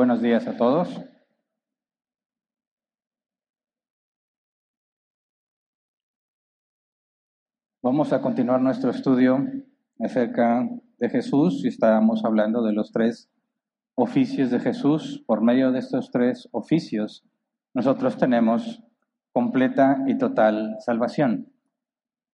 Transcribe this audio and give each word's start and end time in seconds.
Buenos 0.00 0.22
días 0.22 0.48
a 0.48 0.56
todos. 0.56 0.88
Vamos 7.82 8.10
a 8.14 8.22
continuar 8.22 8.62
nuestro 8.62 8.88
estudio 8.92 9.46
acerca 9.98 10.66
de 10.96 11.10
Jesús 11.10 11.62
y 11.66 11.68
estábamos 11.68 12.24
hablando 12.24 12.62
de 12.62 12.72
los 12.72 12.92
tres 12.92 13.30
oficios 13.94 14.50
de 14.50 14.60
Jesús. 14.60 15.22
Por 15.26 15.42
medio 15.42 15.70
de 15.70 15.80
estos 15.80 16.10
tres 16.10 16.48
oficios, 16.52 17.22
nosotros 17.74 18.16
tenemos 18.16 18.82
completa 19.34 20.02
y 20.06 20.16
total 20.16 20.76
salvación. 20.80 21.52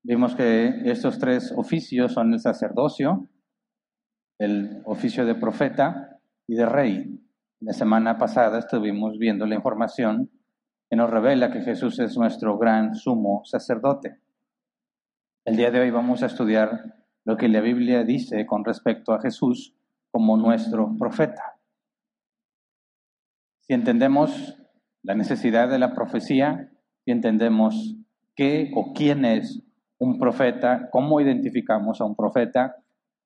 Vimos 0.04 0.36
que 0.36 0.82
estos 0.84 1.18
tres 1.18 1.52
oficios 1.56 2.12
son 2.12 2.32
el 2.32 2.38
sacerdocio, 2.38 3.28
el 4.38 4.82
oficio 4.84 5.26
de 5.26 5.34
profeta 5.34 6.20
y 6.46 6.54
de 6.54 6.66
rey. 6.66 7.25
La 7.60 7.72
semana 7.72 8.18
pasada 8.18 8.58
estuvimos 8.58 9.18
viendo 9.18 9.46
la 9.46 9.54
información 9.54 10.30
que 10.90 10.96
nos 10.96 11.08
revela 11.08 11.50
que 11.50 11.62
Jesús 11.62 11.98
es 12.00 12.14
nuestro 12.18 12.58
gran 12.58 12.94
sumo 12.94 13.46
sacerdote. 13.46 14.20
El 15.46 15.56
día 15.56 15.70
de 15.70 15.80
hoy 15.80 15.90
vamos 15.90 16.22
a 16.22 16.26
estudiar 16.26 16.96
lo 17.24 17.38
que 17.38 17.48
la 17.48 17.62
Biblia 17.62 18.04
dice 18.04 18.44
con 18.44 18.62
respecto 18.62 19.14
a 19.14 19.22
Jesús 19.22 19.74
como 20.10 20.36
nuestro 20.36 20.94
profeta. 20.98 21.58
Si 23.62 23.72
entendemos 23.72 24.62
la 25.02 25.14
necesidad 25.14 25.70
de 25.70 25.78
la 25.78 25.94
profecía, 25.94 26.70
si 27.06 27.10
entendemos 27.10 27.96
qué 28.34 28.70
o 28.74 28.92
quién 28.92 29.24
es 29.24 29.62
un 29.98 30.18
profeta, 30.18 30.90
cómo 30.92 31.22
identificamos 31.22 32.02
a 32.02 32.04
un 32.04 32.16
profeta, 32.16 32.76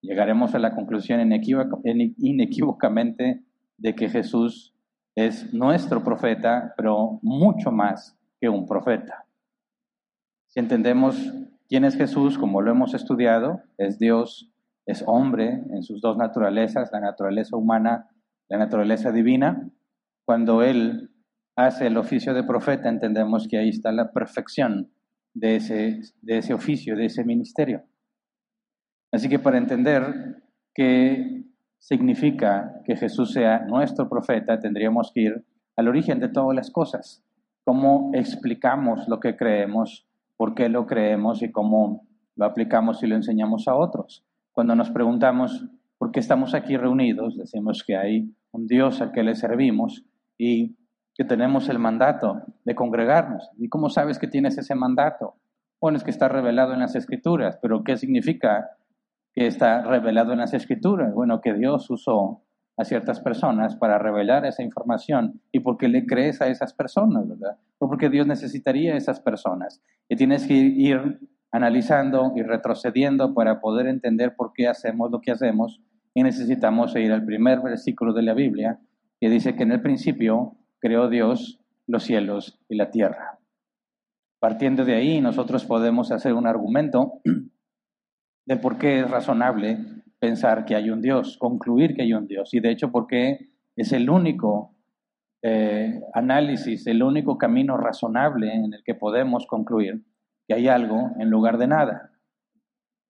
llegaremos 0.00 0.54
a 0.54 0.60
la 0.60 0.76
conclusión 0.76 1.20
inequívocamente 1.20 3.42
de 3.80 3.94
que 3.94 4.08
Jesús 4.08 4.74
es 5.16 5.52
nuestro 5.52 6.04
profeta, 6.04 6.72
pero 6.76 7.18
mucho 7.22 7.72
más 7.72 8.16
que 8.40 8.48
un 8.48 8.66
profeta. 8.66 9.26
Si 10.48 10.60
entendemos 10.60 11.16
¿Quién 11.70 11.84
es 11.84 11.96
Jesús? 11.96 12.36
Como 12.36 12.62
lo 12.62 12.72
hemos 12.72 12.94
estudiado, 12.94 13.62
es 13.78 13.96
Dios, 14.00 14.50
es 14.86 15.04
hombre 15.06 15.62
en 15.70 15.84
sus 15.84 16.00
dos 16.00 16.16
naturalezas, 16.16 16.90
la 16.92 16.98
naturaleza 16.98 17.56
humana, 17.56 18.08
la 18.48 18.58
naturaleza 18.58 19.12
divina. 19.12 19.70
Cuando 20.24 20.64
Él 20.64 21.12
hace 21.54 21.86
el 21.86 21.96
oficio 21.96 22.34
de 22.34 22.42
profeta, 22.42 22.88
entendemos 22.88 23.46
que 23.46 23.56
ahí 23.56 23.68
está 23.68 23.92
la 23.92 24.10
perfección 24.10 24.90
de 25.32 25.56
ese, 25.56 26.00
de 26.22 26.38
ese 26.38 26.54
oficio, 26.54 26.96
de 26.96 27.04
ese 27.04 27.22
ministerio. 27.22 27.84
Así 29.12 29.28
que 29.28 29.38
para 29.38 29.58
entender 29.58 30.42
qué 30.74 31.39
significa 31.80 32.80
que 32.84 32.94
Jesús 32.94 33.32
sea 33.32 33.64
nuestro 33.66 34.08
profeta, 34.08 34.60
tendríamos 34.60 35.10
que 35.12 35.20
ir 35.22 35.44
al 35.76 35.88
origen 35.88 36.20
de 36.20 36.28
todas 36.28 36.54
las 36.54 36.70
cosas. 36.70 37.24
¿Cómo 37.64 38.12
explicamos 38.14 39.08
lo 39.08 39.18
que 39.18 39.36
creemos? 39.36 40.06
por 40.40 40.54
qué 40.54 40.70
lo 40.70 40.86
creemos 40.86 41.42
y 41.42 41.52
cómo 41.52 42.06
lo 42.34 42.46
aplicamos 42.46 43.02
y 43.02 43.06
lo 43.06 43.14
enseñamos 43.14 43.68
a 43.68 43.74
otros. 43.74 44.24
Cuando 44.52 44.74
nos 44.74 44.88
preguntamos 44.88 45.66
por 45.98 46.12
qué 46.12 46.20
estamos 46.20 46.54
aquí 46.54 46.78
reunidos, 46.78 47.36
decimos 47.36 47.84
que 47.86 47.94
hay 47.94 48.34
un 48.50 48.66
Dios 48.66 49.02
al 49.02 49.12
que 49.12 49.22
le 49.22 49.34
servimos 49.34 50.02
y 50.38 50.78
que 51.14 51.24
tenemos 51.26 51.68
el 51.68 51.78
mandato 51.78 52.40
de 52.64 52.74
congregarnos. 52.74 53.50
¿Y 53.58 53.68
cómo 53.68 53.90
sabes 53.90 54.18
que 54.18 54.28
tienes 54.28 54.56
ese 54.56 54.74
mandato? 54.74 55.34
Bueno, 55.78 55.98
es 55.98 56.04
que 56.04 56.10
está 56.10 56.26
revelado 56.26 56.72
en 56.72 56.80
las 56.80 56.96
escrituras, 56.96 57.58
pero 57.60 57.84
¿qué 57.84 57.98
significa 57.98 58.70
que 59.34 59.46
está 59.46 59.82
revelado 59.82 60.32
en 60.32 60.38
las 60.38 60.54
escrituras? 60.54 61.14
Bueno, 61.14 61.40
que 61.40 61.54
Dios 61.54 61.88
usó 61.90 62.42
a 62.76 62.84
ciertas 62.84 63.20
personas 63.20 63.76
para 63.76 63.98
revelar 63.98 64.46
esa 64.46 64.62
información 64.62 65.40
y 65.52 65.60
porque 65.60 65.88
le 65.88 66.06
crees 66.06 66.40
a 66.40 66.48
esas 66.48 66.72
personas, 66.72 67.28
¿verdad? 67.28 67.58
O 67.78 67.88
porque 67.88 68.08
Dios 68.08 68.26
necesitaría 68.26 68.94
a 68.94 68.96
esas 68.96 69.20
personas. 69.20 69.82
Y 70.08 70.16
tienes 70.16 70.46
que 70.46 70.54
ir 70.54 71.20
analizando 71.52 72.32
y 72.36 72.42
retrocediendo 72.42 73.34
para 73.34 73.60
poder 73.60 73.86
entender 73.86 74.34
por 74.36 74.52
qué 74.52 74.68
hacemos 74.68 75.10
lo 75.10 75.20
que 75.20 75.32
hacemos 75.32 75.80
y 76.14 76.22
necesitamos 76.22 76.94
ir 76.96 77.12
al 77.12 77.24
primer 77.24 77.60
versículo 77.60 78.12
de 78.12 78.22
la 78.22 78.34
Biblia 78.34 78.80
que 79.20 79.28
dice 79.28 79.54
que 79.54 79.64
en 79.64 79.72
el 79.72 79.82
principio 79.82 80.56
creó 80.78 81.08
Dios 81.08 81.60
los 81.86 82.04
cielos 82.04 82.58
y 82.68 82.76
la 82.76 82.90
tierra. 82.90 83.38
Partiendo 84.40 84.84
de 84.84 84.94
ahí, 84.94 85.20
nosotros 85.20 85.66
podemos 85.66 86.12
hacer 86.12 86.32
un 86.32 86.46
argumento 86.46 87.20
de 88.46 88.56
por 88.56 88.78
qué 88.78 89.00
es 89.00 89.10
razonable 89.10 89.78
pensar 90.18 90.64
que 90.64 90.76
hay 90.76 90.90
un 90.90 91.00
Dios, 91.00 91.38
concluir 91.38 91.94
que 91.94 92.02
hay 92.02 92.12
un 92.12 92.26
Dios. 92.26 92.52
Y 92.54 92.60
de 92.60 92.70
hecho, 92.70 92.90
porque 92.90 93.50
es 93.76 93.92
el 93.92 94.10
único 94.10 94.74
eh, 95.42 96.00
análisis, 96.12 96.86
el 96.86 97.02
único 97.02 97.38
camino 97.38 97.76
razonable 97.76 98.52
en 98.52 98.74
el 98.74 98.82
que 98.84 98.94
podemos 98.94 99.46
concluir 99.46 100.04
que 100.46 100.54
hay 100.54 100.68
algo 100.68 101.12
en 101.18 101.30
lugar 101.30 101.56
de 101.56 101.68
nada. 101.68 102.10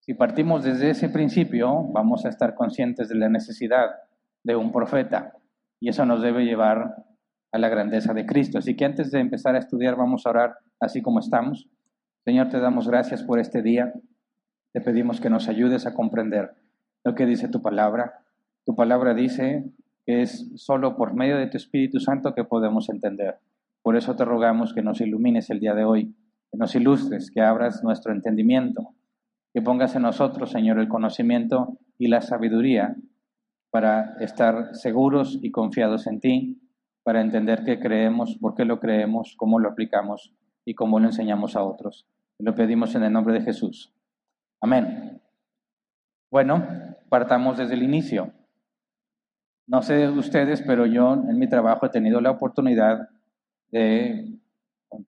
Si 0.00 0.14
partimos 0.14 0.62
desde 0.62 0.90
ese 0.90 1.08
principio, 1.08 1.84
vamos 1.92 2.24
a 2.24 2.28
estar 2.28 2.54
conscientes 2.54 3.08
de 3.08 3.16
la 3.16 3.28
necesidad 3.28 3.90
de 4.44 4.56
un 4.56 4.72
profeta. 4.72 5.32
Y 5.80 5.88
eso 5.88 6.06
nos 6.06 6.22
debe 6.22 6.44
llevar 6.44 6.96
a 7.52 7.58
la 7.58 7.68
grandeza 7.68 8.14
de 8.14 8.26
Cristo. 8.26 8.58
Así 8.58 8.76
que 8.76 8.84
antes 8.84 9.10
de 9.10 9.20
empezar 9.20 9.54
a 9.56 9.58
estudiar, 9.58 9.96
vamos 9.96 10.26
a 10.26 10.30
orar 10.30 10.54
así 10.78 11.02
como 11.02 11.18
estamos. 11.18 11.68
Señor, 12.24 12.48
te 12.48 12.60
damos 12.60 12.88
gracias 12.88 13.22
por 13.22 13.38
este 13.38 13.62
día. 13.62 13.92
Te 14.72 14.80
pedimos 14.80 15.20
que 15.20 15.30
nos 15.30 15.48
ayudes 15.48 15.86
a 15.86 15.94
comprender 15.94 16.52
lo 17.04 17.14
que 17.14 17.26
dice 17.26 17.48
tu 17.48 17.60
palabra. 17.60 18.24
Tu 18.64 18.76
palabra 18.76 19.14
dice 19.14 19.64
que 20.06 20.22
es 20.22 20.50
solo 20.54 20.96
por 20.96 21.14
medio 21.14 21.36
de 21.36 21.48
tu 21.48 21.56
Espíritu 21.56 21.98
Santo 21.98 22.34
que 22.34 22.44
podemos 22.44 22.88
entender. 22.88 23.38
Por 23.82 23.96
eso 23.96 24.14
te 24.14 24.24
rogamos 24.24 24.72
que 24.72 24.82
nos 24.82 25.00
ilumines 25.00 25.50
el 25.50 25.60
día 25.60 25.74
de 25.74 25.84
hoy, 25.84 26.14
que 26.50 26.58
nos 26.58 26.74
ilustres, 26.74 27.30
que 27.30 27.40
abras 27.40 27.82
nuestro 27.82 28.12
entendimiento, 28.12 28.94
que 29.52 29.62
pongas 29.62 29.96
en 29.96 30.02
nosotros, 30.02 30.50
Señor, 30.50 30.78
el 30.78 30.88
conocimiento 30.88 31.78
y 31.98 32.08
la 32.08 32.20
sabiduría 32.20 32.96
para 33.70 34.16
estar 34.20 34.74
seguros 34.74 35.38
y 35.42 35.50
confiados 35.50 36.06
en 36.06 36.20
ti, 36.20 36.60
para 37.02 37.20
entender 37.20 37.64
qué 37.64 37.80
creemos, 37.80 38.36
por 38.40 38.54
qué 38.54 38.64
lo 38.64 38.78
creemos, 38.78 39.34
cómo 39.36 39.58
lo 39.58 39.70
aplicamos 39.70 40.34
y 40.64 40.74
cómo 40.74 41.00
lo 41.00 41.06
enseñamos 41.06 41.56
a 41.56 41.62
otros. 41.64 42.06
Lo 42.38 42.54
pedimos 42.54 42.94
en 42.94 43.04
el 43.04 43.12
nombre 43.12 43.34
de 43.34 43.42
Jesús. 43.42 43.92
Amén. 44.62 45.20
Bueno, 46.30 46.66
partamos 47.08 47.56
desde 47.56 47.74
el 47.74 47.82
inicio. 47.82 48.30
No 49.66 49.80
sé 49.82 49.94
de 49.94 50.08
ustedes, 50.08 50.62
pero 50.62 50.84
yo 50.84 51.14
en 51.14 51.38
mi 51.38 51.48
trabajo 51.48 51.86
he 51.86 51.90
tenido 51.90 52.20
la 52.20 52.30
oportunidad 52.30 53.08
de, 53.70 54.38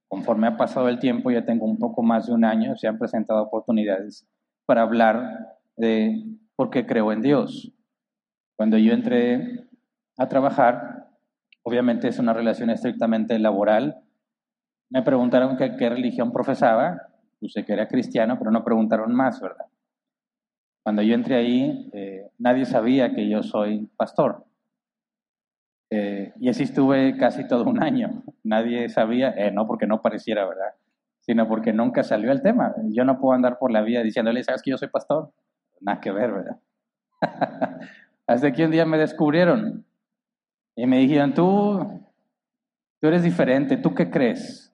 conforme 0.09 0.47
ha 0.47 0.57
pasado 0.57 0.89
el 0.89 0.99
tiempo, 0.99 1.31
ya 1.31 1.45
tengo 1.45 1.67
un 1.67 1.79
poco 1.79 2.03
más 2.03 2.27
de 2.27 2.33
un 2.33 2.45
año, 2.45 2.77
se 2.77 2.89
han 2.89 2.99
presentado 2.99 3.43
oportunidades 3.43 4.27
para 4.65 4.83
hablar 4.83 5.59
de 5.77 6.25
por 6.57 6.71
qué 6.71 6.87
creo 6.87 7.13
en 7.13 7.21
Dios. 7.21 7.73
Cuando 8.57 8.79
yo 8.79 8.95
entré 8.95 9.69
a 10.17 10.29
trabajar, 10.29 11.11
obviamente 11.63 12.09
es 12.09 12.19
una 12.19 12.33
relación 12.33 12.71
estrictamente 12.71 13.39
laboral, 13.39 14.03
me 14.89 15.03
preguntaron 15.03 15.57
qué, 15.57 15.77
qué 15.77 15.91
religión 15.91 16.33
profesaba, 16.33 17.12
puse 17.43 17.65
que 17.65 17.73
era 17.73 17.89
cristiano, 17.89 18.39
pero 18.39 18.53
no 18.53 18.63
preguntaron 18.63 19.13
más, 19.13 19.41
¿verdad? 19.41 19.67
Cuando 20.85 21.03
yo 21.03 21.15
entré 21.15 21.35
ahí, 21.35 21.91
eh, 21.93 22.31
nadie 22.39 22.65
sabía 22.67 23.13
que 23.15 23.29
yo 23.29 23.43
soy 23.43 23.89
pastor. 23.97 24.45
Eh, 25.91 26.33
y 26.39 26.49
así 26.49 26.63
estuve 26.63 27.17
casi 27.17 27.49
todo 27.49 27.65
un 27.65 27.83
año. 27.83 28.23
Nadie 28.45 28.89
sabía, 28.89 29.31
eh, 29.37 29.51
no 29.51 29.67
porque 29.67 29.89
no 29.89 30.01
pareciera, 30.01 30.47
¿verdad? 30.47 30.75
Sino 31.21 31.49
porque 31.49 31.73
nunca 31.73 32.05
salió 32.05 32.31
el 32.31 32.43
tema. 32.43 32.75
Yo 32.91 33.05
no 33.05 33.19
puedo 33.19 33.35
andar 33.35 33.59
por 33.59 33.73
la 33.73 33.83
vida 33.83 34.03
diciéndole, 34.03 34.45
¿sabes 34.45 34.63
que 34.63 34.71
yo 34.71 34.79
soy 34.79 34.89
pastor? 34.89 35.33
Nada 35.81 36.01
que 36.01 36.13
ver, 36.13 36.33
¿verdad? 36.33 36.61
Hasta 38.29 38.53
que 38.53 38.65
un 38.65 38.71
día 38.71 38.87
me 38.87 38.99
descubrieron. 38.99 39.85
Y 40.77 40.87
me 40.87 40.99
dijeron, 40.99 41.35
tú, 41.35 42.07
tú 43.01 43.09
eres 43.09 43.25
diferente, 43.25 43.77
¿tú 43.77 43.95
qué 43.95 44.09
crees? 44.11 44.72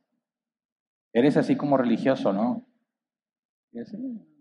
Eres 1.12 1.36
así 1.36 1.56
como 1.56 1.76
religioso, 1.76 2.32
¿no? 2.32 2.64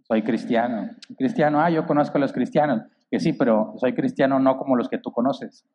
soy 0.03 0.23
cristiano. 0.23 0.89
Cristiano, 1.17 1.59
ah, 1.59 1.69
yo 1.69 1.85
conozco 1.85 2.17
a 2.17 2.21
los 2.21 2.33
cristianos. 2.33 2.83
Que 3.09 3.19
sí, 3.19 3.33
pero 3.33 3.73
soy 3.77 3.93
cristiano 3.93 4.39
no 4.39 4.57
como 4.57 4.75
los 4.75 4.89
que 4.89 4.97
tú 4.97 5.11
conoces. 5.11 5.65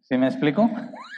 ¿Sí 0.00 0.18
me 0.18 0.26
explico? 0.26 0.68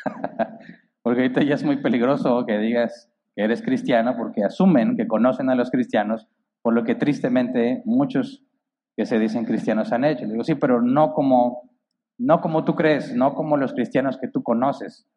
porque 1.03 1.23
ahorita 1.23 1.43
ya 1.43 1.55
es 1.55 1.65
muy 1.65 1.83
peligroso 1.83 2.45
que 2.47 2.59
digas 2.59 3.11
que 3.35 3.43
eres 3.43 3.63
cristiano 3.63 4.15
porque 4.17 4.45
asumen 4.45 4.97
que 4.97 5.09
conocen 5.09 5.51
a 5.51 5.55
los 5.55 5.71
cristianos, 5.71 6.29
por 6.63 6.75
lo 6.75 6.85
que 6.85 6.95
tristemente 6.95 7.83
muchos 7.85 8.45
que 8.97 9.07
se 9.07 9.19
dicen 9.19 9.45
cristianos 9.45 9.93
han 9.93 10.05
hecho. 10.05 10.27
digo, 10.27 10.45
sí, 10.45 10.55
pero 10.55 10.81
no 10.81 11.13
como, 11.13 11.71
no 12.17 12.41
como 12.41 12.65
tú 12.65 12.75
crees, 12.75 13.15
no 13.15 13.35
como 13.35 13.57
los 13.57 13.73
cristianos 13.73 14.19
que 14.19 14.29
tú 14.29 14.43
conoces. 14.43 15.09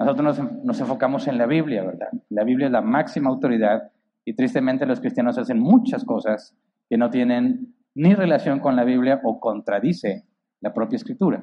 Nosotros 0.00 0.40
nos, 0.64 0.80
enfocamos 0.80 1.28
en 1.28 1.36
la 1.36 1.44
Biblia, 1.44 1.84
¿verdad? 1.84 2.08
La 2.30 2.42
Biblia 2.42 2.68
es 2.68 2.72
la 2.72 2.80
máxima 2.80 3.28
autoridad 3.28 3.92
y 4.24 4.34
tristemente 4.34 4.86
los 4.86 4.98
cristianos 4.98 5.36
hacen 5.36 5.58
muchas 5.58 6.06
cosas 6.06 6.56
que 6.88 6.96
no 6.96 7.10
tienen 7.10 7.74
ni 7.94 8.14
relación 8.14 8.60
con 8.60 8.76
la 8.76 8.84
Biblia 8.84 9.20
o 9.22 9.38
contradice 9.38 10.24
la 10.62 10.72
propia 10.72 10.96
escritura. 10.96 11.42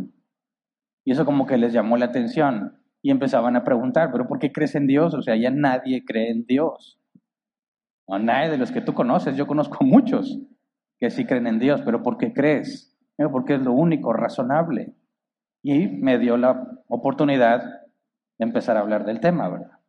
Y 1.06 1.12
eso 1.12 1.24
como 1.24 1.46
que 1.46 1.58
les 1.58 1.72
llamó 1.72 1.98
la 1.98 2.06
atención 2.06 2.82
y 3.04 3.12
empezaban 3.12 3.56
a 3.56 3.64
preguntar, 3.64 4.10
pero 4.12 4.28
¿por 4.28 4.40
qué 4.40 4.52
crees 4.52 4.74
en 4.74 4.88
Dios? 4.88 5.14
O 5.14 5.22
sea, 5.22 5.36
ya 5.36 5.52
nadie 5.52 6.04
cree 6.04 6.32
en 6.32 6.46
Dios. 6.48 7.00
O 8.08 8.18
nadie 8.18 8.50
de 8.50 8.58
los 8.58 8.72
que 8.72 8.82
tú 8.82 8.96
conoces, 8.96 9.38
yo 9.38 9.46
conozco 9.46 9.86
muchos 9.86 10.40
que 10.98 11.12
sí 11.12 11.26
creen 11.26 11.46
en 11.46 11.60
Dios, 11.60 11.84
pero 11.86 12.02
¿por 12.02 12.18
qué 12.18 12.34
crees? 12.34 12.98
Porque 13.32 13.54
es 13.54 13.62
lo 13.62 13.74
único 13.74 14.14
razonable. 14.14 14.96
Y 15.62 15.88
me 15.88 16.18
dio 16.18 16.38
la 16.38 16.68
oportunidad 16.88 17.87
empezar 18.40 18.78
a 18.78 18.82
hablar 18.82 19.06
del 19.06 19.20
tema, 19.20 19.50
¿verdad? 19.50 19.80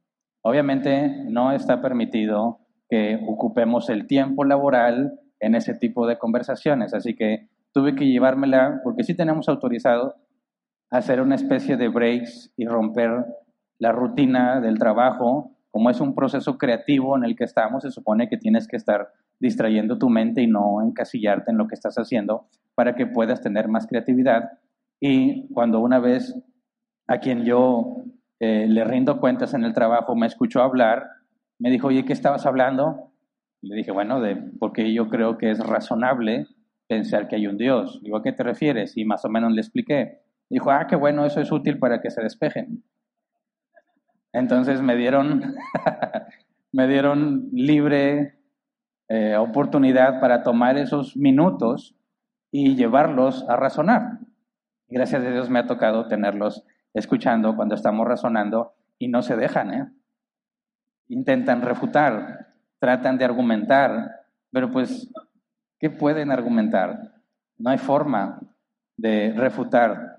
Obviamente 0.42 1.24
no 1.28 1.52
está 1.52 1.82
permitido 1.82 2.60
que 2.88 3.20
ocupemos 3.26 3.90
el 3.90 4.06
tiempo 4.06 4.44
laboral 4.44 5.20
en 5.40 5.54
ese 5.54 5.74
tipo 5.74 6.06
de 6.06 6.18
conversaciones. 6.18 6.94
Así 6.94 7.14
que 7.14 7.48
tuve 7.72 7.94
que 7.94 8.06
llevármela, 8.06 8.80
porque 8.82 9.04
sí 9.04 9.14
tenemos 9.14 9.48
autorizado 9.48 10.16
hacer 10.90 11.20
una 11.20 11.34
especie 11.34 11.76
de 11.76 11.88
breaks 11.88 12.52
y 12.56 12.66
romper 12.66 13.26
la 13.78 13.92
rutina 13.92 14.60
del 14.60 14.78
trabajo. 14.78 15.52
Como 15.70 15.90
es 15.90 16.00
un 16.00 16.14
proceso 16.14 16.56
creativo 16.56 17.16
en 17.16 17.24
el 17.24 17.36
que 17.36 17.44
estamos, 17.44 17.82
se 17.82 17.90
supone 17.90 18.28
que 18.28 18.38
tienes 18.38 18.66
que 18.66 18.76
estar 18.76 19.12
distrayendo 19.38 19.98
tu 19.98 20.08
mente 20.08 20.42
y 20.42 20.46
no 20.46 20.82
encasillarte 20.82 21.50
en 21.50 21.58
lo 21.58 21.68
que 21.68 21.74
estás 21.74 21.96
haciendo 21.96 22.48
para 22.74 22.94
que 22.94 23.06
puedas 23.06 23.42
tener 23.42 23.68
más 23.68 23.86
creatividad. 23.86 24.52
Y 25.00 25.52
cuando 25.52 25.80
una 25.80 26.00
vez 26.00 26.34
a 27.06 27.18
quien 27.18 27.44
yo 27.44 28.04
eh, 28.40 28.66
le 28.68 28.84
rindo 28.84 29.20
cuentas 29.20 29.54
en 29.54 29.64
el 29.64 29.72
trabajo 29.72 30.14
me 30.14 30.26
escuchó 30.26 30.62
hablar, 30.62 31.08
me 31.58 31.70
dijo, 31.70 31.88
oye, 31.88 32.04
¿qué 32.04 32.12
estabas 32.12 32.46
hablando? 32.46 33.12
Le 33.62 33.74
dije, 33.74 33.90
bueno, 33.90 34.20
de 34.20 34.36
porque 34.58 34.92
yo 34.92 35.08
creo 35.08 35.38
que 35.38 35.50
es 35.50 35.58
razonable 35.58 36.46
pensar 36.86 37.28
que 37.28 37.36
hay 37.36 37.46
un 37.46 37.58
Dios. 37.58 38.00
Digo, 38.02 38.16
¿a 38.16 38.22
qué 38.22 38.32
te 38.32 38.44
refieres? 38.44 38.96
Y 38.96 39.04
más 39.04 39.24
o 39.24 39.28
menos 39.28 39.52
le 39.52 39.60
expliqué. 39.60 40.22
Dijo, 40.48 40.70
ah, 40.70 40.86
qué 40.88 40.96
bueno, 40.96 41.26
eso 41.26 41.40
es 41.40 41.50
útil 41.50 41.78
para 41.78 42.00
que 42.00 42.10
se 42.10 42.22
despejen. 42.22 42.84
Entonces 44.32 44.80
me 44.82 44.96
dieron, 44.96 45.54
me 46.72 46.86
dieron 46.86 47.48
libre 47.52 48.38
eh, 49.08 49.36
oportunidad 49.36 50.20
para 50.20 50.42
tomar 50.42 50.78
esos 50.78 51.16
minutos 51.16 51.96
y 52.50 52.76
llevarlos 52.76 53.44
a 53.48 53.56
razonar. 53.56 54.18
gracias 54.88 55.22
a 55.22 55.30
Dios 55.30 55.50
me 55.50 55.58
ha 55.58 55.66
tocado 55.66 56.08
tenerlos 56.08 56.64
escuchando 56.94 57.56
cuando 57.56 57.74
estamos 57.74 58.06
razonando 58.06 58.74
y 58.98 59.08
no 59.08 59.22
se 59.22 59.36
dejan, 59.36 59.74
¿eh? 59.74 59.88
intentan 61.08 61.62
refutar, 61.62 62.48
tratan 62.78 63.18
de 63.18 63.24
argumentar, 63.24 64.22
pero 64.50 64.70
pues, 64.70 65.10
¿qué 65.78 65.90
pueden 65.90 66.30
argumentar? 66.30 67.14
No 67.56 67.70
hay 67.70 67.78
forma 67.78 68.40
de 68.96 69.32
refutar 69.36 70.18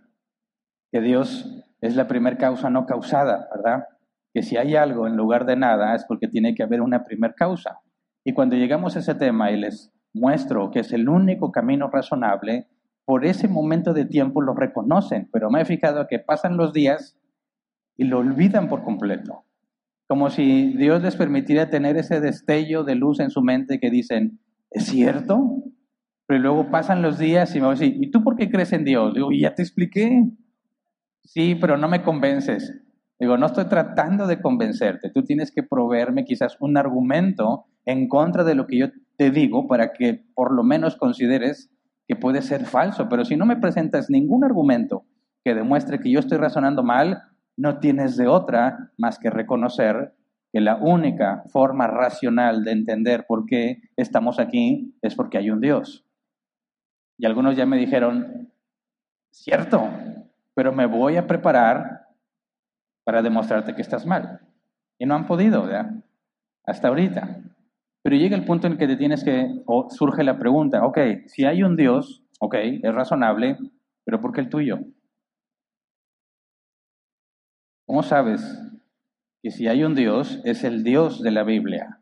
que 0.91 1.01
Dios 1.01 1.63
es 1.81 1.95
la 1.95 2.07
primer 2.07 2.37
causa 2.37 2.69
no 2.69 2.85
causada, 2.85 3.47
¿verdad? 3.55 3.87
Que 4.33 4.41
si 4.41 4.57
hay 4.57 4.75
algo 4.75 5.07
en 5.07 5.15
lugar 5.15 5.45
de 5.45 5.55
nada 5.55 5.95
es 5.95 6.05
porque 6.05 6.27
tiene 6.27 6.55
que 6.55 6.63
haber 6.63 6.81
una 6.81 7.05
primer 7.05 7.35
causa. 7.35 7.79
Y 8.23 8.33
cuando 8.33 8.55
llegamos 8.55 8.95
a 8.95 8.99
ese 8.99 9.15
tema 9.15 9.51
y 9.51 9.57
les 9.57 9.91
muestro 10.13 10.71
que 10.71 10.79
es 10.79 10.91
el 10.91 11.07
único 11.07 11.51
camino 11.51 11.89
razonable, 11.89 12.67
por 13.09 13.25
ese 13.25 13.47
momento 13.47 13.93
de 13.93 14.05
tiempo 14.05 14.39
lo 14.39 14.53
reconocen, 14.53 15.27
pero 15.33 15.49
me 15.49 15.61
he 15.61 15.65
fijado 15.65 16.05
que 16.05 16.19
pasan 16.19 16.57
los 16.57 16.73
días 16.73 17.17
y 17.97 18.03
lo 18.03 18.19
olvidan 18.19 18.69
por 18.69 18.83
completo 18.83 19.45
como 20.09 20.31
si 20.31 20.75
Dios 20.75 21.03
les 21.03 21.15
permitiera 21.15 21.69
tener 21.69 21.95
ese 21.95 22.19
destello 22.19 22.83
de 22.83 22.95
luz 22.95 23.19
en 23.19 23.29
su 23.29 23.43
mente 23.43 23.79
que 23.79 23.91
dicen, 23.91 24.39
¿es 24.71 24.85
cierto? 24.85 25.61
Pero 26.25 26.39
luego 26.39 26.71
pasan 26.71 27.03
los 27.03 27.19
días 27.19 27.55
y 27.55 27.61
me 27.61 27.67
voy 27.67 27.77
¿y 27.79 28.09
tú 28.09 28.23
por 28.23 28.35
qué 28.35 28.49
crees 28.49 28.73
en 28.73 28.85
Dios? 28.85 29.13
Digo, 29.13 29.29
ya 29.31 29.53
te 29.53 29.61
expliqué. 29.61 30.27
Sí, 31.23 31.53
pero 31.53 31.77
no 31.77 31.87
me 31.87 32.01
convences. 32.01 32.75
Digo, 33.19 33.37
no 33.37 33.45
estoy 33.45 33.65
tratando 33.65 34.25
de 34.25 34.41
convencerte. 34.41 35.11
Tú 35.11 35.23
tienes 35.23 35.51
que 35.51 35.61
proveerme 35.61 36.25
quizás 36.25 36.57
un 36.59 36.75
argumento 36.75 37.65
en 37.85 38.07
contra 38.07 38.43
de 38.43 38.55
lo 38.55 38.65
que 38.65 38.79
yo 38.79 38.87
te 39.15 39.29
digo 39.29 39.67
para 39.67 39.93
que 39.93 40.25
por 40.33 40.55
lo 40.55 40.63
menos 40.63 40.95
consideres 40.95 41.69
que 42.09 42.15
puede 42.15 42.41
ser 42.41 42.65
falso. 42.65 43.07
Pero 43.07 43.23
si 43.23 43.37
no 43.37 43.45
me 43.45 43.57
presentas 43.57 44.09
ningún 44.09 44.43
argumento 44.43 45.05
que 45.45 45.53
demuestre 45.53 45.99
que 45.99 46.09
yo 46.09 46.19
estoy 46.19 46.39
razonando 46.39 46.81
mal, 46.81 47.21
no 47.55 47.77
tienes 47.77 48.17
de 48.17 48.27
otra 48.27 48.91
más 48.97 49.19
que 49.19 49.29
reconocer 49.29 50.15
que 50.51 50.59
la 50.59 50.77
única 50.77 51.43
forma 51.49 51.85
racional 51.85 52.63
de 52.63 52.71
entender 52.71 53.27
por 53.27 53.45
qué 53.45 53.83
estamos 53.95 54.39
aquí 54.39 54.97
es 55.03 55.13
porque 55.13 55.37
hay 55.37 55.51
un 55.51 55.61
Dios. 55.61 56.03
Y 57.19 57.27
algunos 57.27 57.55
ya 57.55 57.67
me 57.67 57.77
dijeron, 57.77 58.51
cierto, 59.31 59.87
pero 60.55 60.73
me 60.73 60.87
voy 60.87 61.15
a 61.15 61.27
preparar 61.27 62.07
para 63.03 63.21
demostrarte 63.21 63.75
que 63.75 63.83
estás 63.83 64.07
mal. 64.07 64.39
Y 64.97 65.05
no 65.05 65.13
han 65.13 65.27
podido, 65.27 65.63
¿verdad? 65.63 65.91
Hasta 66.65 66.87
ahorita. 66.87 67.37
Pero 68.09 68.21
llega 68.21 68.35
el 68.35 68.43
punto 68.43 68.65
en 68.65 68.79
que 68.79 68.87
te 68.87 68.97
tienes 68.97 69.23
que, 69.23 69.61
o 69.67 69.87
surge 69.91 70.23
la 70.23 70.39
pregunta, 70.39 70.83
ok, 70.83 70.97
si 71.27 71.45
hay 71.45 71.61
un 71.61 71.75
Dios, 71.75 72.23
ok, 72.39 72.55
es 72.81 72.91
razonable, 72.91 73.55
pero 74.03 74.19
¿por 74.19 74.31
qué 74.31 74.41
el 74.41 74.49
tuyo? 74.49 74.79
¿Cómo 77.85 78.01
sabes 78.01 78.41
que 79.43 79.51
si 79.51 79.67
hay 79.67 79.83
un 79.83 79.93
Dios 79.93 80.41
es 80.43 80.63
el 80.63 80.83
Dios 80.83 81.21
de 81.21 81.29
la 81.29 81.43
Biblia? 81.43 81.99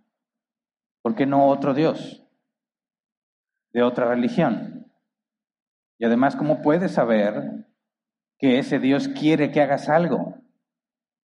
¿Por 1.01 1.13
qué 1.13 1.25
no 1.25 1.49
otro 1.49 1.73
Dios 1.73 2.25
de 3.73 3.83
otra 3.83 4.07
religión? 4.07 4.89
Y 5.99 6.05
además, 6.05 6.37
¿cómo 6.37 6.61
puedes 6.61 6.93
saber 6.93 7.67
que 8.39 8.59
ese 8.59 8.79
Dios 8.79 9.09
quiere 9.09 9.51
que 9.51 9.59
hagas 9.59 9.89
algo? 9.89 10.35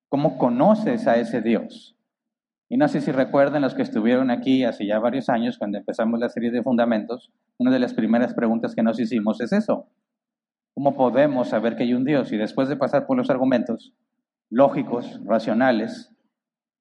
¿Cómo 0.10 0.38
conoces 0.38 1.08
a 1.08 1.16
ese 1.16 1.40
Dios? 1.40 1.98
Y 2.74 2.77
no 2.77 2.88
sé 2.88 3.01
si 3.01 3.12
recuerdan 3.12 3.62
los 3.62 3.75
que 3.75 3.84
estuvieron 3.84 4.32
aquí 4.32 4.63
hace 4.63 4.88
ya 4.88 4.98
varios 4.98 5.30
años, 5.30 5.60
cuando 5.60 5.77
empezamos 5.77 6.20
la 6.20 6.27
serie 6.27 6.50
de 6.50 6.63
fundamentos, 6.63 7.32
una 7.60 7.70
de 7.70 7.77
las 7.77 7.94
primeras 7.94 8.34
preguntas 8.34 8.74
que 8.74 8.82
nos 8.82 9.00
hicimos 9.00 9.39
es 9.42 9.53
eso. 9.53 9.89
¿Cómo 10.74 10.96
podemos 10.96 11.50
saber 11.50 11.75
que 11.75 11.84
hay 11.84 11.94
un 11.94 12.03
Dios? 12.03 12.32
Y 12.32 12.38
después 12.38 12.70
de 12.70 12.75
pasar 12.75 13.06
por 13.06 13.15
los 13.15 13.30
argumentos, 13.30 13.94
lógicos, 14.50 15.22
racionales, 15.24 16.15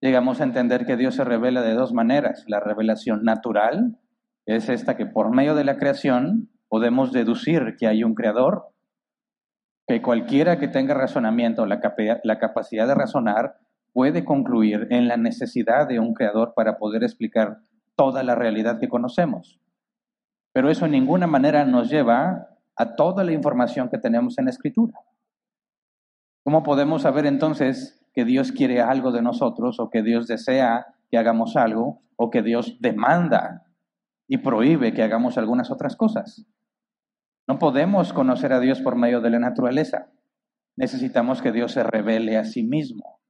llegamos 0.00 0.40
a 0.40 0.44
entender 0.44 0.86
que 0.86 0.96
Dios 0.96 1.14
se 1.14 1.24
revela 1.24 1.60
de 1.60 1.74
dos 1.74 1.92
maneras. 1.92 2.46
La 2.48 2.58
revelación 2.58 3.22
natural 3.22 3.98
es 4.46 4.70
esta 4.70 4.96
que 4.96 5.04
por 5.04 5.30
medio 5.30 5.54
de 5.54 5.64
la 5.64 5.76
creación 5.76 6.48
podemos 6.70 7.12
deducir 7.12 7.76
que 7.78 7.86
hay 7.86 8.02
un 8.02 8.14
creador, 8.14 8.68
que 9.86 10.00
cualquiera 10.00 10.58
que 10.58 10.68
tenga 10.68 10.94
razonamiento, 10.94 11.66
la, 11.66 11.82
la 12.24 12.38
capacidad 12.38 12.86
de 12.86 12.94
razonar, 12.94 13.58
puede 13.92 14.24
concluir 14.24 14.86
en 14.90 15.08
la 15.08 15.16
necesidad 15.16 15.86
de 15.86 16.00
un 16.00 16.14
creador 16.14 16.54
para 16.54 16.78
poder 16.78 17.02
explicar 17.02 17.60
toda 17.96 18.22
la 18.22 18.34
realidad 18.34 18.78
que 18.80 18.88
conocemos. 18.88 19.60
Pero 20.52 20.70
eso 20.70 20.86
en 20.86 20.92
ninguna 20.92 21.26
manera 21.26 21.64
nos 21.64 21.90
lleva 21.90 22.48
a 22.76 22.94
toda 22.94 23.24
la 23.24 23.32
información 23.32 23.88
que 23.88 23.98
tenemos 23.98 24.38
en 24.38 24.46
la 24.46 24.50
escritura. 24.50 24.98
¿Cómo 26.44 26.62
podemos 26.62 27.02
saber 27.02 27.26
entonces 27.26 28.04
que 28.14 28.24
Dios 28.24 28.52
quiere 28.52 28.80
algo 28.80 29.12
de 29.12 29.22
nosotros 29.22 29.78
o 29.78 29.90
que 29.90 30.02
Dios 30.02 30.26
desea 30.26 30.86
que 31.10 31.18
hagamos 31.18 31.56
algo 31.56 32.02
o 32.16 32.30
que 32.30 32.42
Dios 32.42 32.78
demanda 32.80 33.66
y 34.26 34.38
prohíbe 34.38 34.92
que 34.92 35.02
hagamos 35.02 35.38
algunas 35.38 35.70
otras 35.70 35.96
cosas? 35.96 36.46
No 37.46 37.58
podemos 37.58 38.12
conocer 38.12 38.52
a 38.52 38.60
Dios 38.60 38.80
por 38.80 38.96
medio 38.96 39.20
de 39.20 39.30
la 39.30 39.38
naturaleza. 39.38 40.10
Necesitamos 40.76 41.42
que 41.42 41.52
Dios 41.52 41.72
se 41.72 41.82
revele 41.82 42.36
a 42.36 42.44
sí 42.44 42.62
mismo. 42.62 43.21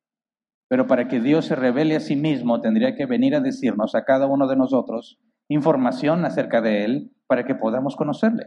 Pero 0.72 0.86
para 0.86 1.06
que 1.06 1.20
Dios 1.20 1.44
se 1.44 1.54
revele 1.54 1.96
a 1.96 2.00
sí 2.00 2.16
mismo 2.16 2.62
tendría 2.62 2.94
que 2.94 3.04
venir 3.04 3.34
a 3.34 3.40
decirnos 3.40 3.94
a 3.94 4.06
cada 4.06 4.26
uno 4.26 4.46
de 4.46 4.56
nosotros 4.56 5.20
información 5.50 6.24
acerca 6.24 6.62
de 6.62 6.86
Él 6.86 7.12
para 7.26 7.44
que 7.44 7.54
podamos 7.54 7.94
conocerle. 7.94 8.46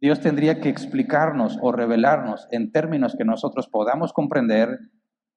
Dios 0.00 0.18
tendría 0.18 0.60
que 0.60 0.68
explicarnos 0.68 1.58
o 1.62 1.70
revelarnos 1.70 2.48
en 2.50 2.72
términos 2.72 3.14
que 3.16 3.24
nosotros 3.24 3.68
podamos 3.68 4.12
comprender 4.12 4.80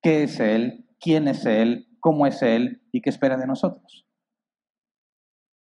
qué 0.01 0.23
es 0.23 0.39
Él, 0.39 0.87
quién 0.99 1.27
es 1.27 1.45
Él, 1.45 1.85
cómo 1.99 2.25
es 2.25 2.41
Él 2.41 2.81
y 2.91 3.01
qué 3.01 3.11
espera 3.11 3.37
de 3.37 3.45
nosotros. 3.45 4.07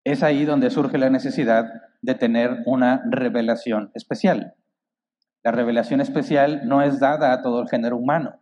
Es 0.04 0.22
ahí 0.22 0.44
donde 0.44 0.68
surge 0.68 0.98
la 0.98 1.08
necesidad 1.08 1.64
de 2.02 2.14
tener 2.14 2.58
una 2.66 3.04
revelación 3.10 3.90
especial. 3.94 4.52
La 5.42 5.50
revelación 5.50 6.02
especial 6.02 6.68
no 6.68 6.82
es 6.82 7.00
dada 7.00 7.32
a 7.32 7.40
todo 7.40 7.62
el 7.62 7.70
género 7.70 7.96
humano. 7.96 8.38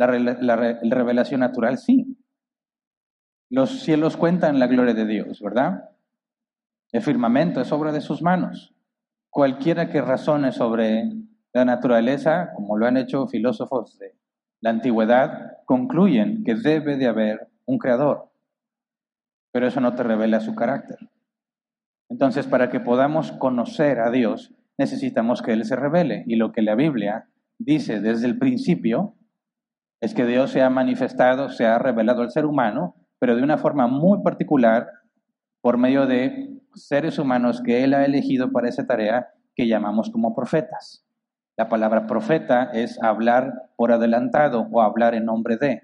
La, 0.00 0.06
revelación 0.06 1.40
natural 1.40 1.76
sí. 1.76 2.16
Los 3.50 3.82
cielos 3.82 4.16
cuentan 4.16 4.58
la 4.58 4.66
gloria 4.66 4.94
de 4.94 5.04
Dios, 5.04 5.42
¿verdad? 5.42 5.90
El 6.90 7.02
firmamento 7.02 7.60
es 7.60 7.70
obra 7.70 7.92
de 7.92 8.00
sus 8.00 8.22
manos. 8.22 8.74
Cualquiera 9.28 9.90
que 9.90 10.00
razone 10.00 10.52
sobre 10.52 11.12
la 11.52 11.66
naturaleza, 11.66 12.50
como 12.54 12.78
lo 12.78 12.86
han 12.86 12.96
hecho 12.96 13.26
filósofos 13.26 13.98
de 13.98 14.16
la 14.62 14.70
antigüedad, 14.70 15.58
concluyen 15.66 16.44
que 16.44 16.54
debe 16.54 16.96
de 16.96 17.06
haber 17.06 17.50
un 17.66 17.76
creador. 17.76 18.30
Pero 19.52 19.66
eso 19.66 19.82
no 19.82 19.94
te 19.96 20.02
revela 20.02 20.40
su 20.40 20.54
carácter. 20.54 20.96
Entonces, 22.08 22.46
para 22.46 22.70
que 22.70 22.80
podamos 22.80 23.32
conocer 23.32 24.00
a 24.00 24.10
Dios, 24.10 24.54
necesitamos 24.78 25.42
que 25.42 25.52
Él 25.52 25.66
se 25.66 25.76
revele. 25.76 26.24
Y 26.26 26.36
lo 26.36 26.52
que 26.52 26.62
la 26.62 26.74
Biblia 26.74 27.28
dice 27.58 28.00
desde 28.00 28.26
el 28.26 28.38
principio 28.38 29.14
es 30.00 30.14
que 30.14 30.26
Dios 30.26 30.50
se 30.50 30.62
ha 30.62 30.70
manifestado, 30.70 31.50
se 31.50 31.66
ha 31.66 31.78
revelado 31.78 32.22
al 32.22 32.30
ser 32.30 32.46
humano, 32.46 32.96
pero 33.18 33.36
de 33.36 33.42
una 33.42 33.58
forma 33.58 33.86
muy 33.86 34.22
particular 34.22 34.88
por 35.60 35.76
medio 35.76 36.06
de 36.06 36.58
seres 36.74 37.18
humanos 37.18 37.62
que 37.62 37.84
Él 37.84 37.94
ha 37.94 38.04
elegido 38.04 38.50
para 38.50 38.68
esa 38.68 38.86
tarea 38.86 39.28
que 39.54 39.68
llamamos 39.68 40.10
como 40.10 40.34
profetas. 40.34 41.04
La 41.56 41.68
palabra 41.68 42.06
profeta 42.06 42.70
es 42.72 43.02
hablar 43.02 43.70
por 43.76 43.92
adelantado 43.92 44.66
o 44.72 44.80
hablar 44.80 45.14
en 45.14 45.26
nombre 45.26 45.58
de. 45.58 45.82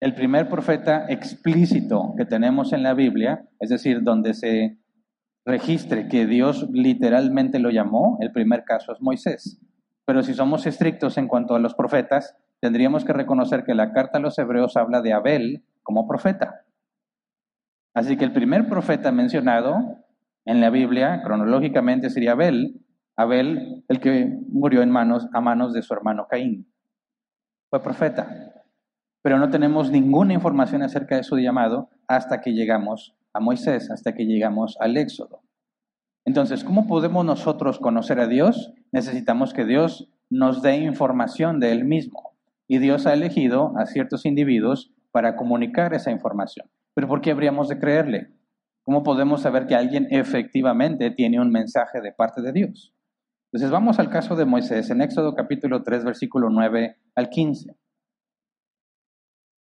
El 0.00 0.14
primer 0.14 0.48
profeta 0.48 1.06
explícito 1.08 2.14
que 2.18 2.26
tenemos 2.26 2.72
en 2.72 2.82
la 2.82 2.92
Biblia, 2.92 3.48
es 3.60 3.70
decir, 3.70 4.02
donde 4.02 4.34
se 4.34 4.78
registre 5.46 6.08
que 6.08 6.26
Dios 6.26 6.68
literalmente 6.70 7.58
lo 7.58 7.70
llamó, 7.70 8.18
el 8.20 8.32
primer 8.32 8.64
caso 8.64 8.92
es 8.92 9.00
Moisés. 9.00 9.60
Pero 10.04 10.22
si 10.22 10.34
somos 10.34 10.66
estrictos 10.66 11.16
en 11.18 11.28
cuanto 11.28 11.54
a 11.54 11.58
los 11.58 11.74
profetas, 11.74 12.36
tendríamos 12.60 13.04
que 13.04 13.12
reconocer 13.12 13.64
que 13.64 13.74
la 13.74 13.92
carta 13.92 14.18
a 14.18 14.20
los 14.20 14.38
hebreos 14.38 14.76
habla 14.76 15.00
de 15.00 15.12
Abel 15.12 15.64
como 15.82 16.06
profeta. 16.06 16.64
Así 17.94 18.16
que 18.16 18.24
el 18.24 18.32
primer 18.32 18.68
profeta 18.68 19.12
mencionado 19.12 19.98
en 20.44 20.60
la 20.60 20.70
Biblia, 20.70 21.22
cronológicamente, 21.22 22.10
sería 22.10 22.32
Abel. 22.32 22.80
Abel, 23.16 23.84
el 23.88 24.00
que 24.00 24.38
murió 24.48 24.82
a 24.82 24.86
manos 24.86 25.72
de 25.72 25.82
su 25.82 25.92
hermano 25.94 26.26
Caín. 26.28 26.72
Fue 27.70 27.82
profeta. 27.82 28.64
Pero 29.22 29.38
no 29.38 29.50
tenemos 29.50 29.90
ninguna 29.90 30.32
información 30.32 30.82
acerca 30.82 31.16
de 31.16 31.22
su 31.22 31.38
llamado 31.38 31.90
hasta 32.08 32.40
que 32.40 32.52
llegamos 32.52 33.14
a 33.32 33.40
Moisés, 33.40 33.90
hasta 33.90 34.14
que 34.14 34.24
llegamos 34.24 34.76
al 34.80 34.96
Éxodo. 34.96 35.42
Entonces, 36.24 36.64
¿cómo 36.64 36.86
podemos 36.86 37.24
nosotros 37.24 37.78
conocer 37.78 38.18
a 38.18 38.26
Dios? 38.26 38.72
Necesitamos 38.92 39.54
que 39.54 39.64
Dios 39.64 40.08
nos 40.30 40.62
dé 40.62 40.76
información 40.76 41.60
de 41.60 41.72
Él 41.72 41.84
mismo. 41.84 42.36
Y 42.68 42.78
Dios 42.78 43.06
ha 43.06 43.14
elegido 43.14 43.72
a 43.76 43.86
ciertos 43.86 44.24
individuos 44.24 44.92
para 45.10 45.36
comunicar 45.36 45.94
esa 45.94 46.10
información. 46.10 46.70
Pero 46.94 47.08
¿por 47.08 47.20
qué 47.20 47.30
habríamos 47.30 47.68
de 47.68 47.78
creerle? 47.78 48.30
¿Cómo 48.84 49.02
podemos 49.02 49.42
saber 49.42 49.66
que 49.66 49.74
alguien 49.74 50.08
efectivamente 50.10 51.10
tiene 51.10 51.40
un 51.40 51.50
mensaje 51.50 52.00
de 52.00 52.12
parte 52.12 52.42
de 52.42 52.52
Dios? 52.52 52.94
Entonces 53.52 53.70
vamos 53.70 53.98
al 53.98 54.08
caso 54.08 54.34
de 54.34 54.44
Moisés 54.44 54.90
en 54.90 55.02
Éxodo 55.02 55.34
capítulo 55.34 55.82
3, 55.82 56.04
versículo 56.04 56.48
9 56.50 56.96
al 57.14 57.28
15. 57.28 57.76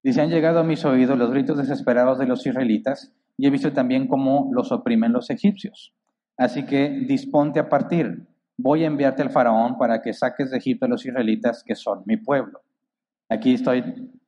Dice, 0.03 0.21
han 0.21 0.29
llegado 0.29 0.59
a 0.59 0.63
mis 0.63 0.85
oídos 0.85 1.17
los 1.17 1.31
gritos 1.31 1.57
desesperados 1.57 2.19
de 2.19 2.27
los 2.27 2.45
israelitas 2.45 3.13
y 3.37 3.47
he 3.47 3.49
visto 3.49 3.73
también 3.73 4.07
cómo 4.07 4.49
los 4.53 4.71
oprimen 4.71 5.13
los 5.13 5.29
egipcios. 5.29 5.93
Así 6.37 6.65
que 6.65 6.89
disponte 7.07 7.59
a 7.59 7.69
partir. 7.69 8.27
Voy 8.57 8.83
a 8.83 8.87
enviarte 8.87 9.21
al 9.21 9.29
faraón 9.29 9.77
para 9.77 10.01
que 10.01 10.13
saques 10.13 10.51
de 10.51 10.57
Egipto 10.57 10.85
a 10.85 10.89
los 10.89 11.05
israelitas 11.05 11.63
que 11.63 11.75
son 11.75 12.03
mi 12.05 12.17
pueblo. 12.17 12.61
Aquí 13.29 13.53
estoy 13.53 13.83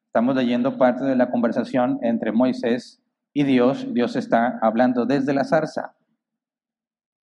Estamos 0.10 0.36
leyendo 0.36 0.80
parte 0.80 1.04
de 1.04 1.16
la 1.16 1.30
conversación 1.30 2.00
entre 2.02 2.32
Moisés 2.32 3.00
y 3.32 3.44
Dios. 3.44 3.94
Dios 3.94 4.16
está 4.16 4.58
hablando 4.60 5.06
desde 5.06 5.36
la 5.36 5.44
zarza. 5.44 5.94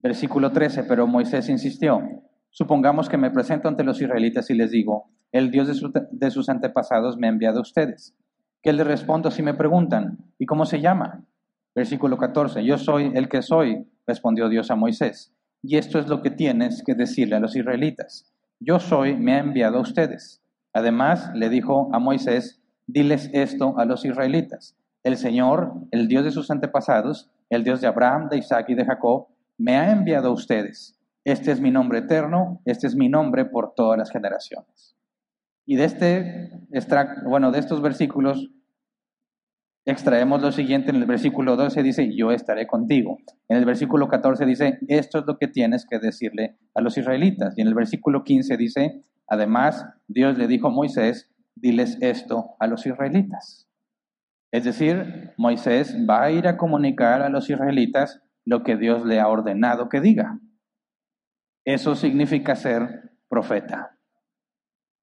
Versículo 0.00 0.50
13, 0.50 0.82
pero 0.82 1.06
Moisés 1.06 1.48
insistió, 1.48 2.02
supongamos 2.50 3.08
que 3.08 3.18
me 3.18 3.30
presento 3.30 3.68
ante 3.68 3.84
los 3.84 4.02
israelitas 4.02 4.50
y 4.50 4.54
les 4.54 4.72
digo, 4.72 5.12
el 5.30 5.52
Dios 5.52 5.68
de, 6.10 6.30
sus 6.32 6.48
antepasados 6.48 7.16
me 7.16 7.28
ha 7.28 7.30
enviado 7.30 7.60
a 7.60 7.62
ustedes. 7.62 8.16
¿Qué 8.64 8.72
les 8.72 8.84
respondo 8.84 9.30
si 9.30 9.44
me 9.44 9.54
preguntan? 9.54 10.18
¿Y 10.40 10.46
cómo 10.46 10.66
se 10.66 10.80
llama? 10.80 11.22
Versículo 11.76 12.18
14, 12.18 12.64
yo 12.64 12.78
soy 12.78 13.12
el 13.14 13.28
que 13.28 13.42
soy, 13.42 13.86
respondió 14.08 14.48
Dios 14.48 14.72
a 14.72 14.74
Moisés. 14.74 15.32
Y 15.62 15.76
esto 15.76 15.98
es 15.98 16.08
lo 16.08 16.22
que 16.22 16.30
tienes 16.30 16.82
que 16.84 16.94
decirle 16.94 17.36
a 17.36 17.40
los 17.40 17.54
israelitas. 17.54 18.32
Yo 18.58 18.80
soy, 18.80 19.16
me 19.16 19.34
ha 19.34 19.38
enviado 19.38 19.78
a 19.78 19.82
ustedes. 19.82 20.42
Además, 20.72 21.30
le 21.34 21.48
dijo 21.48 21.88
a 21.92 21.98
Moisés, 21.98 22.60
diles 22.86 23.30
esto 23.32 23.78
a 23.78 23.84
los 23.84 24.04
israelitas. 24.04 24.76
El 25.04 25.16
Señor, 25.16 25.74
el 25.90 26.08
Dios 26.08 26.24
de 26.24 26.30
sus 26.30 26.50
antepasados, 26.50 27.30
el 27.50 27.64
Dios 27.64 27.80
de 27.80 27.86
Abraham, 27.86 28.28
de 28.28 28.38
Isaac 28.38 28.66
y 28.68 28.74
de 28.74 28.84
Jacob, 28.84 29.28
me 29.58 29.76
ha 29.76 29.92
enviado 29.92 30.28
a 30.28 30.32
ustedes. 30.32 30.98
Este 31.24 31.52
es 31.52 31.60
mi 31.60 31.70
nombre 31.70 32.00
eterno, 32.00 32.60
este 32.64 32.86
es 32.86 32.96
mi 32.96 33.08
nombre 33.08 33.44
por 33.44 33.74
todas 33.74 33.98
las 33.98 34.10
generaciones. 34.10 34.96
Y 35.64 35.76
de 35.76 35.84
este 35.84 36.50
bueno, 37.24 37.52
de 37.52 37.60
estos 37.60 37.80
versículos 37.80 38.50
extraemos 39.84 40.40
lo 40.40 40.52
siguiente 40.52 40.90
en 40.90 40.96
el 40.96 41.06
versículo 41.06 41.56
12 41.56 41.82
dice, 41.82 42.14
"Yo 42.14 42.32
estaré 42.32 42.66
contigo." 42.66 43.18
En 43.48 43.56
el 43.56 43.64
versículo 43.64 44.08
14 44.08 44.46
dice, 44.46 44.78
"Esto 44.88 45.18
es 45.18 45.26
lo 45.26 45.38
que 45.38 45.48
tienes 45.48 45.86
que 45.86 45.98
decirle 45.98 46.56
a 46.74 46.80
los 46.80 46.96
israelitas." 46.96 47.56
Y 47.56 47.62
en 47.62 47.68
el 47.68 47.74
versículo 47.74 48.24
15 48.24 48.56
dice, 48.56 49.02
"Además, 49.26 49.86
Dios 50.08 50.38
le 50.38 50.46
dijo 50.46 50.68
a 50.68 50.70
Moisés, 50.70 51.32
diles 51.54 51.98
esto 52.00 52.56
a 52.58 52.66
los 52.66 52.86
israelitas. 52.86 53.68
Es 54.50 54.64
decir, 54.64 55.32
Moisés 55.36 55.96
va 56.08 56.24
a 56.24 56.30
ir 56.30 56.46
a 56.46 56.56
comunicar 56.56 57.22
a 57.22 57.28
los 57.28 57.48
israelitas 57.48 58.20
lo 58.44 58.62
que 58.62 58.76
Dios 58.76 59.04
le 59.04 59.20
ha 59.20 59.28
ordenado 59.28 59.88
que 59.88 60.00
diga. 60.00 60.38
Eso 61.64 61.94
significa 61.94 62.54
ser 62.56 63.12
profeta. 63.28 63.96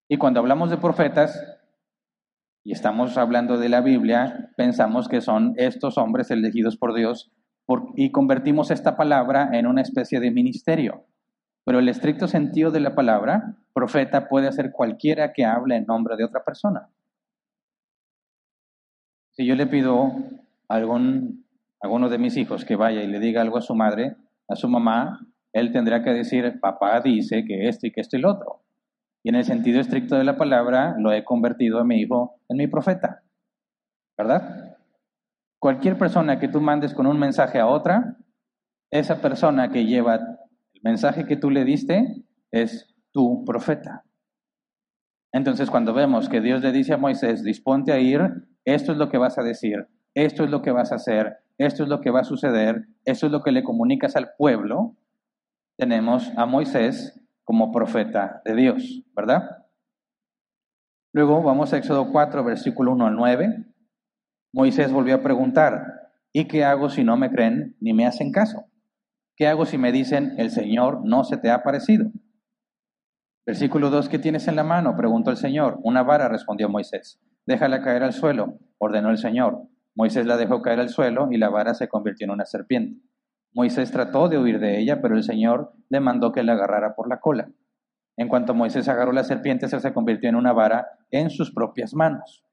Y 0.07 0.17
cuando 0.17 0.39
hablamos 0.39 0.69
de 0.69 0.77
profetas, 0.77 1.58
y 2.63 2.71
estamos 2.71 3.17
hablando 3.17 3.57
de 3.57 3.69
la 3.69 3.81
Biblia, 3.81 4.51
pensamos 4.57 5.07
que 5.07 5.21
son 5.21 5.53
estos 5.57 5.97
hombres 5.97 6.29
elegidos 6.31 6.77
por 6.77 6.93
Dios 6.93 7.31
y 7.95 8.11
convertimos 8.11 8.71
esta 8.71 8.97
palabra 8.97 9.49
en 9.53 9.67
una 9.67 9.81
especie 9.81 10.19
de 10.19 10.31
ministerio. 10.31 11.05
Pero 11.65 11.79
el 11.79 11.89
estricto 11.89 12.27
sentido 12.27 12.71
de 12.71 12.79
la 12.79 12.95
palabra, 12.95 13.55
profeta 13.73 14.27
puede 14.27 14.51
ser 14.51 14.71
cualquiera 14.71 15.33
que 15.33 15.45
hable 15.45 15.75
en 15.75 15.85
nombre 15.85 16.15
de 16.17 16.23
otra 16.23 16.43
persona. 16.43 16.89
Si 19.31 19.45
yo 19.45 19.55
le 19.55 19.67
pido 19.67 20.11
a 20.67 20.75
algún, 20.75 21.45
alguno 21.79 22.09
de 22.09 22.17
mis 22.17 22.37
hijos 22.37 22.65
que 22.65 22.75
vaya 22.75 23.03
y 23.03 23.07
le 23.07 23.19
diga 23.19 23.41
algo 23.41 23.57
a 23.57 23.61
su 23.61 23.75
madre, 23.75 24.15
a 24.47 24.55
su 24.55 24.67
mamá, 24.67 25.25
él 25.53 25.71
tendrá 25.71 26.03
que 26.03 26.09
decir, 26.09 26.59
papá 26.59 26.99
dice 27.01 27.45
que 27.45 27.67
esto 27.67 27.87
y 27.87 27.91
que 27.91 28.01
esto 28.01 28.17
y 28.17 28.21
lo 28.21 28.31
otro. 28.31 28.61
Y 29.23 29.29
en 29.29 29.35
el 29.35 29.43
sentido 29.43 29.79
estricto 29.79 30.15
de 30.15 30.23
la 30.23 30.37
palabra, 30.37 30.95
lo 30.97 31.11
he 31.11 31.23
convertido 31.23 31.79
a 31.79 31.83
mi 31.83 31.99
hijo 31.99 32.39
en 32.47 32.57
mi 32.57 32.67
profeta. 32.67 33.23
¿Verdad? 34.17 34.77
Cualquier 35.59 35.97
persona 35.97 36.39
que 36.39 36.47
tú 36.47 36.61
mandes 36.61 36.93
con 36.93 37.05
un 37.05 37.19
mensaje 37.19 37.59
a 37.59 37.67
otra, 37.67 38.17
esa 38.91 39.21
persona 39.21 39.71
que 39.71 39.85
lleva 39.85 40.39
mensaje 40.81 41.25
que 41.25 41.35
tú 41.35 41.49
le 41.49 41.65
diste 41.65 42.23
es 42.51 42.95
tu 43.11 43.43
profeta. 43.45 44.05
Entonces, 45.31 45.69
cuando 45.69 45.93
vemos 45.93 46.29
que 46.29 46.41
Dios 46.41 46.61
le 46.61 46.71
dice 46.71 46.93
a 46.93 46.97
Moisés, 46.97 47.43
disponte 47.43 47.91
a 47.91 47.99
ir, 47.99 48.21
esto 48.65 48.91
es 48.91 48.97
lo 48.97 49.09
que 49.09 49.17
vas 49.17 49.37
a 49.37 49.43
decir, 49.43 49.87
esto 50.15 50.43
es 50.43 50.49
lo 50.49 50.61
que 50.61 50.71
vas 50.71 50.91
a 50.91 50.95
hacer, 50.95 51.37
esto 51.57 51.83
es 51.83 51.89
lo 51.89 52.01
que 52.01 52.09
va 52.09 52.21
a 52.21 52.23
suceder, 52.23 52.87
esto 53.05 53.27
es 53.27 53.31
lo 53.31 53.43
que 53.43 53.51
le 53.51 53.63
comunicas 53.63 54.15
al 54.15 54.31
pueblo, 54.37 54.95
tenemos 55.77 56.31
a 56.35 56.45
Moisés 56.45 57.18
como 57.49 57.71
profeta 57.71 58.43
de 58.45 58.53
Dios, 58.53 59.01
¿verdad? 59.15 59.65
Luego 61.11 61.41
vamos 61.41 61.73
a 61.73 61.79
Éxodo 61.79 62.11
4, 62.11 62.43
versículo 62.43 62.91
1 62.91 63.07
al 63.07 63.15
9. 63.15 63.65
Moisés 64.53 64.91
volvió 64.93 65.15
a 65.15 65.23
preguntar, 65.23 66.11
¿y 66.31 66.47
qué 66.47 66.63
hago 66.63 66.89
si 66.89 67.03
no 67.03 67.17
me 67.17 67.31
creen 67.31 67.75
ni 67.79 67.91
me 67.91 68.05
hacen 68.05 68.31
caso? 68.31 68.65
¿Qué 69.35 69.47
hago 69.47 69.65
si 69.65 69.79
me 69.79 69.91
dicen, 69.91 70.35
el 70.37 70.51
Señor 70.51 71.01
no 71.03 71.23
se 71.23 71.37
te 71.37 71.49
ha 71.49 71.63
parecido? 71.63 72.11
Versículo 73.47 73.89
2, 73.89 74.09
¿qué 74.09 74.19
tienes 74.19 74.47
en 74.47 74.55
la 74.55 74.63
mano? 74.63 74.95
Preguntó 74.95 75.31
el 75.31 75.37
Señor. 75.37 75.79
Una 75.81 76.03
vara, 76.03 76.27
respondió 76.27 76.69
Moisés. 76.69 77.19
Déjala 77.47 77.81
caer 77.81 78.03
al 78.03 78.13
suelo, 78.13 78.59
ordenó 78.77 79.09
el 79.09 79.17
Señor. 79.17 79.63
Moisés 79.95 80.27
la 80.27 80.37
dejó 80.37 80.61
caer 80.61 80.81
al 80.81 80.89
suelo 80.89 81.29
y 81.31 81.39
la 81.39 81.49
vara 81.49 81.73
se 81.73 81.87
convirtió 81.87 82.25
en 82.25 82.31
una 82.31 82.45
serpiente. 82.45 83.01
Moisés 83.53 83.91
trató 83.91 84.29
de 84.29 84.37
huir 84.37 84.59
de 84.59 84.79
ella, 84.79 85.01
pero 85.01 85.15
el 85.15 85.23
Señor 85.23 85.73
le 85.89 85.99
mandó 85.99 86.31
que 86.31 86.43
la 86.43 86.53
agarrara 86.53 86.95
por 86.95 87.09
la 87.09 87.19
cola. 87.19 87.49
En 88.15 88.27
cuanto 88.27 88.53
Moisés 88.53 88.87
agarró 88.87 89.11
la 89.11 89.23
serpiente, 89.23 89.67
se 89.67 89.93
convirtió 89.93 90.29
en 90.29 90.35
una 90.35 90.53
vara 90.53 90.87
en 91.09 91.29
sus 91.29 91.53
propias 91.53 91.93
manos. 91.93 92.43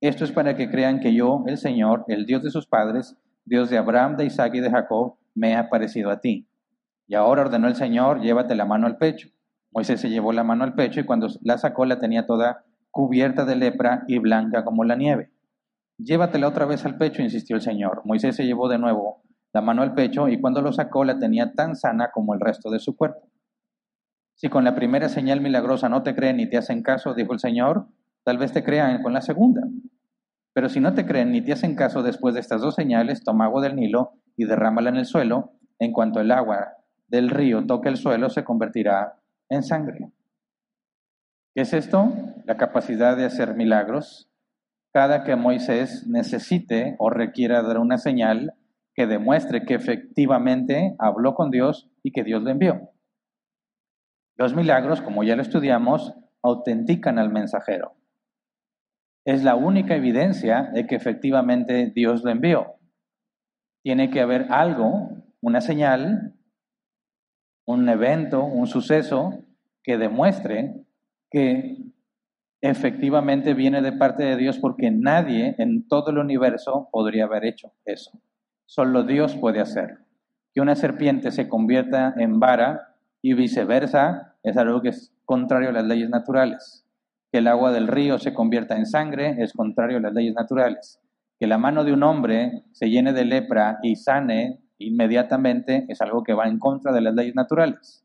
Esto 0.00 0.24
es 0.24 0.32
para 0.32 0.56
que 0.56 0.70
crean 0.70 1.00
que 1.00 1.14
yo, 1.14 1.42
el 1.46 1.58
Señor, 1.58 2.04
el 2.08 2.26
Dios 2.26 2.42
de 2.42 2.50
sus 2.50 2.66
padres, 2.66 3.16
Dios 3.44 3.70
de 3.70 3.78
Abraham, 3.78 4.16
de 4.16 4.26
Isaac 4.26 4.54
y 4.54 4.60
de 4.60 4.70
Jacob, 4.70 5.16
me 5.34 5.50
he 5.50 5.56
aparecido 5.56 6.10
a 6.10 6.20
ti. 6.20 6.48
Y 7.06 7.14
ahora 7.14 7.42
ordenó 7.42 7.68
el 7.68 7.76
Señor, 7.76 8.20
llévate 8.20 8.54
la 8.54 8.64
mano 8.64 8.86
al 8.86 8.98
pecho. 8.98 9.28
Moisés 9.72 10.00
se 10.00 10.10
llevó 10.10 10.32
la 10.32 10.44
mano 10.44 10.64
al 10.64 10.74
pecho 10.74 11.00
y 11.00 11.04
cuando 11.04 11.28
la 11.42 11.58
sacó 11.58 11.84
la 11.84 11.98
tenía 11.98 12.26
toda 12.26 12.64
cubierta 12.90 13.44
de 13.44 13.56
lepra 13.56 14.04
y 14.08 14.18
blanca 14.18 14.64
como 14.64 14.84
la 14.84 14.96
nieve. 14.96 15.30
Llévatela 15.98 16.48
otra 16.48 16.66
vez 16.66 16.84
al 16.86 16.98
pecho, 16.98 17.22
insistió 17.22 17.56
el 17.56 17.62
Señor. 17.62 18.02
Moisés 18.04 18.36
se 18.36 18.46
llevó 18.46 18.68
de 18.68 18.78
nuevo 18.78 19.22
la 19.56 19.62
mano 19.62 19.80
al 19.80 19.94
pecho 19.94 20.28
y 20.28 20.38
cuando 20.38 20.60
lo 20.60 20.70
sacó 20.70 21.02
la 21.02 21.18
tenía 21.18 21.54
tan 21.54 21.76
sana 21.76 22.10
como 22.12 22.34
el 22.34 22.40
resto 22.40 22.68
de 22.68 22.78
su 22.78 22.94
cuerpo. 22.94 23.26
Si 24.34 24.50
con 24.50 24.64
la 24.64 24.74
primera 24.74 25.08
señal 25.08 25.40
milagrosa 25.40 25.88
no 25.88 26.02
te 26.02 26.14
creen 26.14 26.36
ni 26.36 26.46
te 26.46 26.58
hacen 26.58 26.82
caso, 26.82 27.14
dijo 27.14 27.32
el 27.32 27.38
Señor, 27.38 27.86
tal 28.22 28.36
vez 28.36 28.52
te 28.52 28.62
crean 28.62 29.02
con 29.02 29.14
la 29.14 29.22
segunda. 29.22 29.62
Pero 30.52 30.68
si 30.68 30.78
no 30.78 30.92
te 30.92 31.06
creen 31.06 31.32
ni 31.32 31.40
te 31.40 31.54
hacen 31.54 31.74
caso 31.74 32.02
después 32.02 32.34
de 32.34 32.40
estas 32.40 32.60
dos 32.60 32.74
señales, 32.74 33.24
toma 33.24 33.46
agua 33.46 33.62
del 33.62 33.76
Nilo 33.76 34.12
y 34.36 34.44
derrámala 34.44 34.90
en 34.90 34.96
el 34.96 35.06
suelo. 35.06 35.52
En 35.78 35.92
cuanto 35.92 36.20
el 36.20 36.30
agua 36.32 36.74
del 37.08 37.30
río 37.30 37.64
toque 37.64 37.88
el 37.88 37.96
suelo, 37.96 38.28
se 38.28 38.44
convertirá 38.44 39.14
en 39.48 39.62
sangre. 39.62 40.12
¿Qué 41.54 41.62
es 41.62 41.72
esto? 41.72 42.12
La 42.44 42.58
capacidad 42.58 43.16
de 43.16 43.24
hacer 43.24 43.54
milagros. 43.54 44.30
Cada 44.92 45.24
que 45.24 45.34
Moisés 45.34 46.06
necesite 46.06 46.94
o 46.98 47.08
requiera 47.08 47.62
dar 47.62 47.78
una 47.78 47.96
señal, 47.96 48.52
que 48.96 49.06
demuestre 49.06 49.64
que 49.66 49.74
efectivamente 49.74 50.96
habló 50.98 51.34
con 51.34 51.50
Dios 51.50 51.90
y 52.02 52.12
que 52.12 52.24
Dios 52.24 52.42
le 52.42 52.52
envió. 52.52 52.90
Los 54.36 54.54
milagros, 54.54 55.02
como 55.02 55.22
ya 55.22 55.36
lo 55.36 55.42
estudiamos, 55.42 56.14
autentican 56.42 57.18
al 57.18 57.30
mensajero. 57.30 57.94
Es 59.26 59.44
la 59.44 59.54
única 59.54 59.96
evidencia 59.96 60.70
de 60.72 60.86
que 60.86 60.94
efectivamente 60.94 61.92
Dios 61.94 62.24
lo 62.24 62.30
envió. 62.30 62.76
Tiene 63.82 64.10
que 64.10 64.20
haber 64.20 64.46
algo, 64.50 65.10
una 65.42 65.60
señal, 65.60 66.34
un 67.66 67.88
evento, 67.88 68.44
un 68.44 68.66
suceso 68.66 69.44
que 69.82 69.98
demuestre 69.98 70.86
que 71.30 71.76
efectivamente 72.62 73.52
viene 73.52 73.82
de 73.82 73.92
parte 73.92 74.24
de 74.24 74.36
Dios 74.36 74.58
porque 74.58 74.90
nadie 74.90 75.54
en 75.58 75.86
todo 75.86 76.10
el 76.10 76.18
universo 76.18 76.88
podría 76.90 77.24
haber 77.24 77.44
hecho 77.44 77.72
eso. 77.84 78.18
Solo 78.66 79.04
Dios 79.04 79.36
puede 79.36 79.60
hacer. 79.60 79.98
Que 80.52 80.60
una 80.60 80.74
serpiente 80.74 81.30
se 81.30 81.48
convierta 81.48 82.14
en 82.16 82.40
vara 82.40 82.96
y 83.22 83.34
viceversa 83.34 84.36
es 84.42 84.56
algo 84.56 84.82
que 84.82 84.88
es 84.90 85.12
contrario 85.24 85.70
a 85.70 85.72
las 85.72 85.84
leyes 85.84 86.10
naturales. 86.10 86.84
Que 87.30 87.38
el 87.38 87.48
agua 87.48 87.72
del 87.72 87.86
río 87.88 88.18
se 88.18 88.34
convierta 88.34 88.76
en 88.76 88.86
sangre 88.86 89.36
es 89.38 89.52
contrario 89.52 89.98
a 89.98 90.00
las 90.00 90.12
leyes 90.12 90.34
naturales. 90.34 91.00
Que 91.38 91.46
la 91.46 91.58
mano 91.58 91.84
de 91.84 91.92
un 91.92 92.02
hombre 92.02 92.64
se 92.72 92.90
llene 92.90 93.12
de 93.12 93.24
lepra 93.24 93.78
y 93.82 93.96
sane 93.96 94.60
inmediatamente 94.78 95.86
es 95.88 96.00
algo 96.00 96.22
que 96.22 96.34
va 96.34 96.48
en 96.48 96.58
contra 96.58 96.92
de 96.92 97.00
las 97.00 97.14
leyes 97.14 97.34
naturales. 97.34 98.04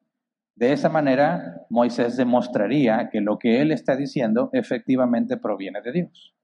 De 0.55 0.73
esa 0.73 0.89
manera, 0.89 1.65
Moisés 1.69 2.17
demostraría 2.17 3.09
que 3.09 3.21
lo 3.21 3.39
que 3.39 3.61
él 3.61 3.71
está 3.71 3.95
diciendo 3.95 4.49
efectivamente 4.53 5.37
proviene 5.37 5.81
de 5.81 5.91
Dios. 5.91 6.35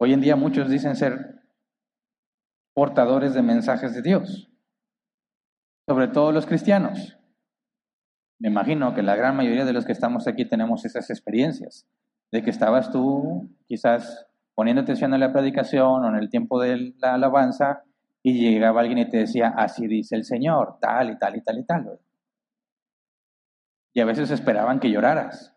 Hoy 0.00 0.12
en 0.12 0.20
día 0.20 0.36
muchos 0.36 0.68
dicen 0.68 0.96
ser 0.96 1.37
portadores 2.78 3.34
de 3.34 3.42
mensajes 3.42 3.92
de 3.92 4.02
Dios, 4.02 4.48
sobre 5.88 6.06
todo 6.06 6.30
los 6.30 6.46
cristianos. 6.46 7.18
Me 8.38 8.50
imagino 8.50 8.94
que 8.94 9.02
la 9.02 9.16
gran 9.16 9.34
mayoría 9.34 9.64
de 9.64 9.72
los 9.72 9.84
que 9.84 9.90
estamos 9.90 10.28
aquí 10.28 10.44
tenemos 10.44 10.84
esas 10.84 11.10
experiencias, 11.10 11.88
de 12.30 12.40
que 12.44 12.50
estabas 12.50 12.92
tú 12.92 13.50
quizás 13.66 14.28
poniendo 14.54 14.82
atención 14.82 15.12
a 15.12 15.18
la 15.18 15.32
predicación 15.32 16.04
o 16.04 16.08
en 16.08 16.14
el 16.22 16.30
tiempo 16.30 16.60
de 16.60 16.94
la 16.98 17.14
alabanza 17.14 17.82
y 18.22 18.48
llegaba 18.48 18.80
alguien 18.80 18.98
y 18.98 19.10
te 19.10 19.16
decía, 19.16 19.54
así 19.56 19.88
dice 19.88 20.14
el 20.14 20.22
Señor, 20.22 20.78
tal 20.80 21.10
y 21.10 21.18
tal 21.18 21.34
y 21.34 21.42
tal 21.42 21.58
y 21.58 21.64
tal. 21.64 22.00
Y 23.92 24.00
a 24.00 24.04
veces 24.04 24.30
esperaban 24.30 24.78
que 24.78 24.92
lloraras. 24.92 25.52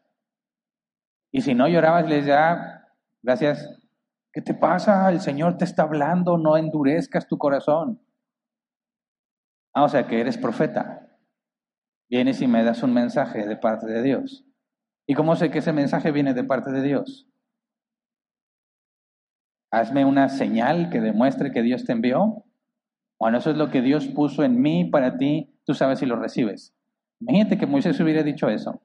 Y 1.31 1.41
si 1.41 1.53
no 1.53 1.67
llorabas, 1.67 2.09
les 2.09 2.25
decía, 2.25 2.87
gracias, 3.21 3.80
¿Qué 4.33 4.41
te 4.41 4.53
pasa? 4.53 5.09
El 5.09 5.19
Señor 5.19 5.57
te 5.57 5.65
está 5.65 5.83
hablando, 5.83 6.37
no 6.37 6.55
endurezcas 6.57 7.27
tu 7.27 7.37
corazón. 7.37 8.01
Ah, 9.73 9.83
o 9.83 9.89
sea 9.89 10.07
que 10.07 10.19
eres 10.19 10.37
profeta. 10.37 11.17
Vienes 12.09 12.41
y 12.41 12.47
me 12.47 12.63
das 12.63 12.83
un 12.83 12.93
mensaje 12.93 13.45
de 13.45 13.55
parte 13.57 13.87
de 13.87 14.01
Dios. 14.01 14.45
¿Y 15.07 15.15
cómo 15.15 15.35
sé 15.35 15.49
que 15.49 15.59
ese 15.59 15.73
mensaje 15.73 16.11
viene 16.11 16.33
de 16.33 16.43
parte 16.43 16.71
de 16.71 16.81
Dios? 16.81 17.27
Hazme 19.71 20.05
una 20.05 20.29
señal 20.29 20.89
que 20.89 20.99
demuestre 20.99 21.51
que 21.51 21.61
Dios 21.61 21.85
te 21.85 21.93
envió. 21.93 22.45
Bueno, 23.19 23.37
eso 23.37 23.51
es 23.51 23.57
lo 23.57 23.69
que 23.69 23.81
Dios 23.81 24.07
puso 24.07 24.43
en 24.43 24.61
mí 24.61 24.85
para 24.85 25.17
ti, 25.17 25.57
tú 25.65 25.73
sabes 25.73 25.99
si 25.99 26.05
lo 26.05 26.17
recibes. 26.17 26.75
Imagínate 27.21 27.57
que 27.57 27.67
Moisés 27.67 27.99
hubiera 27.99 28.23
dicho 28.23 28.49
eso. 28.49 28.81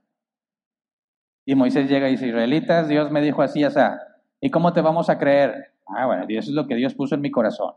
Y 1.44 1.54
Moisés 1.54 1.88
llega 1.88 2.08
y 2.08 2.12
dice, 2.12 2.28
israelitas, 2.28 2.88
Dios 2.88 3.10
me 3.10 3.20
dijo 3.20 3.42
así, 3.42 3.68
sea, 3.70 3.98
¿Y 4.40 4.50
cómo 4.50 4.72
te 4.72 4.80
vamos 4.80 5.08
a 5.08 5.18
creer? 5.18 5.72
Ah, 5.86 6.06
bueno, 6.06 6.26
Dios 6.26 6.46
es 6.46 6.52
lo 6.52 6.66
que 6.66 6.74
Dios 6.74 6.94
puso 6.94 7.14
en 7.14 7.20
mi 7.20 7.30
corazón. 7.30 7.74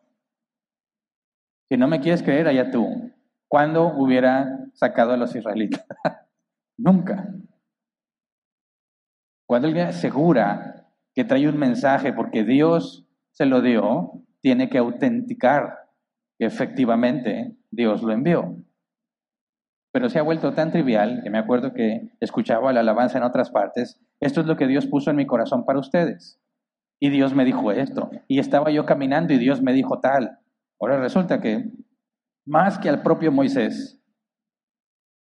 Si 1.69 1.77
no 1.77 1.87
me 1.87 1.99
quieres 1.99 2.23
creer, 2.23 2.47
allá 2.47 2.71
tú. 2.71 3.11
¿Cuándo 3.47 3.87
hubiera 3.87 4.65
sacado 4.73 5.13
a 5.13 5.17
los 5.17 5.35
israelitas? 5.35 5.85
Nunca. 6.77 7.33
Cuando 9.47 9.67
alguien 9.67 9.87
asegura 9.87 10.87
que 11.13 11.23
trae 11.23 11.47
un 11.47 11.57
mensaje 11.57 12.13
porque 12.13 12.43
Dios 12.43 13.07
se 13.31 13.45
lo 13.45 13.61
dio, 13.61 14.11
tiene 14.41 14.69
que 14.69 14.77
autenticar 14.77 15.89
que 16.37 16.45
efectivamente 16.45 17.55
Dios 17.71 18.03
lo 18.03 18.13
envió. 18.13 18.55
Pero 19.91 20.09
se 20.09 20.19
ha 20.19 20.23
vuelto 20.23 20.53
tan 20.53 20.71
trivial 20.71 21.21
que 21.23 21.29
me 21.29 21.39
acuerdo 21.39 21.73
que 21.73 22.11
escuchaba 22.19 22.71
la 22.73 22.81
alabanza 22.81 23.17
en 23.17 23.23
otras 23.23 23.49
partes. 23.49 23.99
Esto 24.19 24.41
es 24.41 24.47
lo 24.47 24.55
que 24.55 24.67
Dios 24.67 24.85
puso 24.85 25.09
en 25.09 25.15
mi 25.15 25.25
corazón 25.25 25.65
para 25.65 25.79
ustedes. 25.79 26.39
Y 26.99 27.09
Dios 27.09 27.33
me 27.33 27.45
dijo 27.45 27.71
esto. 27.71 28.09
Y 28.27 28.39
estaba 28.39 28.71
yo 28.71 28.85
caminando 28.85 29.33
y 29.33 29.37
Dios 29.37 29.61
me 29.61 29.73
dijo 29.73 29.99
tal. 29.99 30.39
Ahora 30.79 30.99
resulta 30.99 31.39
que 31.39 31.71
más 32.45 32.77
que 32.77 32.89
al 32.89 33.01
propio 33.01 33.31
Moisés, 33.31 34.01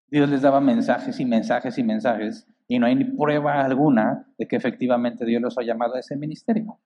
Dios 0.10 0.30
les 0.30 0.42
daba 0.42 0.62
mensajes 0.62 1.20
y 1.20 1.26
mensajes 1.26 1.78
y 1.78 1.84
mensajes 1.84 2.48
y 2.68 2.80
no 2.80 2.86
hay 2.86 2.96
ni 2.96 3.06
prueba 3.06 3.64
alguna 3.64 4.28
de 4.38 4.48
que 4.48 4.56
efectivamente 4.56 5.26
Dios 5.26 5.42
los 5.42 5.58
ha 5.58 5.64
llamado 5.64 5.96
a 5.96 6.00
ese 6.00 6.16
ministerio. 6.16 6.80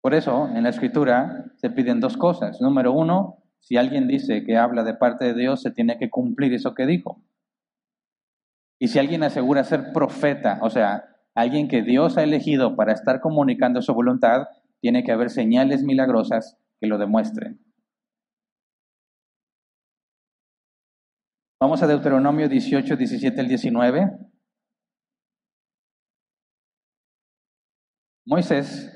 Por 0.00 0.14
eso, 0.14 0.48
en 0.54 0.62
la 0.62 0.68
escritura 0.68 1.46
se 1.56 1.70
piden 1.70 2.00
dos 2.00 2.16
cosas. 2.16 2.60
Número 2.60 2.92
uno, 2.92 3.42
si 3.58 3.76
alguien 3.76 4.06
dice 4.06 4.44
que 4.44 4.56
habla 4.56 4.84
de 4.84 4.94
parte 4.94 5.24
de 5.24 5.34
Dios, 5.34 5.62
se 5.62 5.70
tiene 5.70 5.98
que 5.98 6.10
cumplir 6.10 6.54
eso 6.54 6.74
que 6.74 6.86
dijo. 6.86 7.22
Y 8.78 8.88
si 8.88 9.00
alguien 9.00 9.24
asegura 9.24 9.64
ser 9.64 9.92
profeta, 9.92 10.60
o 10.62 10.70
sea, 10.70 11.17
alguien 11.38 11.68
que 11.68 11.82
Dios 11.82 12.18
ha 12.18 12.24
elegido 12.24 12.74
para 12.74 12.92
estar 12.92 13.20
comunicando 13.20 13.80
su 13.80 13.94
voluntad, 13.94 14.48
tiene 14.80 15.04
que 15.04 15.12
haber 15.12 15.30
señales 15.30 15.84
milagrosas 15.84 16.58
que 16.80 16.88
lo 16.88 16.98
demuestren. 16.98 17.60
Vamos 21.60 21.80
a 21.82 21.86
Deuteronomio 21.86 22.48
18, 22.48 22.96
17 22.96 23.40
al 23.40 23.46
19. 23.46 24.18
Moisés, 28.26 28.92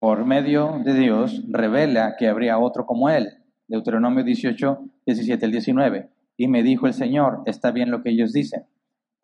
por 0.00 0.24
medio 0.24 0.80
de 0.84 0.94
Dios, 0.94 1.42
revela 1.48 2.14
que 2.16 2.28
habría 2.28 2.58
otro 2.58 2.86
como 2.86 3.10
él. 3.10 3.28
Deuteronomio 3.66 4.22
18, 4.22 4.84
17 5.04 5.44
al 5.44 5.50
19. 5.50 6.10
Y 6.36 6.46
me 6.46 6.62
dijo 6.62 6.86
el 6.86 6.94
Señor, 6.94 7.42
está 7.46 7.72
bien 7.72 7.90
lo 7.90 8.04
que 8.04 8.10
ellos 8.10 8.32
dicen 8.32 8.66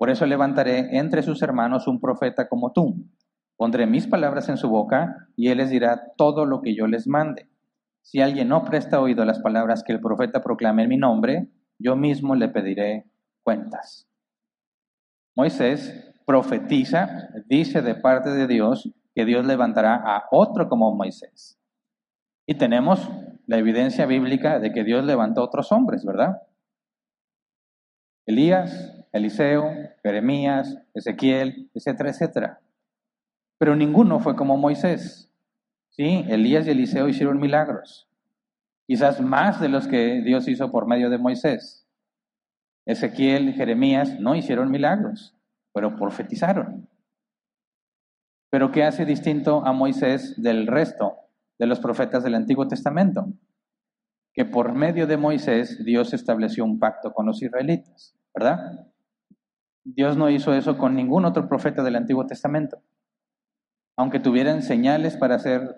por 0.02 0.10
eso 0.10 0.26
levantaré 0.26 0.98
entre 0.98 1.22
sus 1.22 1.42
hermanos 1.42 1.86
un 1.86 2.00
profeta 2.00 2.48
como 2.48 2.72
tú. 2.72 3.08
Pondré 3.56 3.86
mis 3.86 4.08
palabras 4.08 4.48
en 4.48 4.56
su 4.56 4.68
boca 4.68 5.28
y 5.36 5.50
él 5.50 5.58
les 5.58 5.70
dirá 5.70 6.12
todo 6.16 6.44
lo 6.44 6.60
que 6.60 6.74
yo 6.74 6.88
les 6.88 7.06
mande. 7.06 7.48
Si 8.00 8.20
alguien 8.20 8.48
no 8.48 8.64
presta 8.64 9.00
oído 9.00 9.22
a 9.22 9.26
las 9.26 9.38
palabras 9.38 9.84
que 9.86 9.92
el 9.92 10.00
profeta 10.00 10.42
proclame 10.42 10.82
en 10.82 10.88
mi 10.88 10.96
nombre, 10.96 11.52
yo 11.78 11.94
mismo 11.94 12.34
le 12.34 12.48
pediré 12.48 13.06
cuentas. 13.44 14.08
Moisés 15.36 16.12
profetiza, 16.26 17.28
dice 17.46 17.80
de 17.80 17.94
parte 17.94 18.30
de 18.30 18.48
Dios 18.48 18.90
que 19.14 19.24
Dios 19.24 19.46
levantará 19.46 19.94
a 19.94 20.24
otro 20.32 20.68
como 20.68 20.92
Moisés. 20.96 21.60
Y 22.44 22.56
tenemos 22.56 23.08
la 23.46 23.58
evidencia 23.58 24.06
bíblica 24.06 24.58
de 24.58 24.72
que 24.72 24.82
Dios 24.82 25.04
levantó 25.04 25.42
a 25.42 25.44
otros 25.44 25.70
hombres, 25.70 26.04
¿verdad? 26.04 26.42
Elías, 28.26 29.01
Eliseo, 29.12 29.70
Jeremías, 30.02 30.78
Ezequiel, 30.94 31.70
etcétera, 31.74 32.10
etcétera. 32.10 32.60
Pero 33.58 33.76
ninguno 33.76 34.18
fue 34.18 34.34
como 34.34 34.56
Moisés. 34.56 35.30
Sí, 35.90 36.24
Elías 36.28 36.66
y 36.66 36.70
Eliseo 36.70 37.08
hicieron 37.08 37.38
milagros. 37.38 38.08
quizás 38.86 39.20
más 39.20 39.60
de 39.60 39.68
los 39.68 39.86
que 39.86 40.20
Dios 40.22 40.48
hizo 40.48 40.70
por 40.70 40.86
medio 40.86 41.08
de 41.08 41.18
Moisés. 41.18 41.86
Ezequiel 42.84 43.54
Jeremías 43.54 44.18
no 44.18 44.34
hicieron 44.34 44.70
milagros, 44.70 45.34
pero 45.72 45.96
profetizaron. 45.96 46.88
Pero 48.50 48.72
¿qué 48.72 48.84
hace 48.84 49.04
distinto 49.06 49.64
a 49.64 49.72
Moisés 49.72 50.34
del 50.42 50.66
resto 50.66 51.16
de 51.58 51.66
los 51.66 51.80
profetas 51.80 52.24
del 52.24 52.34
Antiguo 52.34 52.68
Testamento? 52.68 53.26
Que 54.34 54.44
por 54.44 54.74
medio 54.74 55.06
de 55.06 55.16
Moisés 55.16 55.82
Dios 55.84 56.12
estableció 56.12 56.64
un 56.64 56.78
pacto 56.78 57.12
con 57.12 57.26
los 57.26 57.40
israelitas, 57.42 58.14
¿verdad? 58.34 58.91
Dios 59.84 60.16
no 60.16 60.30
hizo 60.30 60.54
eso 60.54 60.78
con 60.78 60.94
ningún 60.94 61.24
otro 61.24 61.48
profeta 61.48 61.82
del 61.82 61.96
Antiguo 61.96 62.26
Testamento. 62.26 62.78
Aunque 63.96 64.20
tuvieran 64.20 64.62
señales 64.62 65.16
para 65.16 65.34
hacer, 65.34 65.76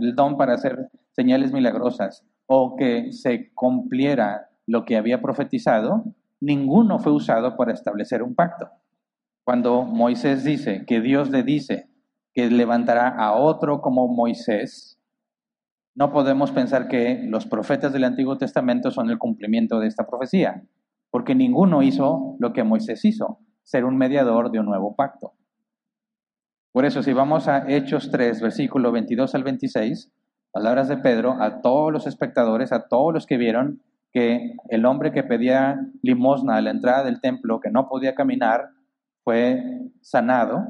el 0.00 0.14
don 0.14 0.36
para 0.36 0.54
hacer 0.54 0.90
señales 1.12 1.52
milagrosas, 1.52 2.24
o 2.46 2.76
que 2.76 3.12
se 3.12 3.52
cumpliera 3.54 4.50
lo 4.66 4.84
que 4.84 4.96
había 4.96 5.22
profetizado, 5.22 6.04
ninguno 6.40 6.98
fue 6.98 7.12
usado 7.12 7.56
para 7.56 7.72
establecer 7.72 8.22
un 8.22 8.34
pacto. 8.34 8.68
Cuando 9.44 9.82
Moisés 9.82 10.44
dice 10.44 10.84
que 10.86 11.00
Dios 11.00 11.30
le 11.30 11.42
dice 11.42 11.88
que 12.34 12.50
levantará 12.50 13.08
a 13.08 13.34
otro 13.34 13.80
como 13.80 14.06
Moisés, 14.06 15.00
no 15.94 16.12
podemos 16.12 16.52
pensar 16.52 16.88
que 16.88 17.22
los 17.24 17.46
profetas 17.46 17.92
del 17.92 18.04
Antiguo 18.04 18.36
Testamento 18.36 18.90
son 18.90 19.08
el 19.08 19.18
cumplimiento 19.18 19.80
de 19.80 19.86
esta 19.86 20.06
profecía, 20.06 20.62
porque 21.10 21.34
ninguno 21.34 21.82
hizo 21.82 22.36
lo 22.38 22.52
que 22.52 22.64
Moisés 22.64 23.02
hizo 23.06 23.40
ser 23.66 23.84
un 23.84 23.98
mediador 23.98 24.52
de 24.52 24.60
un 24.60 24.66
nuevo 24.66 24.94
pacto. 24.94 25.32
Por 26.72 26.84
eso, 26.84 27.02
si 27.02 27.12
vamos 27.12 27.48
a 27.48 27.68
Hechos 27.68 28.10
3, 28.12 28.40
versículo 28.40 28.92
22 28.92 29.34
al 29.34 29.42
26, 29.42 30.12
palabras 30.52 30.88
de 30.88 30.98
Pedro 30.98 31.42
a 31.42 31.60
todos 31.62 31.92
los 31.92 32.06
espectadores, 32.06 32.70
a 32.70 32.86
todos 32.86 33.12
los 33.12 33.26
que 33.26 33.36
vieron 33.36 33.82
que 34.12 34.54
el 34.68 34.86
hombre 34.86 35.10
que 35.10 35.24
pedía 35.24 35.80
limosna 36.00 36.56
a 36.56 36.60
la 36.60 36.70
entrada 36.70 37.02
del 37.02 37.20
templo, 37.20 37.58
que 37.58 37.72
no 37.72 37.88
podía 37.88 38.14
caminar, 38.14 38.68
fue 39.24 39.90
sanado. 40.00 40.64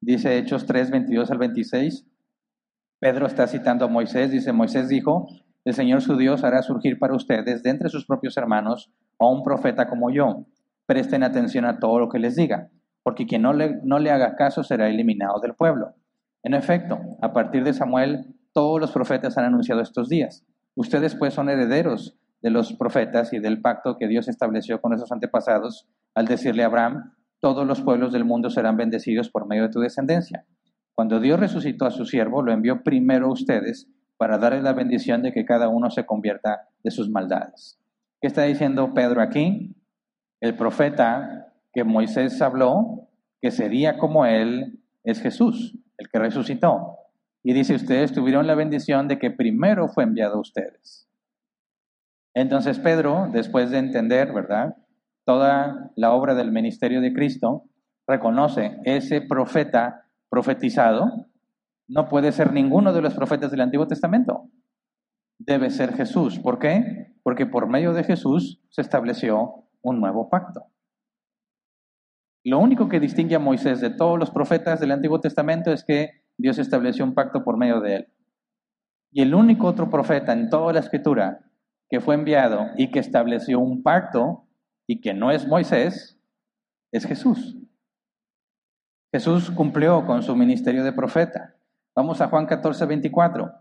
Dice 0.00 0.36
Hechos 0.36 0.66
3, 0.66 0.90
22 0.90 1.30
al 1.30 1.38
26. 1.38 2.04
Pedro 2.98 3.26
está 3.26 3.46
citando 3.46 3.84
a 3.84 3.88
Moisés, 3.88 4.32
dice, 4.32 4.52
Moisés 4.52 4.88
dijo, 4.88 5.28
el 5.64 5.74
Señor 5.74 6.02
su 6.02 6.16
Dios 6.16 6.42
hará 6.42 6.62
surgir 6.62 6.98
para 6.98 7.14
ustedes 7.14 7.62
de 7.62 7.70
entre 7.70 7.90
sus 7.90 8.06
propios 8.06 8.36
hermanos 8.36 8.90
a 9.20 9.28
un 9.28 9.44
profeta 9.44 9.86
como 9.86 10.10
yo 10.10 10.46
presten 10.90 11.22
atención 11.22 11.66
a 11.66 11.78
todo 11.78 12.00
lo 12.00 12.08
que 12.08 12.18
les 12.18 12.34
diga, 12.34 12.68
porque 13.04 13.24
quien 13.24 13.42
no 13.42 13.52
le, 13.52 13.78
no 13.84 14.00
le 14.00 14.10
haga 14.10 14.34
caso 14.34 14.64
será 14.64 14.88
eliminado 14.88 15.38
del 15.38 15.54
pueblo. 15.54 15.94
En 16.42 16.52
efecto, 16.52 16.98
a 17.22 17.32
partir 17.32 17.62
de 17.62 17.72
Samuel, 17.72 18.34
todos 18.52 18.80
los 18.80 18.90
profetas 18.90 19.38
han 19.38 19.44
anunciado 19.44 19.82
estos 19.82 20.08
días. 20.08 20.44
Ustedes 20.74 21.14
pues 21.14 21.32
son 21.32 21.48
herederos 21.48 22.18
de 22.42 22.50
los 22.50 22.72
profetas 22.72 23.32
y 23.32 23.38
del 23.38 23.60
pacto 23.60 23.98
que 23.98 24.08
Dios 24.08 24.26
estableció 24.26 24.80
con 24.80 24.92
esos 24.92 25.12
antepasados 25.12 25.86
al 26.16 26.26
decirle 26.26 26.64
a 26.64 26.66
Abraham, 26.66 27.12
todos 27.38 27.64
los 27.64 27.82
pueblos 27.82 28.12
del 28.12 28.24
mundo 28.24 28.50
serán 28.50 28.76
bendecidos 28.76 29.30
por 29.30 29.46
medio 29.46 29.62
de 29.62 29.70
tu 29.70 29.78
descendencia. 29.78 30.44
Cuando 30.96 31.20
Dios 31.20 31.38
resucitó 31.38 31.86
a 31.86 31.92
su 31.92 32.04
siervo, 32.04 32.42
lo 32.42 32.50
envió 32.50 32.82
primero 32.82 33.28
a 33.28 33.32
ustedes 33.32 33.86
para 34.16 34.38
darle 34.38 34.60
la 34.60 34.72
bendición 34.72 35.22
de 35.22 35.30
que 35.30 35.44
cada 35.44 35.68
uno 35.68 35.88
se 35.88 36.04
convierta 36.04 36.62
de 36.82 36.90
sus 36.90 37.08
maldades. 37.08 37.78
¿Qué 38.20 38.26
está 38.26 38.42
diciendo 38.42 38.92
Pedro 38.92 39.22
aquí? 39.22 39.76
El 40.40 40.56
profeta 40.56 41.52
que 41.72 41.84
Moisés 41.84 42.40
habló, 42.40 43.08
que 43.40 43.50
sería 43.50 43.98
como 43.98 44.26
él, 44.26 44.80
es 45.04 45.20
Jesús, 45.20 45.78
el 45.98 46.08
que 46.08 46.18
resucitó. 46.18 46.96
Y 47.42 47.52
dice, 47.52 47.74
ustedes 47.74 48.12
tuvieron 48.12 48.46
la 48.46 48.54
bendición 48.54 49.08
de 49.08 49.18
que 49.18 49.30
primero 49.30 49.88
fue 49.88 50.04
enviado 50.04 50.36
a 50.36 50.40
ustedes. 50.40 51.08
Entonces 52.34 52.78
Pedro, 52.78 53.28
después 53.32 53.70
de 53.70 53.78
entender, 53.78 54.32
¿verdad? 54.32 54.76
Toda 55.24 55.90
la 55.96 56.12
obra 56.12 56.34
del 56.34 56.52
ministerio 56.52 57.00
de 57.00 57.12
Cristo, 57.12 57.64
reconoce 58.06 58.78
ese 58.84 59.20
profeta 59.20 60.06
profetizado, 60.28 61.26
no 61.88 62.08
puede 62.08 62.32
ser 62.32 62.52
ninguno 62.52 62.92
de 62.92 63.02
los 63.02 63.14
profetas 63.14 63.50
del 63.50 63.62
Antiguo 63.62 63.86
Testamento. 63.86 64.48
Debe 65.38 65.70
ser 65.70 65.94
Jesús. 65.94 66.38
¿Por 66.38 66.58
qué? 66.58 67.14
Porque 67.22 67.46
por 67.46 67.68
medio 67.68 67.92
de 67.92 68.04
Jesús 68.04 68.62
se 68.70 68.80
estableció 68.80 69.64
un 69.82 70.00
nuevo 70.00 70.28
pacto. 70.28 70.66
Lo 72.44 72.58
único 72.58 72.88
que 72.88 73.00
distingue 73.00 73.34
a 73.34 73.38
Moisés 73.40 73.80
de 73.80 73.90
todos 73.90 74.18
los 74.18 74.30
profetas 74.30 74.80
del 74.80 74.92
Antiguo 74.92 75.20
Testamento 75.20 75.72
es 75.72 75.84
que 75.84 76.22
Dios 76.38 76.58
estableció 76.58 77.04
un 77.04 77.14
pacto 77.14 77.44
por 77.44 77.58
medio 77.58 77.80
de 77.80 77.96
él. 77.96 78.08
Y 79.12 79.22
el 79.22 79.34
único 79.34 79.66
otro 79.66 79.90
profeta 79.90 80.32
en 80.32 80.48
toda 80.48 80.72
la 80.72 80.80
escritura 80.80 81.40
que 81.90 82.00
fue 82.00 82.14
enviado 82.14 82.68
y 82.76 82.90
que 82.90 83.00
estableció 83.00 83.58
un 83.58 83.82
pacto 83.82 84.46
y 84.86 85.00
que 85.00 85.12
no 85.12 85.30
es 85.30 85.46
Moisés, 85.46 86.18
es 86.92 87.04
Jesús. 87.04 87.58
Jesús 89.12 89.50
cumplió 89.50 90.06
con 90.06 90.22
su 90.22 90.34
ministerio 90.36 90.84
de 90.84 90.92
profeta. 90.92 91.56
Vamos 91.96 92.20
a 92.20 92.28
Juan 92.28 92.46
14, 92.46 92.86
24. 92.86 93.52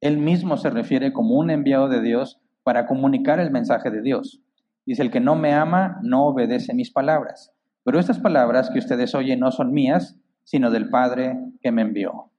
Él 0.00 0.18
mismo 0.18 0.56
se 0.56 0.70
refiere 0.70 1.12
como 1.12 1.36
un 1.36 1.50
enviado 1.50 1.88
de 1.88 2.00
Dios 2.00 2.40
para 2.62 2.86
comunicar 2.86 3.40
el 3.40 3.50
mensaje 3.50 3.90
de 3.90 4.00
Dios. 4.00 4.40
Dice, 4.84 5.02
el 5.02 5.10
que 5.10 5.20
no 5.20 5.36
me 5.36 5.54
ama 5.54 5.98
no 6.02 6.26
obedece 6.26 6.74
mis 6.74 6.90
palabras. 6.90 7.52
Pero 7.84 7.98
estas 7.98 8.18
palabras 8.18 8.70
que 8.70 8.78
ustedes 8.78 9.14
oyen 9.14 9.40
no 9.40 9.50
son 9.50 9.72
mías, 9.72 10.18
sino 10.44 10.70
del 10.70 10.90
Padre 10.90 11.38
que 11.60 11.72
me 11.72 11.82
envió. 11.82 12.30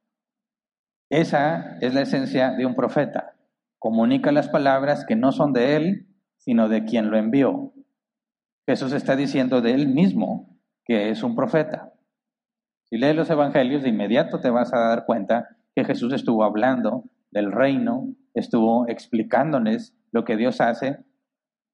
Esa 1.10 1.78
es 1.80 1.94
la 1.94 2.02
esencia 2.02 2.52
de 2.52 2.66
un 2.66 2.76
profeta. 2.76 3.36
Comunica 3.80 4.32
las 4.32 4.50
palabras 4.50 5.06
que 5.06 5.16
no 5.16 5.32
son 5.32 5.54
de 5.54 5.76
él, 5.76 6.08
sino 6.38 6.70
de 6.70 6.86
quien 6.86 7.12
lo 7.12 7.18
envió. 7.18 7.74
Jesús 8.66 8.94
está 8.94 9.16
diciendo 9.16 9.62
de 9.62 9.74
él 9.74 9.88
mismo 9.88 10.58
que 10.86 11.10
es 11.10 11.24
un 11.24 11.36
profeta. 11.36 11.94
Si 12.86 12.98
lees 12.98 13.16
los 13.16 13.30
evangelios, 13.30 13.84
de 13.84 13.90
inmediato 13.90 14.40
te 14.40 14.50
vas 14.50 14.74
a 14.74 14.80
dar 14.80 15.06
cuenta 15.06 15.50
que 15.76 15.84
Jesús 15.84 16.14
estuvo 16.14 16.44
hablando 16.44 17.06
del 17.32 17.52
reino, 17.52 18.14
estuvo 18.34 18.88
explicándoles 18.88 19.96
lo 20.12 20.24
que 20.24 20.38
Dios 20.38 20.62
hace 20.62 21.00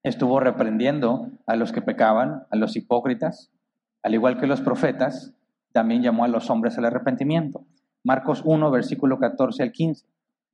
estuvo 0.03 0.39
reprendiendo 0.39 1.29
a 1.45 1.55
los 1.55 1.71
que 1.71 1.81
pecaban, 1.81 2.43
a 2.49 2.55
los 2.55 2.75
hipócritas, 2.75 3.51
al 4.03 4.13
igual 4.13 4.39
que 4.39 4.47
los 4.47 4.61
profetas, 4.61 5.33
también 5.71 6.01
llamó 6.01 6.23
a 6.23 6.29
los 6.29 6.49
hombres 6.49 6.77
al 6.77 6.85
arrepentimiento. 6.85 7.65
Marcos 8.03 8.41
1, 8.45 8.71
versículo 8.71 9.19
14 9.19 9.63
al 9.63 9.71
15. 9.71 10.05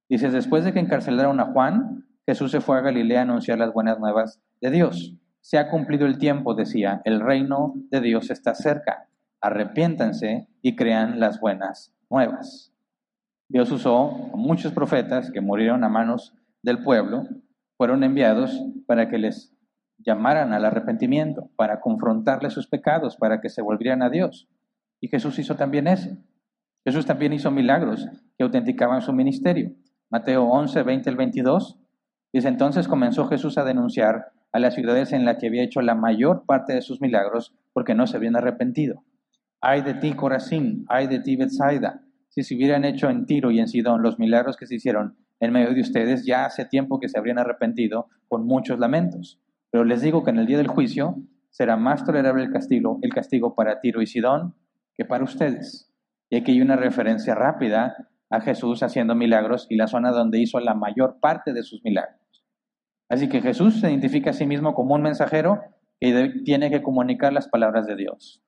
Dice, 0.09 0.29
después 0.29 0.65
de 0.65 0.73
que 0.73 0.79
encarcelaron 0.79 1.39
a 1.39 1.45
Juan, 1.45 2.05
Jesús 2.25 2.51
se 2.51 2.61
fue 2.61 2.77
a 2.77 2.81
Galilea 2.81 3.19
a 3.19 3.23
anunciar 3.23 3.59
las 3.59 3.73
buenas 3.73 3.99
nuevas 3.99 4.41
de 4.61 4.71
Dios. 4.71 5.15
Se 5.41 5.57
ha 5.57 5.69
cumplido 5.69 6.07
el 6.07 6.17
tiempo, 6.17 6.55
decía, 6.55 7.01
el 7.05 7.19
reino 7.19 7.73
de 7.91 8.01
Dios 8.01 8.31
está 8.31 8.55
cerca. 8.55 9.07
Arrepiéntanse 9.41 10.47
y 10.61 10.75
crean 10.75 11.19
las 11.19 11.39
buenas 11.39 11.93
nuevas. 12.09 12.71
Dios 13.47 13.71
usó 13.71 14.09
a 14.33 14.37
muchos 14.37 14.73
profetas 14.73 15.29
que 15.29 15.41
murieron 15.41 15.83
a 15.83 15.89
manos 15.89 16.33
del 16.63 16.83
pueblo 16.83 17.27
fueron 17.77 18.03
enviados 18.03 18.61
para 18.85 19.09
que 19.09 19.17
les 19.17 19.53
llamaran 19.97 20.53
al 20.53 20.65
arrepentimiento, 20.65 21.49
para 21.55 21.79
confrontarles 21.79 22.53
sus 22.53 22.67
pecados, 22.67 23.17
para 23.17 23.41
que 23.41 23.49
se 23.49 23.61
volvieran 23.61 24.01
a 24.01 24.09
Dios. 24.09 24.47
Y 25.01 25.07
Jesús 25.07 25.39
hizo 25.39 25.55
también 25.55 25.87
eso. 25.87 26.17
Jesús 26.85 27.05
también 27.05 27.33
hizo 27.33 27.51
milagros 27.51 28.07
que 28.37 28.43
autenticaban 28.43 29.01
su 29.01 29.11
ministerio. 29.13 29.71
Mateo 30.09 30.45
11, 30.45 30.83
20 30.83 31.09
al 31.09 31.15
22. 31.15 31.79
Dice 32.31 32.47
entonces 32.47 32.87
comenzó 32.87 33.27
Jesús 33.27 33.57
a 33.57 33.63
denunciar 33.63 34.31
a 34.51 34.59
las 34.59 34.75
ciudades 34.75 35.11
en 35.11 35.25
las 35.25 35.37
que 35.37 35.47
había 35.47 35.63
hecho 35.63 35.81
la 35.81 35.95
mayor 35.95 36.45
parte 36.45 36.73
de 36.73 36.81
sus 36.81 37.01
milagros 37.01 37.55
porque 37.73 37.95
no 37.95 38.07
se 38.07 38.17
habían 38.17 38.35
arrepentido. 38.35 39.03
Ay 39.61 39.81
de 39.81 39.95
ti, 39.95 40.13
Corazín, 40.13 40.85
ay 40.87 41.07
de 41.07 41.19
ti, 41.19 41.35
Bethsaida. 41.35 42.01
Si 42.29 42.43
se 42.43 42.55
hubieran 42.55 42.85
hecho 42.85 43.09
en 43.09 43.25
Tiro 43.25 43.51
y 43.51 43.59
en 43.59 43.67
Sidón 43.67 44.01
los 44.01 44.19
milagros 44.19 44.57
que 44.57 44.67
se 44.67 44.75
hicieron 44.75 45.17
en 45.39 45.51
medio 45.51 45.73
de 45.73 45.81
ustedes 45.81 46.25
ya 46.25 46.45
hace 46.45 46.65
tiempo 46.65 46.99
que 46.99 47.09
se 47.09 47.17
habrían 47.17 47.39
arrepentido 47.39 48.07
con 48.27 48.45
muchos 48.45 48.79
lamentos. 48.79 49.39
Pero 49.71 49.83
les 49.83 50.01
digo 50.01 50.23
que 50.23 50.31
en 50.31 50.39
el 50.39 50.45
día 50.45 50.57
del 50.57 50.67
juicio 50.67 51.17
será 51.49 51.77
más 51.77 52.03
tolerable 52.03 52.43
el 52.43 52.51
castigo, 52.51 52.99
el 53.01 53.13
castigo 53.13 53.55
para 53.55 53.79
Tiro 53.79 54.01
y 54.01 54.07
Sidón 54.07 54.55
que 54.95 55.05
para 55.05 55.23
ustedes. 55.23 55.91
Y 56.29 56.37
aquí 56.37 56.53
hay 56.53 56.61
una 56.61 56.75
referencia 56.75 57.35
rápida 57.35 57.95
a 58.29 58.41
Jesús 58.41 58.83
haciendo 58.83 59.15
milagros 59.15 59.67
y 59.69 59.75
la 59.75 59.87
zona 59.87 60.11
donde 60.11 60.39
hizo 60.39 60.59
la 60.59 60.73
mayor 60.73 61.19
parte 61.19 61.53
de 61.53 61.63
sus 61.63 61.83
milagros. 61.83 62.19
Así 63.09 63.29
que 63.29 63.41
Jesús 63.41 63.79
se 63.79 63.89
identifica 63.89 64.31
a 64.31 64.33
sí 64.33 64.45
mismo 64.45 64.73
como 64.73 64.95
un 64.95 65.01
mensajero 65.01 65.61
que 65.99 66.41
tiene 66.43 66.69
que 66.69 66.81
comunicar 66.81 67.33
las 67.33 67.47
palabras 67.47 67.85
de 67.85 67.95
Dios. 67.95 68.41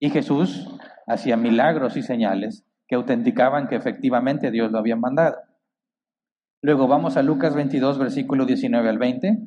Y 0.00 0.10
Jesús 0.10 0.68
hacía 1.06 1.36
milagros 1.36 1.96
y 1.96 2.02
señales 2.02 2.64
que 2.88 2.94
autenticaban 2.94 3.68
que 3.68 3.76
efectivamente 3.76 4.50
Dios 4.50 4.72
lo 4.72 4.78
había 4.78 4.96
mandado. 4.96 5.36
Luego 6.64 6.88
vamos 6.88 7.18
a 7.18 7.22
Lucas 7.22 7.54
22, 7.54 7.98
versículo 7.98 8.46
19 8.46 8.88
al 8.88 8.96
20. 8.96 9.38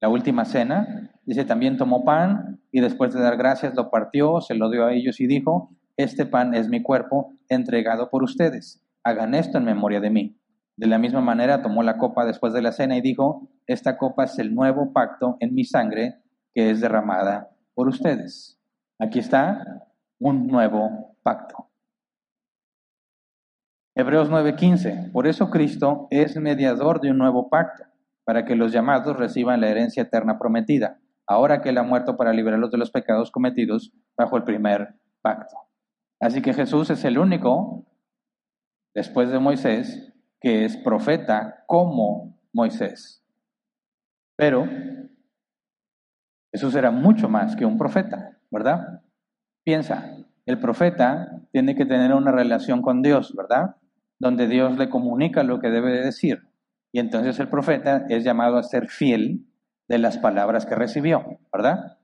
La 0.00 0.08
última 0.08 0.44
cena. 0.44 1.12
Dice, 1.24 1.44
también 1.44 1.76
tomó 1.76 2.04
pan 2.04 2.60
y 2.72 2.80
después 2.80 3.14
de 3.14 3.20
dar 3.20 3.36
gracias 3.36 3.76
lo 3.76 3.90
partió, 3.90 4.40
se 4.40 4.56
lo 4.56 4.70
dio 4.70 4.86
a 4.86 4.92
ellos 4.92 5.20
y 5.20 5.28
dijo, 5.28 5.70
este 5.96 6.26
pan 6.26 6.52
es 6.52 6.68
mi 6.68 6.82
cuerpo 6.82 7.34
entregado 7.48 8.10
por 8.10 8.24
ustedes. 8.24 8.82
Hagan 9.04 9.36
esto 9.36 9.58
en 9.58 9.66
memoria 9.66 10.00
de 10.00 10.10
mí. 10.10 10.36
De 10.76 10.88
la 10.88 10.98
misma 10.98 11.20
manera 11.20 11.62
tomó 11.62 11.84
la 11.84 11.96
copa 11.96 12.26
después 12.26 12.52
de 12.52 12.62
la 12.62 12.72
cena 12.72 12.96
y 12.96 13.00
dijo, 13.00 13.48
esta 13.68 13.96
copa 13.96 14.24
es 14.24 14.36
el 14.40 14.52
nuevo 14.52 14.92
pacto 14.92 15.36
en 15.38 15.54
mi 15.54 15.62
sangre 15.62 16.16
que 16.54 16.70
es 16.70 16.80
derramada 16.80 17.50
por 17.72 17.86
ustedes. 17.86 18.58
Aquí 18.98 19.20
está 19.20 19.86
un 20.18 20.48
nuevo 20.48 21.14
pacto. 21.22 21.68
Hebreos 23.96 24.28
9:15. 24.28 25.12
Por 25.12 25.28
eso 25.28 25.50
Cristo 25.50 26.08
es 26.10 26.36
mediador 26.36 27.00
de 27.00 27.12
un 27.12 27.18
nuevo 27.18 27.48
pacto, 27.48 27.84
para 28.24 28.44
que 28.44 28.56
los 28.56 28.72
llamados 28.72 29.16
reciban 29.16 29.60
la 29.60 29.68
herencia 29.68 30.02
eterna 30.02 30.36
prometida, 30.38 30.98
ahora 31.28 31.60
que 31.60 31.68
Él 31.68 31.78
ha 31.78 31.84
muerto 31.84 32.16
para 32.16 32.32
liberarlos 32.32 32.72
de 32.72 32.78
los 32.78 32.90
pecados 32.90 33.30
cometidos 33.30 33.92
bajo 34.16 34.36
el 34.36 34.42
primer 34.42 34.96
pacto. 35.22 35.56
Así 36.20 36.42
que 36.42 36.54
Jesús 36.54 36.90
es 36.90 37.04
el 37.04 37.18
único, 37.18 37.86
después 38.94 39.30
de 39.30 39.38
Moisés, 39.38 40.12
que 40.40 40.64
es 40.64 40.76
profeta 40.76 41.62
como 41.66 42.36
Moisés. 42.52 43.24
Pero 44.36 44.66
Jesús 46.52 46.74
era 46.74 46.90
mucho 46.90 47.28
más 47.28 47.54
que 47.54 47.64
un 47.64 47.78
profeta, 47.78 48.38
¿verdad? 48.50 49.02
Piensa, 49.64 50.16
el 50.46 50.58
profeta 50.58 51.40
tiene 51.52 51.76
que 51.76 51.86
tener 51.86 52.12
una 52.12 52.32
relación 52.32 52.82
con 52.82 53.00
Dios, 53.00 53.34
¿verdad? 53.36 53.76
Donde 54.18 54.46
Dios 54.46 54.78
le 54.78 54.88
comunica 54.88 55.42
lo 55.42 55.60
que 55.60 55.70
debe 55.70 55.92
de 55.92 56.04
decir. 56.04 56.48
Y 56.92 57.00
entonces 57.00 57.38
el 57.40 57.48
profeta 57.48 58.06
es 58.08 58.24
llamado 58.24 58.56
a 58.56 58.62
ser 58.62 58.88
fiel 58.88 59.46
de 59.88 59.98
las 59.98 60.18
palabras 60.18 60.66
que 60.66 60.74
recibió, 60.74 61.38
¿verdad? 61.52 61.98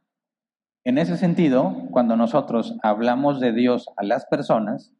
En 0.84 0.98
ese 0.98 1.16
sentido, 1.16 1.76
cuando 1.90 2.16
nosotros 2.16 2.76
hablamos 2.82 3.38
de 3.40 3.52
Dios 3.52 3.88
a 3.96 4.04
las 4.04 4.26
personas, 4.26 4.94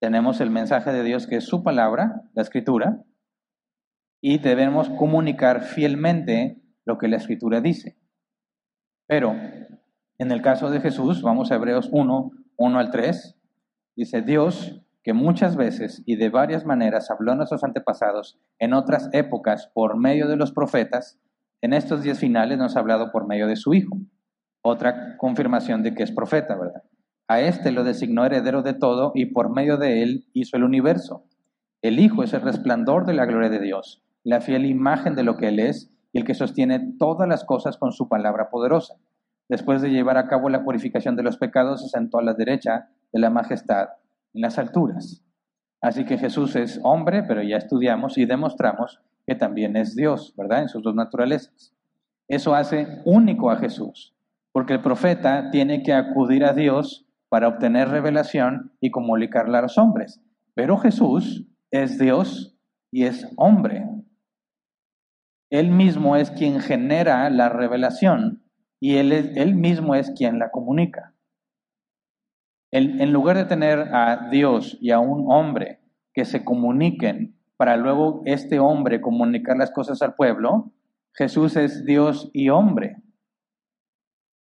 tenemos 0.00 0.40
el 0.40 0.50
mensaje 0.50 0.92
de 0.92 1.02
Dios 1.02 1.26
que 1.26 1.36
es 1.36 1.44
su 1.44 1.62
palabra, 1.62 2.22
la 2.34 2.42
escritura, 2.42 3.04
y 4.20 4.38
debemos 4.38 4.88
comunicar 4.90 5.62
fielmente 5.62 6.62
lo 6.84 6.98
que 6.98 7.08
la 7.08 7.16
escritura 7.16 7.60
dice. 7.60 7.98
Pero 9.06 9.36
en 10.18 10.32
el 10.32 10.42
caso 10.42 10.70
de 10.70 10.80
Jesús, 10.80 11.22
vamos 11.22 11.50
a 11.50 11.56
Hebreos 11.56 11.88
1, 11.92 12.30
1 12.56 12.78
al 12.78 12.90
3, 12.90 13.36
dice 13.96 14.22
Dios 14.22 14.82
que 15.08 15.14
muchas 15.14 15.56
veces 15.56 16.02
y 16.04 16.16
de 16.16 16.28
varias 16.28 16.66
maneras 16.66 17.10
habló 17.10 17.32
a 17.32 17.34
nuestros 17.34 17.64
antepasados 17.64 18.38
en 18.58 18.74
otras 18.74 19.08
épocas 19.14 19.70
por 19.72 19.96
medio 19.96 20.28
de 20.28 20.36
los 20.36 20.52
profetas, 20.52 21.18
en 21.62 21.72
estos 21.72 22.02
días 22.02 22.18
finales 22.18 22.58
nos 22.58 22.76
ha 22.76 22.80
hablado 22.80 23.10
por 23.10 23.26
medio 23.26 23.46
de 23.46 23.56
su 23.56 23.72
Hijo. 23.72 23.96
Otra 24.60 25.16
confirmación 25.16 25.82
de 25.82 25.94
que 25.94 26.02
es 26.02 26.12
profeta, 26.12 26.58
¿verdad? 26.58 26.82
A 27.26 27.40
este 27.40 27.72
lo 27.72 27.84
designó 27.84 28.26
heredero 28.26 28.60
de 28.60 28.74
todo 28.74 29.12
y 29.14 29.24
por 29.32 29.48
medio 29.48 29.78
de 29.78 30.02
él 30.02 30.26
hizo 30.34 30.58
el 30.58 30.64
universo. 30.64 31.24
El 31.80 32.00
Hijo 32.00 32.22
es 32.22 32.34
el 32.34 32.42
resplandor 32.42 33.06
de 33.06 33.14
la 33.14 33.24
gloria 33.24 33.48
de 33.48 33.60
Dios, 33.60 34.04
la 34.24 34.42
fiel 34.42 34.66
imagen 34.66 35.14
de 35.14 35.22
lo 35.22 35.38
que 35.38 35.48
Él 35.48 35.58
es 35.58 35.90
y 36.12 36.18
el 36.18 36.26
que 36.26 36.34
sostiene 36.34 36.96
todas 36.98 37.26
las 37.26 37.46
cosas 37.46 37.78
con 37.78 37.92
su 37.92 38.10
palabra 38.10 38.50
poderosa. 38.50 38.96
Después 39.48 39.80
de 39.80 39.88
llevar 39.88 40.18
a 40.18 40.28
cabo 40.28 40.50
la 40.50 40.64
purificación 40.64 41.16
de 41.16 41.22
los 41.22 41.38
pecados, 41.38 41.80
se 41.80 41.88
sentó 41.88 42.18
a 42.18 42.22
la 42.22 42.34
derecha 42.34 42.90
de 43.10 43.20
la 43.20 43.30
majestad 43.30 43.88
en 44.34 44.42
las 44.42 44.58
alturas. 44.58 45.24
Así 45.80 46.04
que 46.04 46.18
Jesús 46.18 46.56
es 46.56 46.80
hombre, 46.82 47.22
pero 47.22 47.42
ya 47.42 47.56
estudiamos 47.56 48.18
y 48.18 48.24
demostramos 48.24 49.00
que 49.26 49.34
también 49.34 49.76
es 49.76 49.94
Dios, 49.94 50.34
¿verdad? 50.36 50.62
En 50.62 50.68
sus 50.68 50.82
dos 50.82 50.94
naturalezas. 50.94 51.74
Eso 52.28 52.54
hace 52.54 53.00
único 53.04 53.50
a 53.50 53.56
Jesús, 53.56 54.14
porque 54.52 54.74
el 54.74 54.82
profeta 54.82 55.50
tiene 55.50 55.82
que 55.82 55.92
acudir 55.92 56.44
a 56.44 56.52
Dios 56.52 57.06
para 57.28 57.48
obtener 57.48 57.88
revelación 57.88 58.72
y 58.80 58.90
comunicarla 58.90 59.58
a 59.58 59.62
los 59.62 59.78
hombres. 59.78 60.20
Pero 60.54 60.78
Jesús 60.78 61.46
es 61.70 61.98
Dios 61.98 62.56
y 62.90 63.04
es 63.04 63.26
hombre. 63.36 63.86
Él 65.50 65.70
mismo 65.70 66.16
es 66.16 66.30
quien 66.30 66.60
genera 66.60 67.30
la 67.30 67.48
revelación 67.48 68.42
y 68.80 68.96
él, 68.96 69.12
él 69.12 69.54
mismo 69.54 69.94
es 69.94 70.10
quien 70.10 70.38
la 70.38 70.50
comunica 70.50 71.14
en 72.70 73.12
lugar 73.12 73.36
de 73.36 73.46
tener 73.46 73.94
a 73.94 74.28
Dios 74.30 74.76
y 74.80 74.90
a 74.90 74.98
un 74.98 75.30
hombre 75.32 75.80
que 76.12 76.24
se 76.24 76.44
comuniquen 76.44 77.38
para 77.56 77.76
luego 77.76 78.22
este 78.24 78.60
hombre 78.60 79.00
comunicar 79.00 79.56
las 79.56 79.70
cosas 79.70 80.00
al 80.00 80.14
pueblo, 80.14 80.72
Jesús 81.12 81.56
es 81.56 81.84
Dios 81.84 82.30
y 82.32 82.50
hombre. 82.50 83.02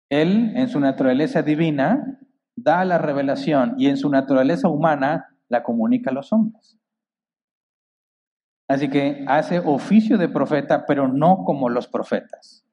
Él, 0.09 0.51
en 0.55 0.67
su 0.67 0.79
naturaleza 0.79 1.41
divina, 1.41 2.19
da 2.55 2.83
la 2.83 2.97
revelación 2.97 3.75
y 3.77 3.88
en 3.88 3.97
su 3.97 4.09
naturaleza 4.09 4.67
humana 4.67 5.38
la 5.47 5.63
comunica 5.63 6.11
a 6.11 6.13
los 6.13 6.33
hombres. 6.33 6.77
Así 8.67 8.89
que 8.89 9.23
hace 9.27 9.59
oficio 9.59 10.17
de 10.17 10.27
profeta, 10.27 10.85
pero 10.85 11.07
no 11.07 11.43
como 11.45 11.69
los 11.69 11.88
profetas. 11.88 12.64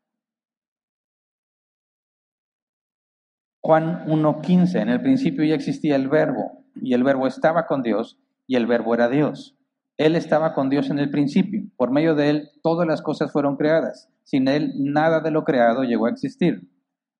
Juan 3.64 4.04
1.15, 4.06 4.82
en 4.82 4.88
el 4.88 5.00
principio 5.00 5.44
ya 5.44 5.54
existía 5.54 5.94
el 5.94 6.08
verbo, 6.08 6.64
y 6.74 6.94
el 6.94 7.04
verbo 7.04 7.28
estaba 7.28 7.66
con 7.66 7.84
Dios, 7.84 8.18
y 8.48 8.56
el 8.56 8.66
verbo 8.66 8.92
era 8.92 9.08
Dios. 9.08 9.56
Él 9.98 10.16
estaba 10.16 10.52
con 10.52 10.68
Dios 10.68 10.90
en 10.90 10.98
el 10.98 11.10
principio, 11.10 11.62
por 11.76 11.92
medio 11.92 12.16
de 12.16 12.30
él 12.30 12.48
todas 12.64 12.88
las 12.88 13.02
cosas 13.02 13.30
fueron 13.30 13.56
creadas, 13.56 14.10
sin 14.24 14.48
él 14.48 14.72
nada 14.78 15.20
de 15.20 15.30
lo 15.30 15.44
creado 15.44 15.84
llegó 15.84 16.06
a 16.06 16.10
existir. 16.10 16.68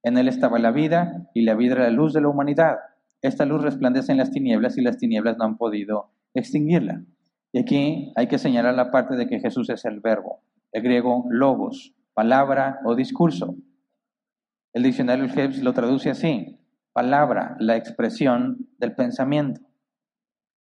En 0.03 0.19
él 0.19 0.27
estaba 0.27 0.59
la 0.59 0.73
vida, 0.73 1.29
y 1.33 1.43
la 1.43 1.55
vida 1.55 1.75
era 1.75 1.85
la 1.85 1.91
luz 1.91 2.13
de 2.13 2.21
la 2.21 2.29
humanidad. 2.29 2.79
Esta 3.21 3.47
luz 3.47 3.63
resplandece 3.63 4.11
en 4.11 4.19
las 4.19 4.33
tinieblas, 4.33 4.77
y 4.77 4.83
las 4.83 4.99
tinieblas 4.99 5.39
no 5.39 5.45
han 5.45 5.57
podido 5.57 6.11
extinguirla. 6.35 7.05
Y 7.53 7.61
aquí 7.61 8.13
hay 8.17 8.27
que 8.27 8.39
señalar 8.39 8.75
la 8.75 8.91
parte 8.91 9.15
de 9.15 9.29
que 9.29 9.39
Jesús 9.39 9.71
es 9.71 9.85
el 9.85 10.01
verbo, 10.01 10.41
el 10.73 10.83
griego 10.83 11.25
logos, 11.31 11.95
palabra 12.15 12.81
o 12.85 12.97
discurso. 12.97 13.55
El 14.73 14.85
diccionario 14.85 15.27
Hebs 15.27 15.63
lo 15.63 15.73
traduce 15.73 16.11
así, 16.11 16.59
palabra, 16.93 17.57
la 17.59 17.77
expresión 17.77 18.69
del 18.79 18.95
pensamiento. 18.95 19.61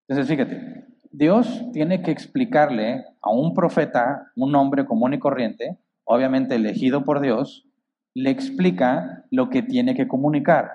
Entonces, 0.06 0.28
fíjate, 0.28 0.86
Dios 1.10 1.66
tiene 1.72 2.02
que 2.02 2.10
explicarle 2.10 3.04
a 3.20 3.30
un 3.30 3.54
profeta, 3.54 4.32
un 4.36 4.54
hombre 4.54 4.84
común 4.84 5.14
y 5.14 5.18
corriente, 5.18 5.78
obviamente 6.04 6.56
elegido 6.56 7.04
por 7.04 7.20
Dios, 7.20 7.66
le 8.14 8.30
explica 8.30 9.24
lo 9.30 9.48
que 9.48 9.62
tiene 9.62 9.94
que 9.94 10.08
comunicar. 10.08 10.70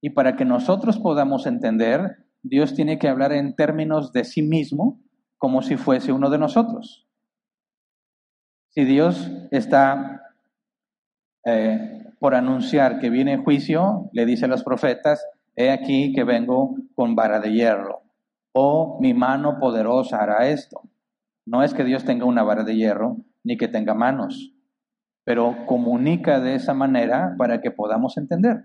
Y 0.00 0.10
para 0.10 0.36
que 0.36 0.44
nosotros 0.44 0.98
podamos 0.98 1.46
entender, 1.46 2.26
Dios 2.42 2.74
tiene 2.74 2.98
que 2.98 3.08
hablar 3.08 3.32
en 3.32 3.54
términos 3.54 4.12
de 4.12 4.24
sí 4.24 4.42
mismo 4.42 5.00
como 5.36 5.62
si 5.62 5.76
fuese 5.76 6.12
uno 6.12 6.30
de 6.30 6.38
nosotros. 6.38 7.06
Si 8.70 8.84
Dios 8.84 9.30
está 9.50 10.22
eh, 11.44 12.05
por 12.18 12.34
anunciar 12.34 12.98
que 12.98 13.10
viene 13.10 13.38
juicio, 13.38 14.08
le 14.12 14.26
dice 14.26 14.46
a 14.46 14.48
los 14.48 14.64
profetas, 14.64 15.26
he 15.54 15.70
aquí 15.70 16.12
que 16.12 16.24
vengo 16.24 16.76
con 16.94 17.14
vara 17.14 17.40
de 17.40 17.52
hierro, 17.52 18.02
o 18.52 18.98
mi 19.00 19.14
mano 19.14 19.58
poderosa 19.58 20.18
hará 20.18 20.48
esto. 20.48 20.82
No 21.44 21.62
es 21.62 21.74
que 21.74 21.84
Dios 21.84 22.04
tenga 22.04 22.24
una 22.24 22.42
vara 22.42 22.64
de 22.64 22.74
hierro, 22.74 23.18
ni 23.44 23.56
que 23.56 23.68
tenga 23.68 23.94
manos, 23.94 24.52
pero 25.24 25.66
comunica 25.66 26.40
de 26.40 26.54
esa 26.54 26.74
manera 26.74 27.34
para 27.38 27.60
que 27.60 27.70
podamos 27.70 28.16
entender. 28.16 28.64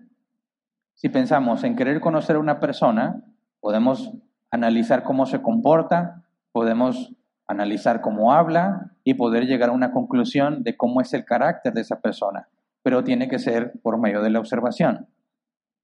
Si 0.93 1.09
pensamos 1.09 1.63
en 1.63 1.75
querer 1.75 1.99
conocer 1.99 2.35
a 2.35 2.39
una 2.39 2.59
persona, 2.59 3.23
podemos 3.59 4.13
analizar 4.49 5.03
cómo 5.03 5.25
se 5.25 5.41
comporta, 5.41 6.23
podemos 6.51 7.13
analizar 7.47 8.01
cómo 8.01 8.33
habla 8.33 8.91
y 9.03 9.15
poder 9.15 9.45
llegar 9.45 9.69
a 9.69 9.73
una 9.73 9.91
conclusión 9.91 10.63
de 10.63 10.77
cómo 10.77 11.01
es 11.01 11.13
el 11.13 11.25
carácter 11.25 11.73
de 11.73 11.81
esa 11.81 11.99
persona 11.99 12.47
pero 12.83 13.03
tiene 13.03 13.27
que 13.27 13.39
ser 13.39 13.73
por 13.81 13.99
medio 13.99 14.21
de 14.21 14.29
la 14.29 14.39
observación. 14.39 15.07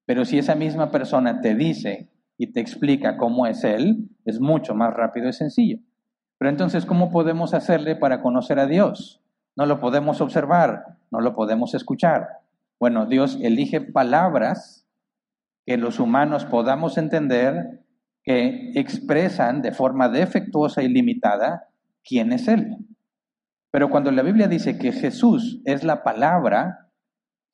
Pero 0.05 0.25
si 0.25 0.37
esa 0.37 0.55
misma 0.55 0.91
persona 0.91 1.41
te 1.41 1.53
dice 1.55 2.09
y 2.37 2.47
te 2.47 2.59
explica 2.59 3.17
cómo 3.17 3.45
es 3.45 3.63
Él, 3.63 4.09
es 4.25 4.39
mucho 4.39 4.73
más 4.73 4.93
rápido 4.93 5.27
y 5.29 5.33
sencillo. 5.33 5.79
Pero 6.37 6.49
entonces, 6.49 6.85
¿cómo 6.85 7.09
podemos 7.11 7.53
hacerle 7.53 7.95
para 7.95 8.21
conocer 8.21 8.59
a 8.59 8.67
Dios? 8.67 9.21
No 9.55 9.65
lo 9.65 9.79
podemos 9.79 10.21
observar, 10.21 10.97
no 11.11 11.19
lo 11.19 11.35
podemos 11.35 11.73
escuchar. 11.73 12.27
Bueno, 12.79 13.07
Dios 13.07 13.37
elige 13.41 13.81
palabras 13.81 14.85
que 15.65 15.77
los 15.77 15.99
humanos 15.99 16.45
podamos 16.45 16.97
entender 16.97 17.81
que 18.23 18.71
expresan 18.75 19.61
de 19.61 19.71
forma 19.71 20.09
defectuosa 20.09 20.83
y 20.83 20.89
limitada 20.89 21.67
quién 22.03 22.31
es 22.31 22.47
Él. 22.47 22.77
Pero 23.71 23.89
cuando 23.89 24.11
la 24.11 24.21
Biblia 24.21 24.47
dice 24.47 24.77
que 24.77 24.91
Jesús 24.91 25.61
es 25.65 25.83
la 25.83 26.03
palabra, 26.03 26.86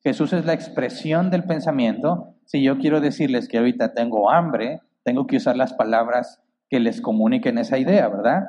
Jesús 0.04 0.32
es 0.32 0.44
la 0.44 0.52
expresión 0.52 1.30
del 1.30 1.44
pensamiento. 1.44 2.34
Si 2.44 2.62
yo 2.62 2.78
quiero 2.78 3.00
decirles 3.00 3.48
que 3.48 3.58
ahorita 3.58 3.94
tengo 3.94 4.30
hambre, 4.30 4.80
tengo 5.02 5.26
que 5.26 5.38
usar 5.38 5.56
las 5.56 5.72
palabras 5.72 6.42
que 6.68 6.78
les 6.78 7.00
comuniquen 7.00 7.58
esa 7.58 7.78
idea, 7.78 8.08
¿verdad? 8.08 8.42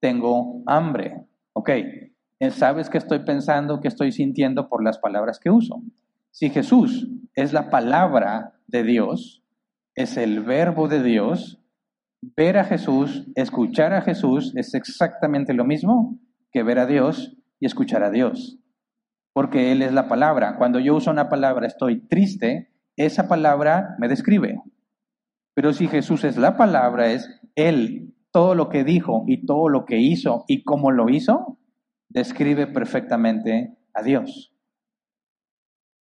Tengo 0.00 0.62
hambre. 0.66 1.26
Ok, 1.52 1.70
sabes 2.50 2.88
que 2.88 2.98
estoy 2.98 3.20
pensando, 3.20 3.80
que 3.80 3.88
estoy 3.88 4.10
sintiendo 4.10 4.68
por 4.68 4.82
las 4.82 4.98
palabras 4.98 5.38
que 5.38 5.50
uso. 5.50 5.82
Si 6.30 6.50
Jesús 6.50 7.08
es 7.34 7.52
la 7.52 7.70
palabra 7.70 8.54
de 8.66 8.82
Dios, 8.82 9.44
es 9.94 10.16
el 10.16 10.40
verbo 10.40 10.88
de 10.88 11.02
Dios, 11.02 11.62
Ver 12.36 12.56
a 12.56 12.64
Jesús, 12.64 13.26
escuchar 13.34 13.92
a 13.92 14.00
Jesús 14.00 14.52
es 14.54 14.74
exactamente 14.74 15.54
lo 15.54 15.64
mismo 15.64 16.20
que 16.52 16.62
ver 16.62 16.78
a 16.78 16.86
Dios 16.86 17.36
y 17.58 17.66
escuchar 17.66 18.04
a 18.04 18.10
Dios. 18.10 18.60
Porque 19.32 19.72
Él 19.72 19.82
es 19.82 19.92
la 19.92 20.08
palabra. 20.08 20.56
Cuando 20.56 20.78
yo 20.78 20.94
uso 20.94 21.10
una 21.10 21.28
palabra 21.28 21.66
estoy 21.66 22.00
triste, 22.06 22.70
esa 22.96 23.28
palabra 23.28 23.96
me 23.98 24.08
describe. 24.08 24.60
Pero 25.54 25.72
si 25.72 25.88
Jesús 25.88 26.24
es 26.24 26.36
la 26.36 26.56
palabra, 26.56 27.12
es 27.12 27.40
Él, 27.54 28.14
todo 28.30 28.54
lo 28.54 28.68
que 28.68 28.84
dijo 28.84 29.24
y 29.26 29.44
todo 29.46 29.68
lo 29.68 29.84
que 29.84 29.98
hizo 29.98 30.44
y 30.48 30.64
cómo 30.64 30.90
lo 30.90 31.08
hizo, 31.08 31.58
describe 32.08 32.66
perfectamente 32.66 33.76
a 33.94 34.02
Dios. 34.02 34.54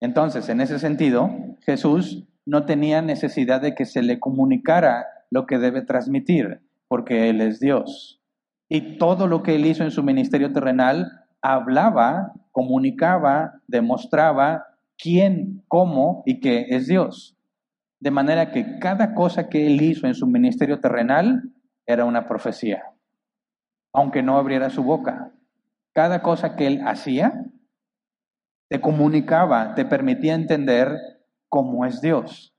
Entonces, 0.00 0.48
en 0.48 0.60
ese 0.60 0.78
sentido, 0.78 1.30
Jesús 1.60 2.26
no 2.46 2.64
tenía 2.64 3.02
necesidad 3.02 3.60
de 3.60 3.74
que 3.74 3.84
se 3.84 4.02
le 4.02 4.18
comunicara 4.18 5.06
lo 5.30 5.46
que 5.46 5.58
debe 5.58 5.82
transmitir, 5.82 6.62
porque 6.88 7.28
Él 7.28 7.40
es 7.40 7.60
Dios. 7.60 8.20
Y 8.68 8.98
todo 8.98 9.26
lo 9.26 9.42
que 9.42 9.56
Él 9.56 9.66
hizo 9.66 9.84
en 9.84 9.90
su 9.90 10.02
ministerio 10.02 10.52
terrenal 10.52 11.26
hablaba, 11.42 12.32
comunicaba, 12.50 13.60
demostraba 13.66 14.66
quién, 14.98 15.62
cómo 15.68 16.22
y 16.26 16.40
qué 16.40 16.66
es 16.70 16.86
Dios. 16.86 17.36
De 18.00 18.10
manera 18.10 18.50
que 18.50 18.78
cada 18.78 19.14
cosa 19.14 19.48
que 19.48 19.66
Él 19.66 19.80
hizo 19.82 20.06
en 20.06 20.14
su 20.14 20.26
ministerio 20.26 20.80
terrenal 20.80 21.42
era 21.86 22.04
una 22.04 22.26
profecía, 22.26 22.84
aunque 23.92 24.22
no 24.22 24.38
abriera 24.38 24.70
su 24.70 24.82
boca. 24.82 25.32
Cada 25.92 26.22
cosa 26.22 26.56
que 26.56 26.66
Él 26.66 26.82
hacía 26.86 27.44
te 28.70 28.80
comunicaba, 28.80 29.74
te 29.74 29.84
permitía 29.84 30.34
entender 30.34 30.96
cómo 31.48 31.84
es 31.84 32.00
Dios. 32.00 32.54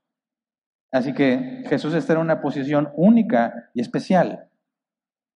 Así 0.92 1.14
que 1.14 1.64
Jesús 1.66 1.94
está 1.94 2.12
en 2.12 2.18
una 2.18 2.42
posición 2.42 2.90
única 2.94 3.70
y 3.72 3.80
especial. 3.80 4.50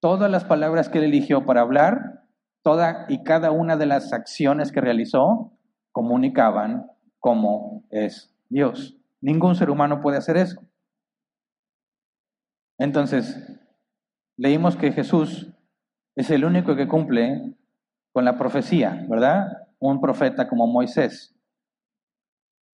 Todas 0.03 0.31
las 0.31 0.45
palabras 0.45 0.90
que 0.90 0.99
él 0.99 1.05
eligió 1.05 1.47
para 1.47 1.62
hablar, 1.62 2.26
toda 2.66 3.07
y 3.09 3.22
cada 3.22 3.52
una 3.52 3.76
de 3.76 3.87
las 3.87 4.12
acciones 4.12 4.72
que 4.72 4.81
realizó, 4.81 5.52
comunicaban 5.92 6.90
cómo 7.20 7.85
es 7.90 8.35
Dios. 8.48 8.96
Ningún 9.20 9.55
ser 9.55 9.70
humano 9.70 10.00
puede 10.00 10.18
hacer 10.18 10.37
eso. 10.37 10.61
Entonces, 12.76 13.57
leímos 14.37 14.74
que 14.74 14.90
Jesús 14.90 15.55
es 16.16 16.29
el 16.33 16.44
único 16.44 16.74
que 16.74 16.88
cumple 16.88 17.55
con 18.12 18.24
la 18.24 18.37
profecía, 18.37 19.07
¿verdad? 19.09 19.46
Un 19.79 20.00
profeta 20.00 20.48
como 20.48 20.66
Moisés. 20.66 21.37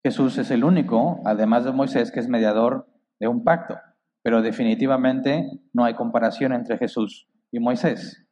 Jesús 0.03 0.39
es 0.39 0.51
el 0.51 0.65
único, 0.65 1.21
además 1.27 1.67
de 1.67 1.73
Moisés, 1.73 2.11
que 2.11 2.21
es 2.21 2.29
mediador 2.29 2.89
de 3.21 3.29
un 3.29 3.45
pacto. 3.45 3.79
Pero 4.23 4.41
definitivamente 4.41 5.51
no 5.75 5.85
hay 5.85 5.93
comparación 5.93 6.55
entre 6.55 6.79
Jesús 6.79 7.29
y 7.51 7.61
Moisés. 7.61 8.27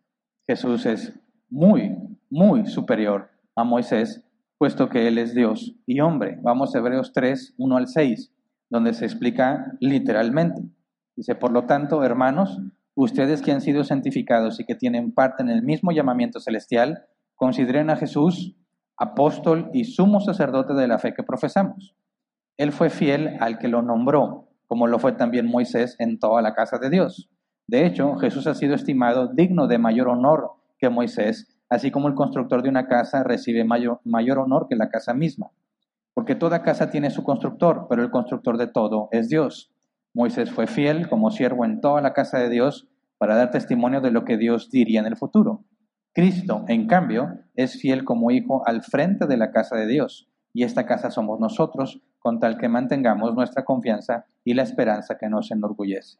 Jesús 0.48 0.86
es 0.86 1.19
muy, 1.50 1.96
muy 2.30 2.66
superior 2.66 3.30
a 3.56 3.64
Moisés, 3.64 4.24
puesto 4.56 4.88
que 4.88 5.08
Él 5.08 5.18
es 5.18 5.34
Dios 5.34 5.74
y 5.86 6.00
hombre. 6.00 6.38
Vamos 6.42 6.74
a 6.74 6.78
Hebreos 6.78 7.12
3, 7.12 7.54
1 7.58 7.76
al 7.76 7.88
6, 7.88 8.32
donde 8.70 8.94
se 8.94 9.04
explica 9.04 9.72
literalmente. 9.80 10.62
Dice, 11.16 11.34
por 11.34 11.50
lo 11.50 11.66
tanto, 11.66 12.04
hermanos, 12.04 12.60
ustedes 12.94 13.42
que 13.42 13.52
han 13.52 13.60
sido 13.60 13.84
santificados 13.84 14.60
y 14.60 14.64
que 14.64 14.74
tienen 14.74 15.12
parte 15.12 15.42
en 15.42 15.50
el 15.50 15.62
mismo 15.62 15.92
llamamiento 15.92 16.40
celestial, 16.40 17.04
consideren 17.34 17.90
a 17.90 17.96
Jesús 17.96 18.56
apóstol 18.96 19.70
y 19.72 19.84
sumo 19.84 20.20
sacerdote 20.20 20.74
de 20.74 20.86
la 20.86 20.98
fe 20.98 21.14
que 21.14 21.22
profesamos. 21.22 21.96
Él 22.58 22.70
fue 22.72 22.90
fiel 22.90 23.38
al 23.40 23.58
que 23.58 23.68
lo 23.68 23.82
nombró, 23.82 24.48
como 24.66 24.86
lo 24.86 24.98
fue 24.98 25.12
también 25.12 25.46
Moisés 25.46 25.96
en 25.98 26.18
toda 26.18 26.42
la 26.42 26.54
casa 26.54 26.78
de 26.78 26.90
Dios. 26.90 27.30
De 27.66 27.86
hecho, 27.86 28.16
Jesús 28.16 28.46
ha 28.46 28.54
sido 28.54 28.74
estimado 28.74 29.28
digno 29.28 29.66
de 29.66 29.78
mayor 29.78 30.08
honor 30.08 30.59
que 30.80 30.88
Moisés, 30.88 31.56
así 31.68 31.90
como 31.90 32.08
el 32.08 32.14
constructor 32.14 32.62
de 32.62 32.68
una 32.68 32.86
casa 32.86 33.22
recibe 33.22 33.64
mayor, 33.64 34.00
mayor 34.04 34.38
honor 34.38 34.66
que 34.68 34.76
la 34.76 34.88
casa 34.88 35.14
misma. 35.14 35.50
Porque 36.14 36.34
toda 36.34 36.62
casa 36.62 36.90
tiene 36.90 37.10
su 37.10 37.22
constructor, 37.22 37.86
pero 37.88 38.02
el 38.02 38.10
constructor 38.10 38.56
de 38.56 38.66
todo 38.66 39.08
es 39.12 39.28
Dios. 39.28 39.72
Moisés 40.14 40.50
fue 40.50 40.66
fiel 40.66 41.08
como 41.08 41.30
siervo 41.30 41.64
en 41.64 41.80
toda 41.80 42.00
la 42.00 42.12
casa 42.12 42.38
de 42.38 42.48
Dios 42.48 42.88
para 43.18 43.36
dar 43.36 43.50
testimonio 43.50 44.00
de 44.00 44.10
lo 44.10 44.24
que 44.24 44.36
Dios 44.36 44.70
diría 44.70 45.00
en 45.00 45.06
el 45.06 45.16
futuro. 45.16 45.64
Cristo, 46.12 46.64
en 46.66 46.88
cambio, 46.88 47.38
es 47.54 47.80
fiel 47.80 48.04
como 48.04 48.30
hijo 48.32 48.66
al 48.66 48.82
frente 48.82 49.26
de 49.26 49.36
la 49.36 49.52
casa 49.52 49.76
de 49.76 49.86
Dios, 49.86 50.28
y 50.52 50.64
esta 50.64 50.86
casa 50.86 51.10
somos 51.10 51.38
nosotros, 51.38 52.00
con 52.18 52.40
tal 52.40 52.58
que 52.58 52.68
mantengamos 52.68 53.34
nuestra 53.34 53.64
confianza 53.64 54.26
y 54.44 54.54
la 54.54 54.62
esperanza 54.62 55.16
que 55.18 55.28
nos 55.28 55.50
enorgullece. 55.50 56.18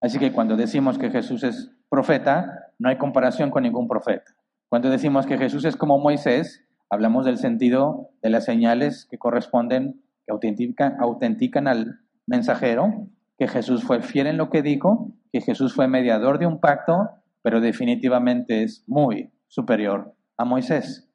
Así 0.00 0.18
que 0.18 0.32
cuando 0.32 0.56
decimos 0.56 0.98
que 0.98 1.10
Jesús 1.10 1.44
es 1.44 1.70
profeta, 1.88 2.71
no 2.82 2.88
hay 2.88 2.98
comparación 2.98 3.50
con 3.50 3.62
ningún 3.62 3.86
profeta. 3.86 4.34
Cuando 4.68 4.90
decimos 4.90 5.26
que 5.26 5.38
Jesús 5.38 5.64
es 5.64 5.76
como 5.76 5.98
Moisés, 5.98 6.66
hablamos 6.90 7.24
del 7.24 7.38
sentido 7.38 8.10
de 8.22 8.30
las 8.30 8.44
señales 8.44 9.06
que 9.10 9.18
corresponden, 9.18 10.02
que 10.26 10.32
autentican, 10.32 11.00
autentican 11.00 11.68
al 11.68 12.00
mensajero, 12.26 13.08
que 13.38 13.48
Jesús 13.48 13.84
fue 13.84 14.02
fiel 14.02 14.26
en 14.26 14.36
lo 14.36 14.50
que 14.50 14.62
dijo, 14.62 15.12
que 15.32 15.40
Jesús 15.40 15.74
fue 15.74 15.88
mediador 15.88 16.38
de 16.38 16.46
un 16.46 16.60
pacto 16.60 17.22
pero 17.42 17.60
definitivamente 17.60 18.62
es 18.62 18.84
muy 18.86 19.30
superior 19.48 20.14
a 20.38 20.44
Moisés. 20.44 21.08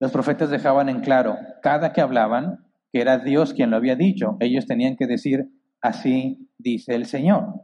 Los 0.00 0.12
profetas 0.12 0.50
dejaban 0.50 0.88
en 0.88 1.00
claro, 1.00 1.36
cada 1.62 1.92
que 1.92 2.00
hablaban, 2.00 2.66
que 2.92 3.00
era 3.00 3.18
Dios 3.18 3.54
quien 3.54 3.70
lo 3.70 3.76
había 3.76 3.96
dicho. 3.96 4.36
Ellos 4.40 4.66
tenían 4.66 4.96
que 4.96 5.06
decir, 5.06 5.48
así 5.80 6.50
dice 6.58 6.94
el 6.94 7.06
Señor. 7.06 7.62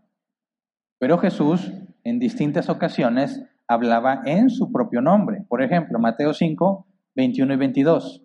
Pero 0.99 1.19
Jesús, 1.19 1.73
en 2.05 2.19
distintas 2.19 2.69
ocasiones, 2.69 3.43
hablaba 3.69 4.23
en 4.25 4.51
su 4.51 4.71
propio 4.71 5.01
nombre. 5.01 5.45
Por 5.49 5.63
ejemplo, 5.63 5.99
Mateo 5.99 6.35
5, 6.35 6.87
21 7.15 7.55
y 7.55 7.57
22. 7.57 8.23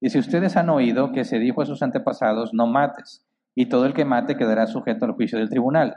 Y 0.00 0.10
si 0.10 0.18
ustedes 0.18 0.56
han 0.56 0.68
oído 0.68 1.12
que 1.12 1.24
se 1.24 1.38
dijo 1.38 1.62
a 1.62 1.66
sus 1.66 1.82
antepasados, 1.82 2.52
no 2.52 2.66
mates, 2.66 3.24
y 3.54 3.66
todo 3.66 3.86
el 3.86 3.94
que 3.94 4.04
mate 4.04 4.36
quedará 4.36 4.66
sujeto 4.66 5.06
al 5.06 5.12
juicio 5.12 5.38
del 5.38 5.48
tribunal. 5.48 5.96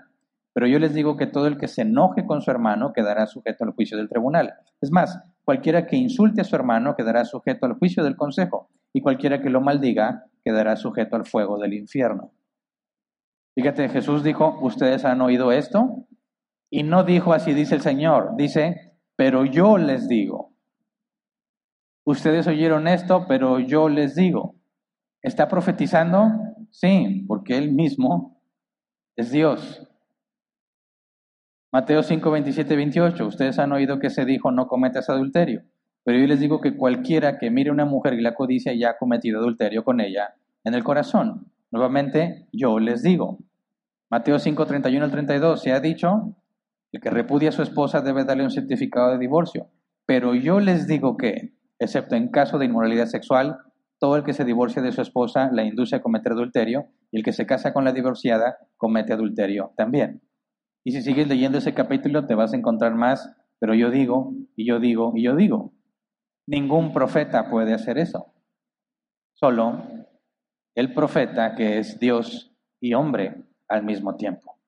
Pero 0.54 0.68
yo 0.68 0.80
les 0.80 0.94
digo 0.94 1.18
que 1.18 1.28
todo 1.28 1.48
el 1.48 1.58
que 1.58 1.68
se 1.68 1.84
enoje 1.84 2.26
con 2.26 2.42
su 2.42 2.50
hermano 2.50 2.94
quedará 2.94 3.28
sujeto 3.28 3.66
al 3.66 3.72
juicio 3.72 3.98
del 3.98 4.10
tribunal. 4.10 4.54
Es 4.82 4.92
más, 4.92 5.22
cualquiera 5.44 5.86
que 5.86 5.96
insulte 5.98 6.42
a 6.42 6.46
su 6.46 6.56
hermano 6.56 6.96
quedará 6.96 7.26
sujeto 7.26 7.66
al 7.66 7.74
juicio 7.74 8.04
del 8.04 8.16
consejo, 8.16 8.70
y 8.94 9.02
cualquiera 9.02 9.42
que 9.42 9.50
lo 9.50 9.62
maldiga 9.62 10.26
quedará 10.44 10.76
sujeto 10.76 11.16
al 11.16 11.26
fuego 11.26 11.60
del 11.60 11.74
infierno. 11.74 12.32
Fíjate, 13.56 13.90
Jesús 13.90 14.24
dijo, 14.24 14.58
ustedes 14.62 15.06
han 15.06 15.22
oído 15.22 15.52
esto, 15.52 16.06
y 16.70 16.84
no 16.84 17.04
dijo 17.04 17.34
así 17.34 17.54
dice 17.54 17.76
el 17.76 17.82
Señor, 17.82 18.36
dice, 18.38 18.94
pero 19.16 19.46
yo 19.46 19.78
les 19.78 20.08
digo. 20.08 20.54
Ustedes 22.06 22.48
oyeron 22.48 22.88
esto, 22.88 23.26
pero 23.28 23.60
yo 23.60 23.90
les 23.90 24.16
digo. 24.16 24.56
¿Está 25.22 25.48
profetizando? 25.48 26.32
Sí, 26.72 27.26
porque 27.28 27.58
Él 27.58 27.72
mismo 27.72 28.42
es 29.16 29.32
Dios. 29.32 29.86
Mateo 31.72 32.02
5, 32.02 32.32
27, 32.32 32.76
28. 32.76 33.28
Ustedes 33.28 33.60
han 33.60 33.72
oído 33.72 34.00
que 34.00 34.10
se 34.10 34.26
dijo, 34.26 34.52
no 34.52 34.68
cometas 34.68 35.10
adulterio. 35.10 35.64
Pero 36.04 36.18
yo 36.18 36.26
les 36.26 36.40
digo 36.40 36.62
que 36.62 36.76
cualquiera 36.76 37.38
que 37.38 37.52
mire 37.52 37.70
a 37.70 37.74
una 37.74 37.86
mujer 37.86 38.14
y 38.14 38.22
la 38.22 38.34
codicia 38.34 38.74
ya 38.74 38.92
ha 38.92 38.98
cometido 38.98 39.40
adulterio 39.40 39.84
con 39.84 40.00
ella 40.02 40.36
en 40.64 40.74
el 40.74 40.84
corazón. 40.84 41.52
Nuevamente, 41.70 42.48
yo 42.52 42.80
les 42.80 43.04
digo. 43.04 43.38
Mateo 44.10 44.40
5, 44.40 44.66
31 44.66 45.06
al 45.06 45.12
32. 45.12 45.62
Se 45.62 45.72
ha 45.72 45.80
dicho, 45.80 46.36
el 46.92 47.02
que 47.02 47.10
repudia 47.10 47.50
a 47.50 47.54
su 47.54 47.62
esposa 47.62 48.02
debe 48.02 48.26
darle 48.26 48.44
un 48.44 48.52
certificado 48.52 49.12
de 49.12 49.18
divorcio. 49.18 49.70
Pero 50.06 50.34
yo 50.34 50.60
les 50.60 50.88
digo 50.88 51.18
que, 51.18 51.54
excepto 51.78 52.16
en 52.16 52.30
caso 52.30 52.58
de 52.58 52.66
inmoralidad 52.66 53.06
sexual, 53.06 53.58
todo 54.00 54.16
el 54.16 54.24
que 54.24 54.34
se 54.34 54.46
divorcia 54.46 54.82
de 54.82 54.92
su 54.92 55.02
esposa 55.02 55.50
la 55.52 55.64
induce 55.64 55.96
a 55.96 56.02
cometer 56.02 56.32
adulterio 56.32 56.88
y 57.12 57.18
el 57.18 57.24
que 57.24 57.34
se 57.34 57.46
casa 57.46 57.74
con 57.74 57.84
la 57.84 57.92
divorciada 57.92 58.58
comete 58.78 59.14
adulterio 59.14 59.74
también. 59.76 60.22
Y 60.86 60.94
si 60.94 61.02
sigues 61.02 61.28
leyendo 61.28 61.58
ese 61.58 61.74
capítulo 61.74 62.26
te 62.26 62.36
vas 62.36 62.54
a 62.54 62.58
encontrar 62.58 62.96
más, 62.96 63.36
pero 63.60 63.76
yo 63.76 63.92
digo, 63.92 64.34
y 64.56 64.66
yo 64.66 64.80
digo, 64.80 65.12
y 65.16 65.24
yo 65.24 65.36
digo. 65.36 65.74
Ningún 66.48 66.94
profeta 66.94 67.50
puede 67.50 67.74
hacer 67.74 67.98
eso. 67.98 68.34
Solo 69.34 69.84
el 70.76 70.94
profeta 70.94 71.56
que 71.56 71.78
es 71.78 72.00
Dios 72.00 72.56
y 72.80 72.94
hombre 72.94 73.44
al 73.68 73.84
mismo 73.84 74.16
tiempo. 74.16 74.59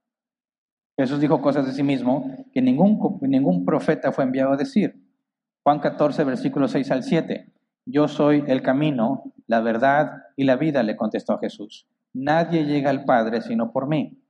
Jesús 1.01 1.19
dijo 1.19 1.41
cosas 1.41 1.65
de 1.65 1.71
sí 1.71 1.81
mismo 1.81 2.45
que 2.53 2.61
ningún, 2.61 3.17
ningún 3.21 3.65
profeta 3.65 4.11
fue 4.11 4.23
enviado 4.23 4.53
a 4.53 4.57
decir. 4.57 5.03
Juan 5.63 5.79
14, 5.79 6.23
versículo 6.23 6.67
6 6.67 6.91
al 6.91 7.01
7. 7.01 7.51
Yo 7.87 8.07
soy 8.07 8.43
el 8.45 8.61
camino, 8.61 9.33
la 9.47 9.61
verdad 9.61 10.11
y 10.35 10.43
la 10.43 10.57
vida, 10.57 10.83
le 10.83 10.95
contestó 10.95 11.39
Jesús. 11.39 11.87
Nadie 12.13 12.65
llega 12.65 12.91
al 12.91 13.05
Padre 13.05 13.41
sino 13.41 13.71
por 13.71 13.87
mí. 13.87 14.21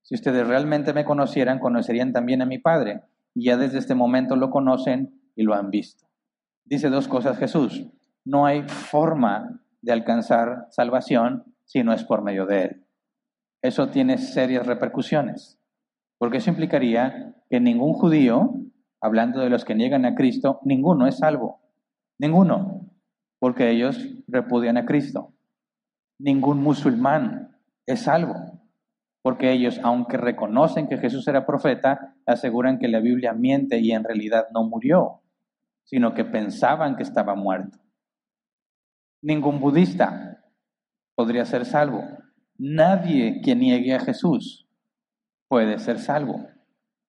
Si 0.00 0.14
ustedes 0.14 0.46
realmente 0.46 0.94
me 0.94 1.04
conocieran, 1.04 1.58
conocerían 1.58 2.14
también 2.14 2.40
a 2.40 2.46
mi 2.46 2.58
Padre, 2.58 3.02
y 3.34 3.44
ya 3.44 3.58
desde 3.58 3.78
este 3.78 3.94
momento 3.94 4.34
lo 4.34 4.48
conocen 4.48 5.20
y 5.36 5.42
lo 5.42 5.52
han 5.52 5.68
visto. 5.68 6.06
Dice 6.64 6.88
dos 6.88 7.06
cosas 7.06 7.36
Jesús. 7.36 7.86
No 8.24 8.46
hay 8.46 8.62
forma 8.62 9.60
de 9.82 9.92
alcanzar 9.92 10.68
salvación 10.70 11.44
si 11.66 11.82
no 11.82 11.92
es 11.92 12.02
por 12.02 12.22
medio 12.22 12.46
de 12.46 12.62
Él. 12.62 12.86
Eso 13.60 13.88
tiene 13.88 14.16
serias 14.16 14.66
repercusiones. 14.66 15.58
Porque 16.18 16.38
eso 16.38 16.50
implicaría 16.50 17.34
que 17.50 17.60
ningún 17.60 17.92
judío, 17.92 18.54
hablando 19.00 19.40
de 19.40 19.50
los 19.50 19.64
que 19.64 19.74
niegan 19.74 20.04
a 20.04 20.14
Cristo, 20.14 20.60
ninguno 20.64 21.06
es 21.06 21.18
salvo. 21.18 21.60
Ninguno, 22.18 22.90
porque 23.38 23.70
ellos 23.70 23.98
repudian 24.28 24.76
a 24.76 24.86
Cristo. 24.86 25.34
Ningún 26.18 26.62
musulmán 26.62 27.56
es 27.86 28.02
salvo, 28.02 28.34
porque 29.22 29.52
ellos, 29.52 29.80
aunque 29.82 30.16
reconocen 30.16 30.88
que 30.88 30.98
Jesús 30.98 31.26
era 31.28 31.44
profeta, 31.44 32.14
aseguran 32.26 32.78
que 32.78 32.88
la 32.88 33.00
Biblia 33.00 33.32
miente 33.32 33.78
y 33.78 33.92
en 33.92 34.04
realidad 34.04 34.46
no 34.52 34.64
murió, 34.64 35.20
sino 35.84 36.14
que 36.14 36.24
pensaban 36.24 36.96
que 36.96 37.02
estaba 37.02 37.34
muerto. 37.34 37.78
Ningún 39.20 39.60
budista 39.60 40.44
podría 41.14 41.44
ser 41.44 41.64
salvo. 41.64 42.04
Nadie 42.56 43.40
que 43.42 43.56
niegue 43.56 43.94
a 43.94 44.00
Jesús 44.00 44.63
puede 45.54 45.78
ser 45.78 46.00
salvo. 46.00 46.48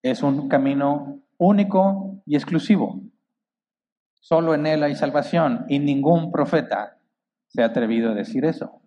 Es 0.04 0.22
un 0.22 0.48
camino 0.48 1.20
único 1.36 2.22
y 2.26 2.36
exclusivo. 2.36 3.02
Solo 4.20 4.54
en 4.54 4.68
Él 4.68 4.84
hay 4.84 4.94
salvación 4.94 5.64
y 5.68 5.80
ningún 5.80 6.30
profeta 6.30 7.00
se 7.48 7.64
ha 7.64 7.66
atrevido 7.66 8.12
a 8.12 8.14
decir 8.14 8.44
eso. 8.44 8.82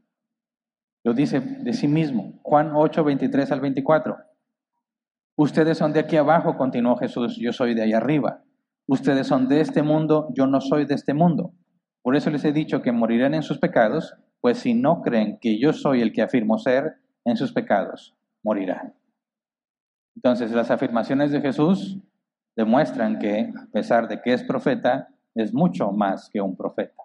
Lo 1.04 1.14
dice 1.14 1.42
de 1.42 1.74
sí 1.74 1.90
mismo. 1.90 2.40
Juan 2.42 2.72
8, 2.74 3.04
23 3.04 3.52
al 3.52 3.60
24. 3.60 4.16
Ustedes 5.36 5.78
son 5.78 5.92
de 5.92 6.00
aquí 6.00 6.16
abajo, 6.16 6.56
continuó 6.56 6.96
Jesús, 6.96 7.36
yo 7.36 7.52
soy 7.52 7.76
de 7.76 7.82
ahí 7.82 7.92
arriba. 7.92 8.46
Ustedes 8.88 9.28
son 9.28 9.50
de 9.50 9.60
este 9.60 9.84
mundo, 9.84 10.30
yo 10.34 10.48
no 10.48 10.62
soy 10.62 10.86
de 10.86 10.96
este 10.96 11.14
mundo. 11.14 11.52
Por 12.02 12.16
eso 12.16 12.30
les 12.30 12.46
he 12.46 12.54
dicho 12.54 12.82
que 12.82 12.94
morirán 12.94 13.34
en 13.34 13.44
sus 13.44 13.58
pecados, 13.58 14.16
pues 14.40 14.60
si 14.60 14.74
no 14.74 15.02
creen 15.02 15.38
que 15.42 15.60
yo 15.60 15.74
soy 15.74 16.02
el 16.02 16.14
que 16.14 16.22
afirmo 16.22 16.60
ser, 16.60 16.94
en 17.26 17.36
sus 17.36 17.52
pecados 17.52 18.16
morirán. 18.42 18.99
Entonces 20.20 20.52
las 20.52 20.70
afirmaciones 20.70 21.32
de 21.32 21.40
Jesús 21.40 21.98
demuestran 22.58 23.20
que, 23.20 23.54
a 23.56 23.72
pesar 23.72 24.10
de 24.10 24.22
que 24.22 24.34
es 24.34 24.44
profeta, 24.44 25.08
es 25.34 25.54
mucho 25.54 25.94
más 25.94 26.30
que 26.30 26.42
un 26.42 26.58
profeta. 26.58 27.04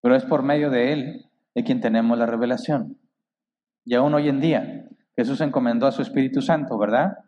Pero 0.00 0.14
es 0.14 0.24
por 0.24 0.44
medio 0.44 0.70
de 0.70 0.92
él 0.92 1.26
de 1.52 1.64
quien 1.64 1.80
tenemos 1.80 2.16
la 2.16 2.26
revelación. 2.26 2.96
Y 3.84 3.96
aún 3.96 4.14
hoy 4.14 4.28
en 4.28 4.40
día, 4.40 4.88
Jesús 5.16 5.40
encomendó 5.40 5.88
a 5.88 5.90
su 5.90 6.00
Espíritu 6.00 6.42
Santo, 6.42 6.78
¿verdad? 6.78 7.18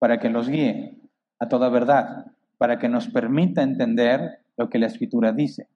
Para 0.00 0.18
que 0.18 0.30
nos 0.30 0.48
guíe 0.48 1.00
a 1.38 1.46
toda 1.46 1.68
verdad, 1.68 2.26
para 2.56 2.80
que 2.80 2.88
nos 2.88 3.06
permita 3.06 3.62
entender 3.62 4.44
lo 4.56 4.68
que 4.68 4.80
la 4.80 4.86
Escritura 4.86 5.30
dice. 5.30 5.68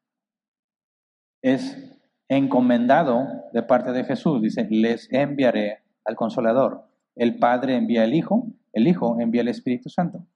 Es 1.42 1.96
encomendado 2.28 3.24
de 3.52 3.62
parte 3.62 3.92
de 3.92 4.02
Jesús, 4.02 4.42
dice, 4.42 4.66
les 4.68 5.12
enviaré 5.12 5.84
al 6.04 6.16
consolador. 6.16 6.91
El 7.14 7.38
Padre 7.38 7.76
envía 7.76 8.04
al 8.04 8.14
Hijo, 8.14 8.46
el 8.72 8.88
Hijo 8.88 9.20
envía 9.20 9.42
al 9.42 9.48
Espíritu 9.48 9.88
Santo. 9.88 10.26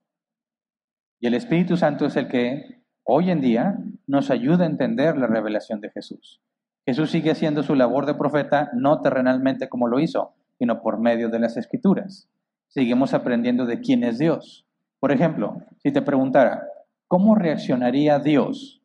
Y 1.19 1.27
el 1.27 1.33
Espíritu 1.33 1.77
Santo 1.77 2.05
es 2.05 2.15
el 2.15 2.27
que 2.27 2.83
hoy 3.03 3.31
en 3.31 3.41
día 3.41 3.77
nos 4.05 4.29
ayuda 4.29 4.63
a 4.63 4.67
entender 4.67 5.17
la 5.17 5.27
revelación 5.27 5.81
de 5.81 5.89
Jesús. 5.89 6.41
Jesús 6.85 7.11
sigue 7.11 7.31
haciendo 7.31 7.63
su 7.63 7.75
labor 7.75 8.05
de 8.05 8.13
profeta 8.13 8.69
no 8.73 9.01
terrenalmente 9.01 9.67
como 9.67 9.87
lo 9.87 9.99
hizo, 9.99 10.35
sino 10.57 10.81
por 10.81 10.99
medio 10.99 11.29
de 11.29 11.39
las 11.39 11.57
escrituras. 11.57 12.29
Seguimos 12.67 13.13
aprendiendo 13.13 13.65
de 13.65 13.79
quién 13.81 14.03
es 14.03 14.19
Dios. 14.19 14.65
Por 14.99 15.11
ejemplo, 15.11 15.61
si 15.77 15.91
te 15.91 16.01
preguntara, 16.01 16.63
¿cómo 17.07 17.35
reaccionaría 17.35 18.19
Dios? 18.19 18.81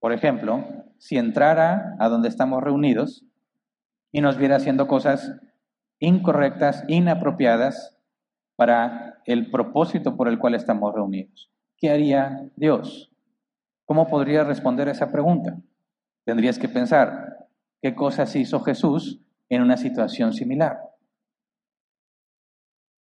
Por 0.00 0.12
ejemplo, 0.12 0.64
si 0.98 1.18
entrara 1.18 1.96
a 1.98 2.08
donde 2.08 2.28
estamos 2.28 2.62
reunidos 2.62 3.24
y 4.12 4.20
nos 4.22 4.36
viera 4.36 4.56
haciendo 4.56 4.88
cosas 4.88 5.40
incorrectas, 6.00 6.84
inapropiadas 6.88 7.96
para 8.56 9.22
el 9.26 9.50
propósito 9.50 10.16
por 10.16 10.28
el 10.28 10.38
cual 10.38 10.54
estamos 10.54 10.94
reunidos. 10.94 11.50
¿Qué 11.76 11.90
haría 11.90 12.50
Dios? 12.56 13.12
¿Cómo 13.84 14.08
podría 14.08 14.44
responder 14.44 14.88
a 14.88 14.92
esa 14.92 15.10
pregunta? 15.12 15.56
Tendrías 16.24 16.58
que 16.58 16.68
pensar, 16.68 17.48
¿qué 17.80 17.94
cosas 17.94 18.34
hizo 18.36 18.60
Jesús 18.60 19.20
en 19.48 19.62
una 19.62 19.76
situación 19.76 20.32
similar? 20.32 20.78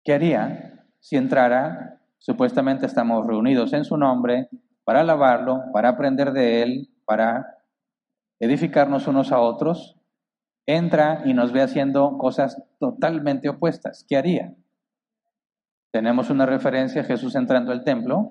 ¿Qué 0.03 0.13
haría 0.13 0.85
si 0.99 1.15
entrara, 1.15 2.01
supuestamente 2.17 2.85
estamos 2.85 3.25
reunidos 3.25 3.73
en 3.73 3.85
su 3.85 3.97
nombre, 3.97 4.49
para 4.83 5.01
alabarlo, 5.01 5.63
para 5.73 5.89
aprender 5.89 6.31
de 6.31 6.61
él, 6.61 6.89
para 7.05 7.57
edificarnos 8.39 9.07
unos 9.07 9.31
a 9.31 9.39
otros, 9.39 9.98
entra 10.75 11.23
y 11.25 11.33
nos 11.33 11.51
ve 11.51 11.61
haciendo 11.61 12.17
cosas 12.17 12.61
totalmente 12.79 13.49
opuestas? 13.49 14.05
¿Qué 14.07 14.17
haría? 14.17 14.53
Tenemos 15.91 16.29
una 16.29 16.45
referencia, 16.45 17.03
Jesús 17.03 17.35
entrando 17.35 17.71
al 17.71 17.83
templo, 17.83 18.29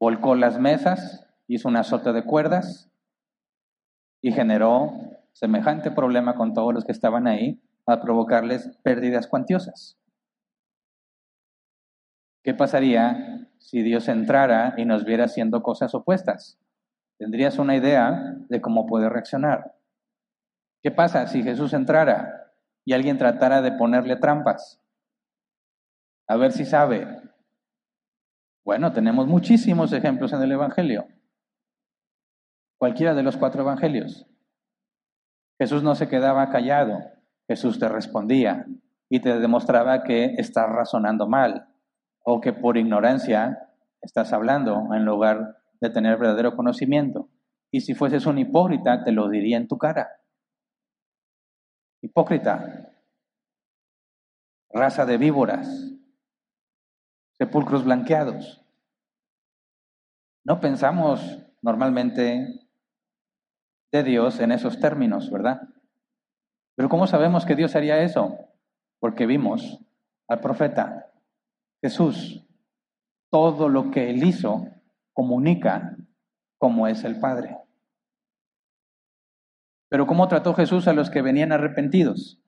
volcó 0.00 0.34
las 0.34 0.58
mesas, 0.58 1.26
hizo 1.46 1.68
un 1.68 1.76
azote 1.76 2.12
de 2.12 2.24
cuerdas, 2.24 2.90
y 4.20 4.32
generó 4.32 4.92
semejante 5.32 5.92
problema 5.92 6.34
con 6.34 6.52
todos 6.52 6.74
los 6.74 6.84
que 6.84 6.92
estaban 6.92 7.28
ahí 7.28 7.62
a 7.86 8.00
provocarles 8.00 8.76
pérdidas 8.82 9.28
cuantiosas. 9.28 9.96
¿Qué 12.42 12.54
pasaría 12.54 13.48
si 13.58 13.82
Dios 13.82 14.08
entrara 14.08 14.74
y 14.76 14.84
nos 14.84 15.04
viera 15.04 15.26
haciendo 15.26 15.62
cosas 15.62 15.94
opuestas? 15.94 16.58
Tendrías 17.18 17.58
una 17.58 17.76
idea 17.76 18.36
de 18.48 18.60
cómo 18.60 18.86
puede 18.86 19.08
reaccionar. 19.08 19.77
¿Qué 20.82 20.90
pasa 20.90 21.26
si 21.26 21.42
Jesús 21.42 21.72
entrara 21.72 22.52
y 22.84 22.92
alguien 22.92 23.18
tratara 23.18 23.62
de 23.62 23.72
ponerle 23.72 24.16
trampas? 24.16 24.80
A 26.26 26.36
ver 26.36 26.52
si 26.52 26.64
sabe. 26.64 27.06
Bueno, 28.64 28.92
tenemos 28.92 29.26
muchísimos 29.26 29.92
ejemplos 29.92 30.32
en 30.32 30.42
el 30.42 30.52
Evangelio 30.52 31.06
cualquiera 32.78 33.14
de 33.14 33.24
los 33.24 33.36
cuatro 33.36 33.62
evangelios. 33.62 34.26
Jesús 35.60 35.82
no 35.82 35.96
se 35.96 36.08
quedaba 36.08 36.48
callado, 36.50 37.00
Jesús 37.48 37.78
te 37.78 37.88
respondía 37.88 38.66
y 39.10 39.20
te 39.20 39.40
demostraba 39.40 40.04
que 40.04 40.34
estás 40.38 40.68
razonando 40.68 41.28
mal 41.28 41.68
o 42.24 42.40
que 42.40 42.52
por 42.52 42.76
ignorancia 42.76 43.68
estás 44.00 44.32
hablando 44.32 44.94
en 44.94 45.04
lugar 45.04 45.56
de 45.80 45.90
tener 45.90 46.18
verdadero 46.18 46.54
conocimiento. 46.54 47.28
Y 47.70 47.80
si 47.80 47.94
fueses 47.94 48.26
un 48.26 48.38
hipócrita, 48.38 49.02
te 49.02 49.12
lo 49.12 49.28
diría 49.28 49.56
en 49.56 49.66
tu 49.66 49.76
cara. 49.76 50.17
Hipócrita, 52.00 52.92
raza 54.70 55.04
de 55.04 55.18
víboras, 55.18 55.92
sepulcros 57.38 57.84
blanqueados. 57.84 58.64
No 60.44 60.60
pensamos 60.60 61.38
normalmente 61.62 62.68
de 63.90 64.02
Dios 64.02 64.38
en 64.40 64.52
esos 64.52 64.78
términos, 64.80 65.30
¿verdad? 65.30 65.62
Pero 66.76 66.88
¿cómo 66.88 67.06
sabemos 67.06 67.44
que 67.44 67.56
Dios 67.56 67.74
haría 67.74 68.02
eso? 68.02 68.38
Porque 69.00 69.26
vimos 69.26 69.80
al 70.28 70.40
profeta 70.40 71.10
Jesús. 71.82 72.44
Todo 73.30 73.68
lo 73.68 73.90
que 73.90 74.10
él 74.10 74.22
hizo 74.24 74.66
comunica 75.12 75.96
cómo 76.58 76.86
es 76.86 77.04
el 77.04 77.18
Padre. 77.18 77.58
Pero 79.88 80.06
¿cómo 80.06 80.28
trató 80.28 80.54
Jesús 80.54 80.86
a 80.88 80.92
los 80.92 81.10
que 81.10 81.22
venían 81.22 81.52
arrepentidos? 81.52 82.40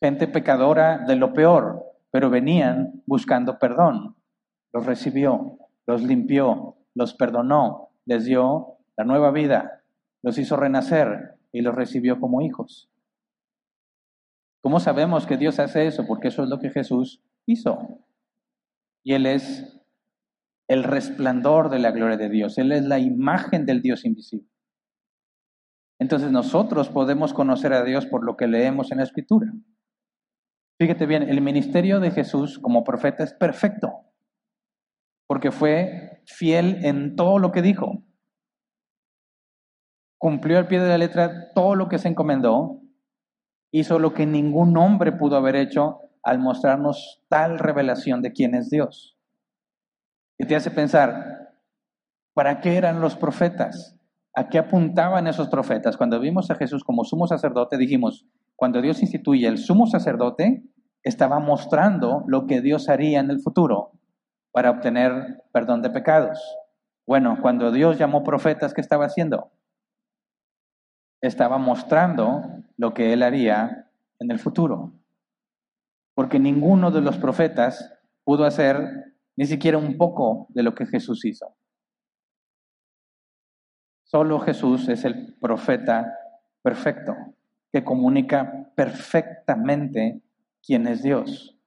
Gente 0.00 0.26
pecadora 0.26 0.98
de 0.98 1.16
lo 1.16 1.32
peor, 1.32 1.84
pero 2.10 2.30
venían 2.30 3.02
buscando 3.06 3.58
perdón. 3.58 4.16
Los 4.72 4.86
recibió, 4.86 5.58
los 5.86 6.02
limpió, 6.02 6.76
los 6.94 7.14
perdonó, 7.14 7.90
les 8.06 8.24
dio 8.24 8.78
la 8.96 9.04
nueva 9.04 9.30
vida, 9.30 9.82
los 10.22 10.38
hizo 10.38 10.56
renacer 10.56 11.36
y 11.52 11.60
los 11.60 11.74
recibió 11.74 12.18
como 12.18 12.42
hijos. 12.42 12.90
¿Cómo 14.62 14.80
sabemos 14.80 15.26
que 15.26 15.36
Dios 15.36 15.58
hace 15.58 15.86
eso? 15.86 16.06
Porque 16.06 16.28
eso 16.28 16.42
es 16.42 16.48
lo 16.48 16.58
que 16.58 16.70
Jesús 16.70 17.22
hizo. 17.46 18.00
Y 19.04 19.12
Él 19.12 19.26
es 19.26 19.78
el 20.68 20.82
resplandor 20.82 21.68
de 21.68 21.78
la 21.78 21.90
gloria 21.90 22.16
de 22.16 22.30
Dios. 22.30 22.56
Él 22.58 22.72
es 22.72 22.84
la 22.84 22.98
imagen 22.98 23.66
del 23.66 23.82
Dios 23.82 24.04
invisible. 24.04 24.48
Entonces 26.04 26.30
nosotros 26.30 26.90
podemos 26.90 27.32
conocer 27.32 27.72
a 27.72 27.82
Dios 27.82 28.04
por 28.04 28.26
lo 28.26 28.36
que 28.36 28.46
leemos 28.46 28.92
en 28.92 28.98
la 28.98 29.04
Escritura. 29.04 29.50
Fíjate 30.78 31.06
bien, 31.06 31.22
el 31.22 31.40
ministerio 31.40 31.98
de 31.98 32.10
Jesús 32.10 32.58
como 32.58 32.84
profeta 32.84 33.24
es 33.24 33.32
perfecto, 33.32 33.88
porque 35.26 35.50
fue 35.50 36.22
fiel 36.26 36.84
en 36.84 37.16
todo 37.16 37.38
lo 37.38 37.52
que 37.52 37.62
dijo 37.62 38.04
cumplió 40.24 40.56
al 40.56 40.68
pie 40.68 40.80
de 40.80 40.88
la 40.88 40.96
letra 40.96 41.52
todo 41.52 41.74
lo 41.74 41.86
que 41.90 41.98
se 41.98 42.08
encomendó, 42.08 42.80
hizo 43.70 43.98
lo 43.98 44.14
que 44.14 44.24
ningún 44.24 44.74
hombre 44.78 45.12
pudo 45.12 45.36
haber 45.36 45.54
hecho 45.54 46.00
al 46.22 46.38
mostrarnos 46.38 47.22
tal 47.28 47.58
revelación 47.58 48.22
de 48.22 48.32
quién 48.32 48.54
es 48.54 48.70
Dios. 48.70 49.18
Y 50.38 50.46
te 50.46 50.56
hace 50.56 50.70
pensar, 50.70 51.58
¿para 52.32 52.62
qué 52.62 52.78
eran 52.78 53.02
los 53.02 53.16
profetas? 53.16 53.93
¿A 54.36 54.48
qué 54.48 54.58
apuntaban 54.58 55.28
esos 55.28 55.48
profetas? 55.48 55.96
Cuando 55.96 56.18
vimos 56.18 56.50
a 56.50 56.56
Jesús 56.56 56.82
como 56.82 57.04
sumo 57.04 57.28
sacerdote, 57.28 57.78
dijimos, 57.78 58.26
cuando 58.56 58.82
Dios 58.82 59.00
instituye 59.00 59.46
el 59.46 59.58
sumo 59.58 59.86
sacerdote, 59.86 60.64
estaba 61.04 61.38
mostrando 61.38 62.24
lo 62.26 62.46
que 62.46 62.60
Dios 62.60 62.88
haría 62.88 63.20
en 63.20 63.30
el 63.30 63.40
futuro 63.40 63.92
para 64.50 64.70
obtener 64.70 65.42
perdón 65.52 65.82
de 65.82 65.90
pecados. 65.90 66.40
Bueno, 67.06 67.38
cuando 67.42 67.70
Dios 67.70 67.96
llamó 67.98 68.24
profetas, 68.24 68.74
¿qué 68.74 68.80
estaba 68.80 69.04
haciendo? 69.04 69.52
Estaba 71.20 71.58
mostrando 71.58 72.42
lo 72.76 72.92
que 72.92 73.12
Él 73.12 73.22
haría 73.22 73.88
en 74.18 74.30
el 74.32 74.40
futuro. 74.40 74.94
Porque 76.14 76.40
ninguno 76.40 76.90
de 76.90 77.02
los 77.02 77.18
profetas 77.18 77.92
pudo 78.24 78.44
hacer 78.44 79.14
ni 79.36 79.46
siquiera 79.46 79.78
un 79.78 79.96
poco 79.96 80.46
de 80.50 80.62
lo 80.62 80.74
que 80.74 80.86
Jesús 80.86 81.24
hizo. 81.24 81.54
Solo 84.14 84.38
Jesús 84.38 84.88
es 84.88 85.04
el 85.04 85.34
profeta 85.40 86.16
perfecto, 86.62 87.16
que 87.72 87.82
comunica 87.82 88.70
perfectamente 88.76 90.22
quién 90.64 90.86
es 90.86 91.02
Dios. 91.02 91.58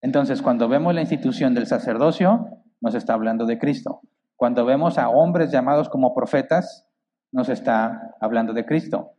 Entonces, 0.00 0.42
cuando 0.42 0.68
vemos 0.68 0.94
la 0.94 1.00
institución 1.00 1.52
del 1.52 1.66
sacerdocio, 1.66 2.62
nos 2.80 2.94
está 2.94 3.14
hablando 3.14 3.46
de 3.46 3.58
Cristo. 3.58 4.00
Cuando 4.36 4.64
vemos 4.64 4.96
a 4.96 5.08
hombres 5.08 5.50
llamados 5.50 5.88
como 5.88 6.14
profetas, 6.14 6.86
nos 7.32 7.48
está 7.48 8.14
hablando 8.20 8.52
de 8.52 8.64
Cristo. 8.64 9.14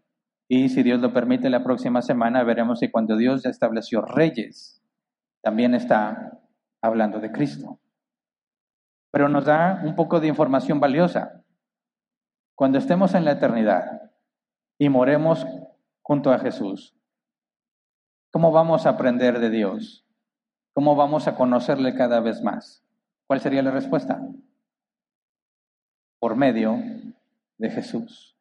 Y 0.47 0.69
si 0.69 0.84
Dios 0.84 1.01
lo 1.01 1.11
permite, 1.11 1.49
la 1.49 1.65
próxima 1.65 2.01
semana 2.01 2.45
veremos 2.45 2.79
que 2.79 2.91
cuando 2.91 3.17
Dios 3.17 3.43
ya 3.43 3.49
estableció 3.49 4.03
reyes, 4.03 4.82
también 5.41 5.75
está 5.75 6.39
hablando 6.82 7.19
de 7.19 7.34
Cristo. 7.34 7.82
Pero 9.11 9.27
nos 9.27 9.43
da 9.43 9.82
un 9.84 9.95
poco 9.95 10.21
de 10.21 10.27
información 10.27 10.79
valiosa. 10.79 11.40
Cuando 12.62 12.78
estemos 12.78 13.16
en 13.16 13.26
la 13.26 13.32
eternidad 13.32 14.12
y 14.78 14.88
moremos 14.88 15.47
junto 16.03 16.32
a 16.32 16.38
Jesús, 16.38 16.95
¿cómo 18.30 18.51
vamos 18.51 18.86
a 18.86 18.89
aprender 18.89 19.39
de 19.39 19.49
Dios? 19.49 20.05
¿Cómo 20.76 20.95
vamos 20.95 21.28
a 21.28 21.34
conocerle 21.34 21.95
cada 21.95 22.20
vez 22.20 22.43
más? 22.43 22.86
¿Cuál 23.26 23.39
sería 23.39 23.64
la 23.64 23.72
respuesta? 23.72 24.22
Por 26.20 26.36
medio 26.36 26.78
de 27.57 27.72
Jesús. 27.72 28.38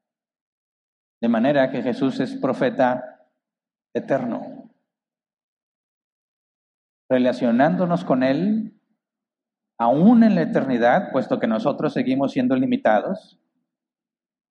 De 1.23 1.29
manera 1.29 1.71
que 1.71 1.81
Jesús 1.81 2.21
es 2.21 2.37
profeta 2.37 3.27
eterno. 3.95 4.71
Relacionándonos 7.09 8.05
con 8.05 8.23
Él, 8.23 8.79
aún 9.79 10.25
en 10.25 10.35
la 10.35 10.43
eternidad, 10.43 11.11
puesto 11.11 11.41
que 11.41 11.47
nosotros 11.47 11.95
seguimos 11.95 12.33
siendo 12.33 12.55
limitados, 12.55 13.39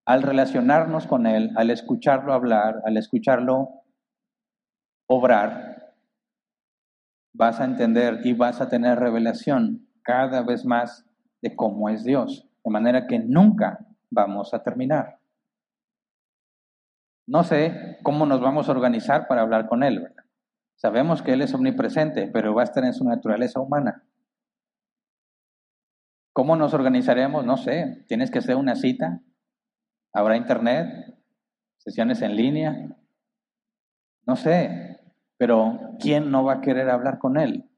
al 0.10 0.24
relacionarnos 0.24 1.06
con 1.06 1.28
Él, 1.28 1.52
al 1.56 1.70
escucharlo 1.70 2.34
hablar, 2.34 2.82
al 2.84 2.98
escucharlo 2.98 3.70
obrar, 5.08 5.94
vas 7.32 7.60
a 7.60 7.66
entender 7.66 8.22
y 8.24 8.34
vas 8.34 8.60
a 8.60 8.70
tener 8.70 8.98
revelación 8.98 9.88
cada 10.02 10.42
vez 10.42 10.66
más 10.66 11.06
de 11.44 11.56
cómo 11.56 11.90
es 11.90 12.04
Dios, 12.04 12.50
de 12.66 12.72
manera 12.72 13.06
que 13.06 13.20
nunca 13.20 13.86
vamos 14.10 14.52
a 14.56 14.64
terminar. 14.64 15.20
No 17.28 17.44
sé 17.44 18.00
cómo 18.02 18.26
nos 18.26 18.42
vamos 18.42 18.68
a 18.68 18.72
organizar 18.72 19.28
para 19.28 19.42
hablar 19.42 19.68
con 19.68 19.84
Él. 19.84 20.12
Sabemos 20.76 21.22
que 21.22 21.34
Él 21.34 21.44
es 21.44 21.54
omnipresente, 21.54 22.32
pero 22.34 22.56
va 22.56 22.64
a 22.64 22.66
estar 22.66 22.84
en 22.84 22.96
su 22.96 23.06
naturaleza 23.06 23.60
humana. 23.60 24.06
¿Cómo 26.34 26.56
nos 26.56 26.74
organizaremos? 26.74 27.46
No 27.46 27.58
sé. 27.58 28.06
¿Tienes 28.08 28.32
que 28.32 28.40
hacer 28.40 28.56
una 28.56 28.76
cita? 28.76 29.22
¿Habrá 30.14 30.38
internet? 30.38 31.16
¿Sesiones 31.78 32.22
en 32.22 32.36
línea? 32.36 32.98
No 34.26 34.36
sé, 34.36 35.00
pero 35.38 35.96
¿quién 36.00 36.32
no 36.32 36.44
va 36.44 36.56
a 36.56 36.62
querer 36.62 36.90
hablar 36.90 37.20
con 37.20 37.38
Él? 37.38 37.70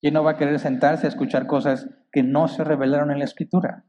¿Quién 0.00 0.14
no 0.14 0.24
va 0.24 0.32
a 0.32 0.36
querer 0.36 0.58
sentarse 0.58 1.06
a 1.06 1.08
escuchar 1.08 1.46
cosas 1.46 1.88
que 2.12 2.22
no 2.22 2.48
se 2.48 2.64
revelaron 2.64 3.10
en 3.10 3.18
la 3.18 3.24
Escritura? 3.24 3.84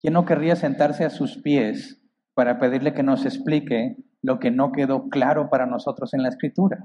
¿Quién 0.00 0.14
no 0.14 0.24
querría 0.24 0.54
sentarse 0.54 1.04
a 1.04 1.10
sus 1.10 1.38
pies 1.38 2.00
para 2.34 2.58
pedirle 2.58 2.94
que 2.94 3.02
nos 3.02 3.24
explique 3.24 3.96
lo 4.22 4.38
que 4.38 4.50
no 4.50 4.70
quedó 4.70 5.08
claro 5.08 5.50
para 5.50 5.66
nosotros 5.66 6.14
en 6.14 6.22
la 6.22 6.28
Escritura? 6.28 6.84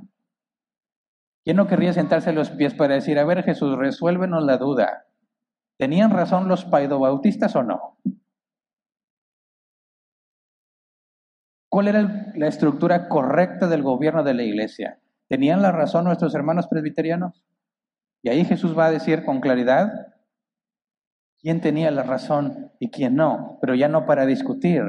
¿Quién 1.43 1.57
no 1.57 1.67
querría 1.67 1.93
sentarse 1.93 2.29
a 2.29 2.33
los 2.33 2.51
pies 2.51 2.73
para 2.73 2.95
decir, 2.95 3.19
a 3.19 3.25
ver 3.25 3.43
Jesús, 3.43 3.77
resuélvenos 3.77 4.43
la 4.43 4.57
duda? 4.57 5.08
¿Tenían 5.79 6.11
razón 6.11 6.49
los 6.49 6.65
paidobautistas 6.65 7.55
o 7.55 7.63
no? 7.63 7.97
¿Cuál 11.69 11.87
era 11.87 12.33
la 12.35 12.47
estructura 12.47 13.07
correcta 13.07 13.67
del 13.67 13.81
gobierno 13.81 14.23
de 14.23 14.33
la 14.33 14.43
iglesia? 14.43 14.99
¿Tenían 15.29 15.61
la 15.61 15.71
razón 15.71 16.03
nuestros 16.03 16.35
hermanos 16.35 16.67
presbiterianos? 16.67 17.45
Y 18.21 18.29
ahí 18.29 18.43
Jesús 18.43 18.77
va 18.77 18.87
a 18.87 18.91
decir 18.91 19.23
con 19.23 19.39
claridad 19.39 20.17
quién 21.39 21.61
tenía 21.61 21.91
la 21.91 22.03
razón 22.03 22.73
y 22.79 22.89
quién 22.89 23.15
no, 23.15 23.57
pero 23.61 23.73
ya 23.73 23.87
no 23.87 24.05
para 24.05 24.25
discutir, 24.25 24.83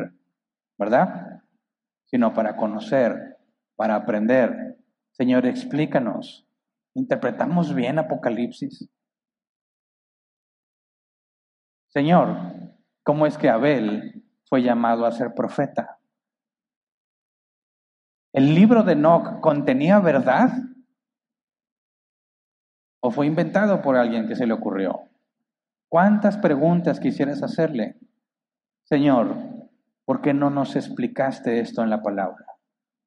¿verdad? 0.76 1.44
Sino 2.06 2.34
para 2.34 2.56
conocer, 2.56 3.38
para 3.76 3.94
aprender. 3.94 4.76
Señor, 5.12 5.46
explícanos. 5.46 6.48
¿Interpretamos 6.94 7.76
bien 7.76 8.00
Apocalipsis? 8.00 8.90
Señor, 11.90 12.36
¿cómo 13.02 13.26
es 13.26 13.36
que 13.36 13.48
Abel 13.48 14.24
fue 14.48 14.62
llamado 14.62 15.06
a 15.06 15.12
ser 15.12 15.34
profeta? 15.34 15.98
¿El 18.32 18.54
libro 18.54 18.84
de 18.84 18.92
Enoch 18.92 19.40
contenía 19.40 19.98
verdad? 19.98 20.52
¿O 23.02 23.10
fue 23.10 23.26
inventado 23.26 23.82
por 23.82 23.96
alguien 23.96 24.28
que 24.28 24.36
se 24.36 24.46
le 24.46 24.52
ocurrió? 24.52 25.08
¿Cuántas 25.88 26.38
preguntas 26.38 27.00
quisieras 27.00 27.42
hacerle? 27.42 27.98
Señor, 28.84 29.34
¿por 30.04 30.20
qué 30.20 30.32
no 30.32 30.48
nos 30.48 30.76
explicaste 30.76 31.58
esto 31.58 31.82
en 31.82 31.90
la 31.90 32.02
palabra? 32.02 32.46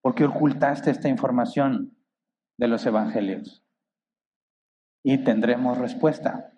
¿Por 0.01 0.13
qué 0.13 0.25
ocultaste 0.25 0.91
esta 0.91 1.07
información 1.07 1.95
de 2.57 2.67
los 2.67 2.86
evangelios? 2.86 3.63
Y 5.05 5.23
tendremos 5.23 5.77
respuesta. 5.77 6.53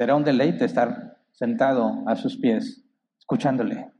Será 0.00 0.16
un 0.16 0.24
deleite 0.24 0.64
estar 0.64 1.18
sentado 1.30 2.08
a 2.08 2.16
sus 2.16 2.38
pies, 2.38 2.82
escuchándole, 3.18 3.92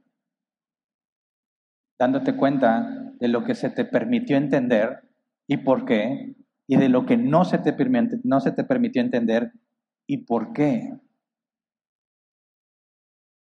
dándote 1.99 2.37
cuenta 2.37 3.13
de 3.21 3.29
lo 3.29 3.45
que 3.45 3.55
se 3.55 3.69
te 3.69 3.85
permitió 3.85 4.39
entender 4.39 5.07
y 5.47 5.59
por 5.59 5.85
qué, 5.85 6.37
y 6.67 6.79
de 6.79 6.89
lo 6.89 7.05
que 7.05 7.19
no 7.19 7.45
se 7.45 7.59
te, 7.59 7.77
no 8.25 8.41
se 8.41 8.51
te 8.51 8.65
permitió 8.65 9.03
entender 9.03 9.53
y 10.07 10.25
por 10.25 10.55
qué. 10.55 10.91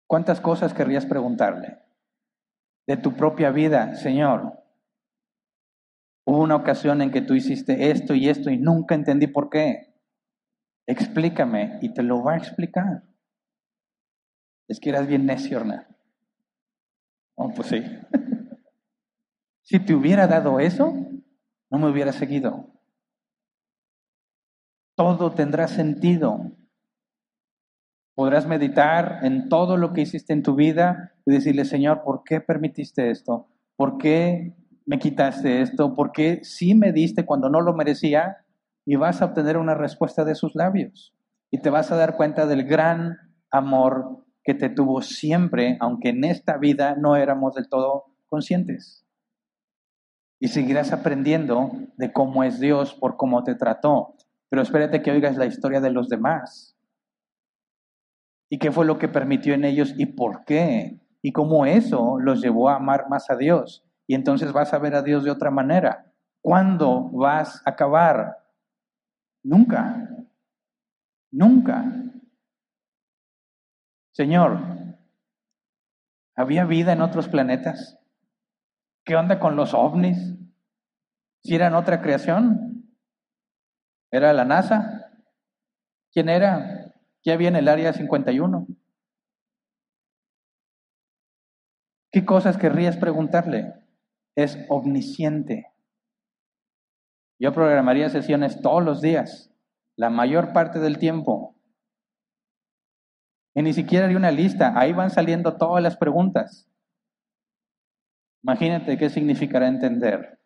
¿Cuántas 0.08 0.40
cosas 0.40 0.72
querrías 0.72 1.04
preguntarle? 1.04 1.80
De 2.86 2.96
tu 2.96 3.16
propia 3.16 3.50
vida, 3.50 3.96
Señor. 3.96 4.64
Hubo 6.24 6.40
una 6.40 6.56
ocasión 6.56 7.02
en 7.02 7.10
que 7.10 7.20
tú 7.20 7.34
hiciste 7.34 7.90
esto 7.90 8.14
y 8.14 8.30
esto 8.30 8.48
y 8.48 8.56
nunca 8.56 8.94
entendí 8.94 9.26
por 9.26 9.50
qué. 9.50 9.85
Explícame 10.86 11.78
y 11.82 11.92
te 11.92 12.02
lo 12.02 12.22
va 12.22 12.34
a 12.34 12.38
explicar. 12.38 13.02
Es 14.68 14.80
que 14.80 14.90
eras 14.90 15.06
bien 15.06 15.26
necio, 15.26 15.58
Hernán. 15.58 15.86
Oh, 17.34 17.52
pues 17.54 17.68
sí. 17.68 17.82
si 19.62 19.78
te 19.80 19.94
hubiera 19.94 20.26
dado 20.26 20.58
eso, 20.60 20.94
no 21.70 21.78
me 21.78 21.90
hubiera 21.90 22.12
seguido. 22.12 22.72
Todo 24.96 25.32
tendrá 25.32 25.68
sentido. 25.68 26.52
Podrás 28.14 28.46
meditar 28.46 29.20
en 29.22 29.48
todo 29.48 29.76
lo 29.76 29.92
que 29.92 30.00
hiciste 30.00 30.32
en 30.32 30.42
tu 30.42 30.54
vida 30.54 31.12
y 31.26 31.32
decirle, 31.32 31.64
Señor, 31.64 32.02
¿por 32.02 32.24
qué 32.24 32.40
permitiste 32.40 33.10
esto? 33.10 33.48
¿Por 33.76 33.98
qué 33.98 34.56
me 34.86 34.98
quitaste 34.98 35.60
esto? 35.60 35.94
¿Por 35.94 36.12
qué 36.12 36.40
sí 36.42 36.74
me 36.74 36.92
diste 36.92 37.26
cuando 37.26 37.50
no 37.50 37.60
lo 37.60 37.74
merecía? 37.74 38.45
Y 38.86 38.94
vas 38.94 39.20
a 39.20 39.26
obtener 39.26 39.58
una 39.58 39.74
respuesta 39.74 40.24
de 40.24 40.36
sus 40.36 40.54
labios. 40.54 41.12
Y 41.50 41.58
te 41.58 41.70
vas 41.70 41.90
a 41.90 41.96
dar 41.96 42.16
cuenta 42.16 42.46
del 42.46 42.64
gran 42.64 43.18
amor 43.50 44.24
que 44.44 44.54
te 44.54 44.70
tuvo 44.70 45.02
siempre, 45.02 45.76
aunque 45.80 46.10
en 46.10 46.22
esta 46.22 46.56
vida 46.56 46.94
no 46.96 47.16
éramos 47.16 47.54
del 47.54 47.68
todo 47.68 48.04
conscientes. 48.28 49.04
Y 50.38 50.48
seguirás 50.48 50.92
aprendiendo 50.92 51.72
de 51.96 52.12
cómo 52.12 52.44
es 52.44 52.60
Dios 52.60 52.94
por 52.94 53.16
cómo 53.16 53.42
te 53.42 53.56
trató. 53.56 54.14
Pero 54.48 54.62
espérate 54.62 55.02
que 55.02 55.10
oigas 55.10 55.36
la 55.36 55.46
historia 55.46 55.80
de 55.80 55.90
los 55.90 56.08
demás. 56.08 56.76
Y 58.48 58.58
qué 58.58 58.70
fue 58.70 58.86
lo 58.86 58.98
que 58.98 59.08
permitió 59.08 59.54
en 59.54 59.64
ellos 59.64 59.94
y 59.96 60.06
por 60.06 60.44
qué. 60.44 61.00
Y 61.22 61.32
cómo 61.32 61.66
eso 61.66 62.18
los 62.20 62.40
llevó 62.40 62.68
a 62.68 62.76
amar 62.76 63.08
más 63.08 63.30
a 63.30 63.36
Dios. 63.36 63.84
Y 64.06 64.14
entonces 64.14 64.52
vas 64.52 64.72
a 64.72 64.78
ver 64.78 64.94
a 64.94 65.02
Dios 65.02 65.24
de 65.24 65.32
otra 65.32 65.50
manera. 65.50 66.12
¿Cuándo 66.40 67.10
vas 67.12 67.62
a 67.66 67.70
acabar 67.70 68.45
Nunca. 69.46 70.08
Nunca. 71.30 71.84
Señor, 74.12 74.58
¿había 76.34 76.64
vida 76.64 76.92
en 76.92 77.00
otros 77.00 77.28
planetas? 77.28 77.96
¿Qué 79.04 79.14
onda 79.14 79.38
con 79.38 79.54
los 79.54 79.72
ovnis? 79.72 80.18
¿Si 81.44 81.54
eran 81.54 81.74
otra 81.74 82.02
creación? 82.02 82.90
¿Era 84.10 84.32
la 84.32 84.44
NASA? 84.44 85.12
¿Quién 86.10 86.28
era? 86.28 86.92
¿Qué 87.22 87.30
había 87.30 87.48
en 87.48 87.56
el 87.56 87.68
área 87.68 87.92
51? 87.92 88.66
¿Qué 92.10 92.24
cosas 92.24 92.58
querrías 92.58 92.96
preguntarle? 92.96 93.74
Es 94.34 94.58
omnisciente. 94.68 95.75
Yo 97.38 97.52
programaría 97.52 98.08
sesiones 98.08 98.60
todos 98.62 98.82
los 98.82 99.00
días, 99.00 99.52
la 99.96 100.10
mayor 100.10 100.52
parte 100.52 100.78
del 100.78 100.98
tiempo. 100.98 101.54
Y 103.54 103.62
ni 103.62 103.72
siquiera 103.72 104.06
hay 104.06 104.14
una 104.14 104.30
lista, 104.30 104.78
ahí 104.78 104.92
van 104.92 105.10
saliendo 105.10 105.56
todas 105.56 105.82
las 105.82 105.96
preguntas. 105.96 106.68
Imagínate 108.42 108.96
qué 108.96 109.10
significará 109.10 109.66
entender 109.66 110.38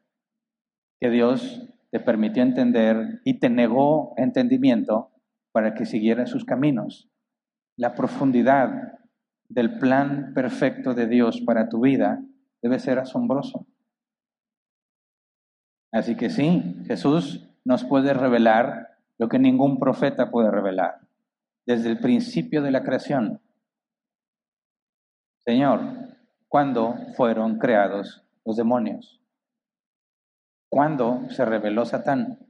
que 1.01 1.11
Dios 1.11 1.69
te 1.91 2.01
permitió 2.01 2.43
entender 2.43 3.21
y 3.25 3.41
te 3.41 3.51
negó 3.51 4.15
entendimiento 4.17 5.11
para 5.53 5.75
que 5.75 5.87
siguieras 5.87 6.31
sus 6.31 6.45
caminos. 6.45 7.11
La 7.77 7.95
profundidad 7.95 8.99
del 9.49 9.79
plan 9.79 10.33
perfecto 10.35 10.95
de 10.95 11.07
Dios 11.07 11.41
para 11.41 11.69
tu 11.69 11.81
vida 11.81 12.23
debe 12.63 12.79
ser 12.79 12.99
asombroso. 12.99 13.67
Así 15.93 16.17
que 16.17 16.31
sí, 16.31 16.83
Jesús 16.87 17.49
nos 17.65 17.85
puede 17.85 18.15
revelar 18.15 18.97
lo 19.19 19.29
que 19.29 19.39
ningún 19.39 19.79
profeta 19.79 20.31
puede 20.31 20.51
revelar 20.51 21.01
desde 21.67 21.91
el 21.91 21.99
principio 21.99 22.63
de 22.63 22.71
la 22.71 22.83
creación. 22.83 23.41
Señor, 25.45 26.11
¿Cuándo 26.51 26.97
fueron 27.15 27.59
creados 27.59 28.25
los 28.45 28.57
demonios? 28.57 29.23
¿Cuándo 30.69 31.31
se 31.31 31.45
reveló 31.45 31.87
Satán? 31.87 32.41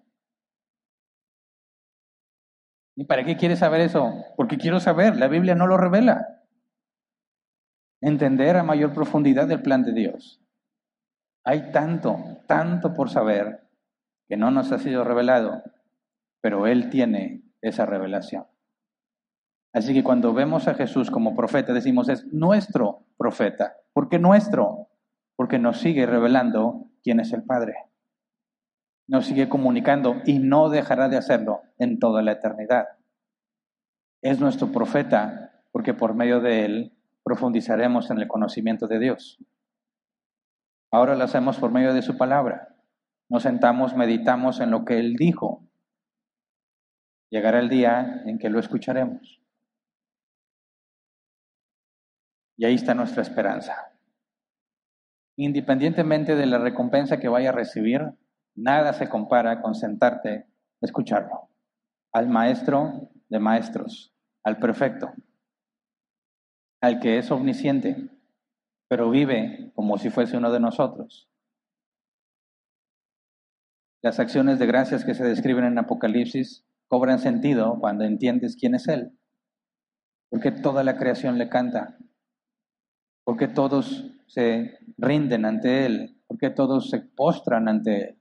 ¿Y 2.97 3.05
para 3.05 3.23
qué 3.25 3.37
quieres 3.37 3.59
saber 3.59 3.83
eso? 3.83 4.25
Porque 4.39 4.57
quiero 4.57 4.81
saber, 4.81 5.17
la 5.17 5.29
Biblia 5.29 5.55
no 5.55 5.67
lo 5.67 5.77
revela. 5.77 6.43
Entender 8.01 8.57
a 8.57 8.63
mayor 8.63 8.95
profundidad 8.95 9.51
el 9.51 9.61
plan 9.61 9.83
de 9.83 9.93
Dios. 9.93 10.41
Hay 11.45 11.73
tanto, 11.73 12.17
tanto 12.47 12.95
por 12.95 13.11
saber 13.11 13.69
que 14.29 14.37
no 14.37 14.51
nos 14.51 14.71
ha 14.73 14.79
sido 14.79 15.05
revelado, 15.05 15.63
pero 16.41 16.67
Él 16.67 16.91
tiene 16.91 17.43
esa 17.63 17.87
revelación. 17.87 18.47
Así 19.73 19.95
que 19.95 20.03
cuando 20.03 20.33
vemos 20.35 20.69
a 20.69 20.75
Jesús 20.75 21.11
como 21.11 21.37
profeta, 21.37 21.73
decimos 21.73 22.09
es 22.09 22.27
nuestro 22.33 23.07
profeta. 23.17 23.77
¿Por 23.93 24.09
qué 24.09 24.19
nuestro? 24.19 24.89
Porque 25.37 25.59
nos 25.59 25.79
sigue 25.79 26.07
revelando 26.07 26.91
quién 27.03 27.21
es 27.21 27.33
el 27.33 27.45
Padre. 27.45 27.75
Nos 29.07 29.27
sigue 29.27 29.49
comunicando 29.49 30.17
y 30.25 30.39
no 30.39 30.69
dejará 30.71 31.09
de 31.09 31.17
hacerlo 31.17 31.63
en 31.79 31.99
toda 31.99 32.23
la 32.23 32.33
eternidad. 32.33 32.87
Es 34.23 34.41
nuestro 34.41 34.71
profeta 34.73 35.63
porque 35.73 35.95
por 35.95 36.15
medio 36.15 36.41
de 36.41 36.65
él 36.65 36.97
profundizaremos 37.25 38.11
en 38.11 38.19
el 38.19 38.29
conocimiento 38.29 38.87
de 38.89 38.99
Dios. 38.99 39.39
Ahora 40.91 41.15
lo 41.15 41.25
hacemos 41.25 41.59
por 41.59 41.71
medio 41.71 41.95
de 41.95 42.03
su 42.03 42.17
palabra. 42.17 42.75
Nos 43.29 43.45
sentamos, 43.45 43.95
meditamos 43.95 44.61
en 44.61 44.71
lo 44.71 44.85
que 44.85 44.99
él 44.99 45.15
dijo. 45.15 45.69
Llegará 47.31 47.61
el 47.61 47.69
día 47.69 48.23
en 48.27 48.39
que 48.39 48.51
lo 48.51 48.59
escucharemos. 48.59 49.41
Y 52.57 52.65
ahí 52.65 52.75
está 52.75 52.95
nuestra 52.95 53.23
esperanza. 53.23 53.93
Independientemente 55.37 56.35
de 56.35 56.47
la 56.47 56.59
recompensa 56.59 57.21
que 57.21 57.29
vaya 57.29 57.51
a 57.51 57.53
recibir, 57.53 58.03
nada 58.55 58.93
se 58.93 59.09
compara 59.09 59.63
con 59.63 59.75
sentarte 59.75 60.47
a 60.83 60.85
escucharlo. 60.85 61.49
Al 62.13 62.29
maestro 62.29 63.11
de 63.29 63.39
maestros, 63.39 64.13
al 64.43 64.59
perfecto, 64.59 65.13
al 66.83 66.99
que 66.99 67.19
es 67.19 67.31
omnisciente, 67.31 68.11
pero 68.91 69.09
vive 69.09 69.71
como 69.77 69.99
si 69.99 70.11
fuese 70.11 70.37
uno 70.37 70.51
de 70.51 70.59
nosotros. 70.59 71.31
Las 74.03 74.19
acciones 74.19 74.59
de 74.59 74.67
gracias 74.67 75.05
que 75.05 75.15
se 75.15 75.23
describen 75.23 75.65
en 75.65 75.79
Apocalipsis 75.79 76.67
cobran 76.89 77.21
sentido 77.21 77.79
cuando 77.79 78.03
entiendes 78.03 78.57
quién 78.57 78.75
es 78.75 78.89
Él, 78.89 79.17
porque 80.29 80.51
toda 80.51 80.83
la 80.83 80.97
creación 80.97 81.39
le 81.39 81.49
canta, 81.49 81.99
porque 83.23 83.47
todos 83.47 84.11
se 84.27 84.77
rinden 84.99 85.45
ante 85.45 85.87
Él, 85.87 86.21
porque 86.27 86.51
todos 86.51 86.91
se 86.91 86.99
postran 86.99 87.69
ante 87.69 88.09
Él. 88.09 88.19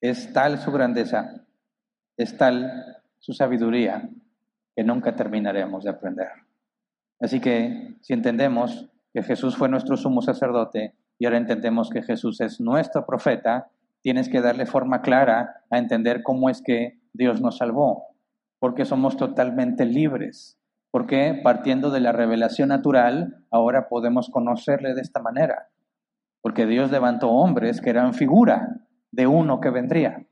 Es 0.00 0.32
tal 0.32 0.60
su 0.60 0.70
grandeza, 0.70 1.44
es 2.16 2.36
tal 2.36 3.02
su 3.18 3.32
sabiduría, 3.32 4.08
que 4.76 4.84
nunca 4.84 5.16
terminaremos 5.16 5.82
de 5.82 5.90
aprender. 5.90 6.28
Así 7.18 7.40
que 7.40 7.96
si 8.00 8.12
entendemos 8.12 8.91
que 9.12 9.22
Jesús 9.22 9.56
fue 9.56 9.68
nuestro 9.68 9.96
sumo 9.96 10.22
sacerdote 10.22 10.94
y 11.18 11.26
ahora 11.26 11.38
entendemos 11.38 11.90
que 11.90 12.02
Jesús 12.02 12.40
es 12.40 12.60
nuestro 12.60 13.06
profeta, 13.06 13.70
tienes 14.00 14.28
que 14.28 14.40
darle 14.40 14.66
forma 14.66 15.02
clara 15.02 15.62
a 15.70 15.78
entender 15.78 16.22
cómo 16.22 16.48
es 16.48 16.62
que 16.62 17.00
Dios 17.12 17.40
nos 17.40 17.58
salvó, 17.58 18.08
porque 18.58 18.84
somos 18.84 19.16
totalmente 19.16 19.84
libres 19.84 20.58
porque 20.92 21.40
partiendo 21.42 21.90
de 21.90 22.00
la 22.00 22.12
revelación 22.12 22.68
natural, 22.68 23.46
ahora 23.50 23.88
podemos 23.88 24.28
conocerle 24.28 24.94
de 24.94 25.00
esta 25.00 25.20
manera. 25.20 25.70
Porque 26.42 26.66
Dios 26.66 26.90
levantó 26.90 27.30
hombres 27.30 27.80
que 27.80 27.88
eran 27.88 28.12
figura 28.12 28.86
de 29.10 29.26
uno 29.26 29.58
que 29.60 29.70
vendría. 29.70 30.26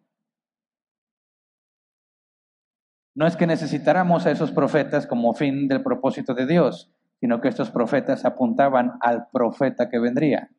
No 3.14 3.26
es 3.26 3.36
que 3.36 3.46
necesitáramos 3.46 4.26
a 4.26 4.30
esos 4.30 4.52
profetas 4.52 5.06
como 5.06 5.32
fin 5.32 5.66
del 5.66 5.82
propósito 5.82 6.34
de 6.34 6.46
Dios, 6.46 6.92
sino 7.20 7.40
que 7.40 7.48
estos 7.48 7.70
profetas 7.70 8.24
apuntaban 8.24 8.92
al 9.00 9.28
profeta 9.30 9.88
que 9.88 9.98
vendría. 9.98 10.50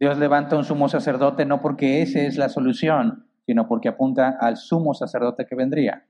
Dios 0.00 0.18
levanta 0.18 0.56
un 0.56 0.64
sumo 0.64 0.88
sacerdote 0.88 1.44
no 1.44 1.60
porque 1.60 2.02
esa 2.02 2.20
es 2.20 2.36
la 2.36 2.48
solución, 2.48 3.26
sino 3.46 3.68
porque 3.68 3.88
apunta 3.88 4.36
al 4.40 4.56
sumo 4.56 4.94
sacerdote 4.94 5.46
que 5.46 5.54
vendría. 5.54 6.06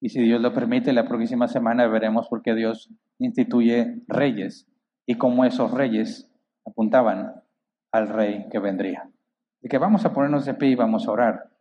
Y 0.00 0.08
si 0.08 0.20
Dios 0.22 0.40
lo 0.40 0.52
permite, 0.52 0.92
la 0.92 1.06
próxima 1.06 1.46
semana 1.46 1.86
veremos 1.86 2.26
por 2.28 2.42
qué 2.42 2.54
Dios 2.54 2.90
instituye 3.20 4.02
reyes 4.08 4.66
y 5.06 5.14
cómo 5.14 5.44
esos 5.44 5.70
reyes 5.70 6.28
apuntaban 6.66 7.34
al 7.92 8.08
rey 8.08 8.48
que 8.50 8.58
vendría. 8.58 9.08
Y 9.60 9.68
que 9.68 9.78
vamos 9.78 10.04
a 10.04 10.12
ponernos 10.12 10.44
de 10.44 10.54
pie 10.54 10.70
y 10.70 10.74
vamos 10.74 11.06
a 11.06 11.12
orar. 11.12 11.51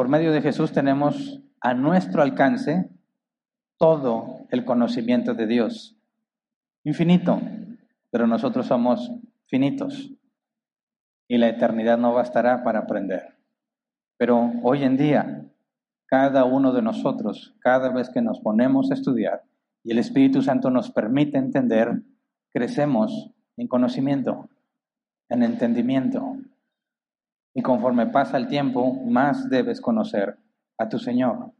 Por 0.00 0.08
medio 0.08 0.32
de 0.32 0.40
Jesús 0.40 0.72
tenemos 0.72 1.42
a 1.60 1.74
nuestro 1.74 2.22
alcance 2.22 2.88
todo 3.76 4.46
el 4.48 4.64
conocimiento 4.64 5.34
de 5.34 5.46
Dios. 5.46 5.94
Infinito, 6.84 7.38
pero 8.10 8.26
nosotros 8.26 8.66
somos 8.66 9.12
finitos 9.48 10.10
y 11.28 11.36
la 11.36 11.48
eternidad 11.48 11.98
no 11.98 12.14
bastará 12.14 12.64
para 12.64 12.78
aprender. 12.78 13.36
Pero 14.16 14.50
hoy 14.62 14.84
en 14.84 14.96
día, 14.96 15.44
cada 16.06 16.46
uno 16.46 16.72
de 16.72 16.80
nosotros, 16.80 17.54
cada 17.60 17.90
vez 17.90 18.08
que 18.08 18.22
nos 18.22 18.40
ponemos 18.40 18.90
a 18.90 18.94
estudiar 18.94 19.42
y 19.84 19.92
el 19.92 19.98
Espíritu 19.98 20.40
Santo 20.40 20.70
nos 20.70 20.90
permite 20.90 21.36
entender, 21.36 22.00
crecemos 22.54 23.32
en 23.58 23.68
conocimiento, 23.68 24.48
en 25.28 25.42
entendimiento. 25.42 26.38
Y 27.54 27.62
conforme 27.62 28.06
pasa 28.06 28.36
el 28.36 28.46
tiempo, 28.46 28.94
más 29.04 29.48
debes 29.48 29.80
conocer 29.80 30.38
a 30.78 30.88
tu 30.88 30.98
Señor. 30.98 31.52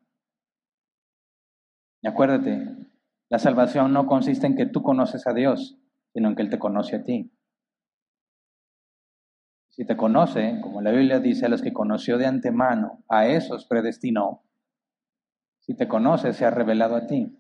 Y 2.03 2.09
acuérdate, 2.09 2.76
la 3.28 3.38
salvación 3.38 3.93
no 3.93 4.07
consiste 4.07 4.47
en 4.47 4.57
que 4.57 4.66
tú 4.66 4.82
conoces 4.82 5.26
a 5.26 5.34
Dios, 5.34 5.78
sino 6.12 6.28
en 6.28 6.36
que 6.36 6.43
Él 6.43 6.51
te 6.51 6.59
conoce 6.59 6.97
a 6.97 7.05
ti. 7.05 7.32
Si 9.70 9.84
te 9.84 9.97
conoce, 9.97 10.61
como 10.62 10.82
la 10.82 10.91
Biblia 10.91 11.20
dice, 11.20 11.47
a 11.47 11.49
los 11.49 11.62
que 11.62 11.72
conoció 11.72 12.18
de 12.18 12.26
antemano, 12.26 13.05
a 13.09 13.26
esos 13.26 13.66
predestinó. 13.66 14.43
Si 15.61 15.74
te 15.74 15.86
conoce, 15.86 16.32
se 16.32 16.45
ha 16.45 16.51
revelado 16.51 16.97
a 16.97 17.07
ti. 17.07 17.36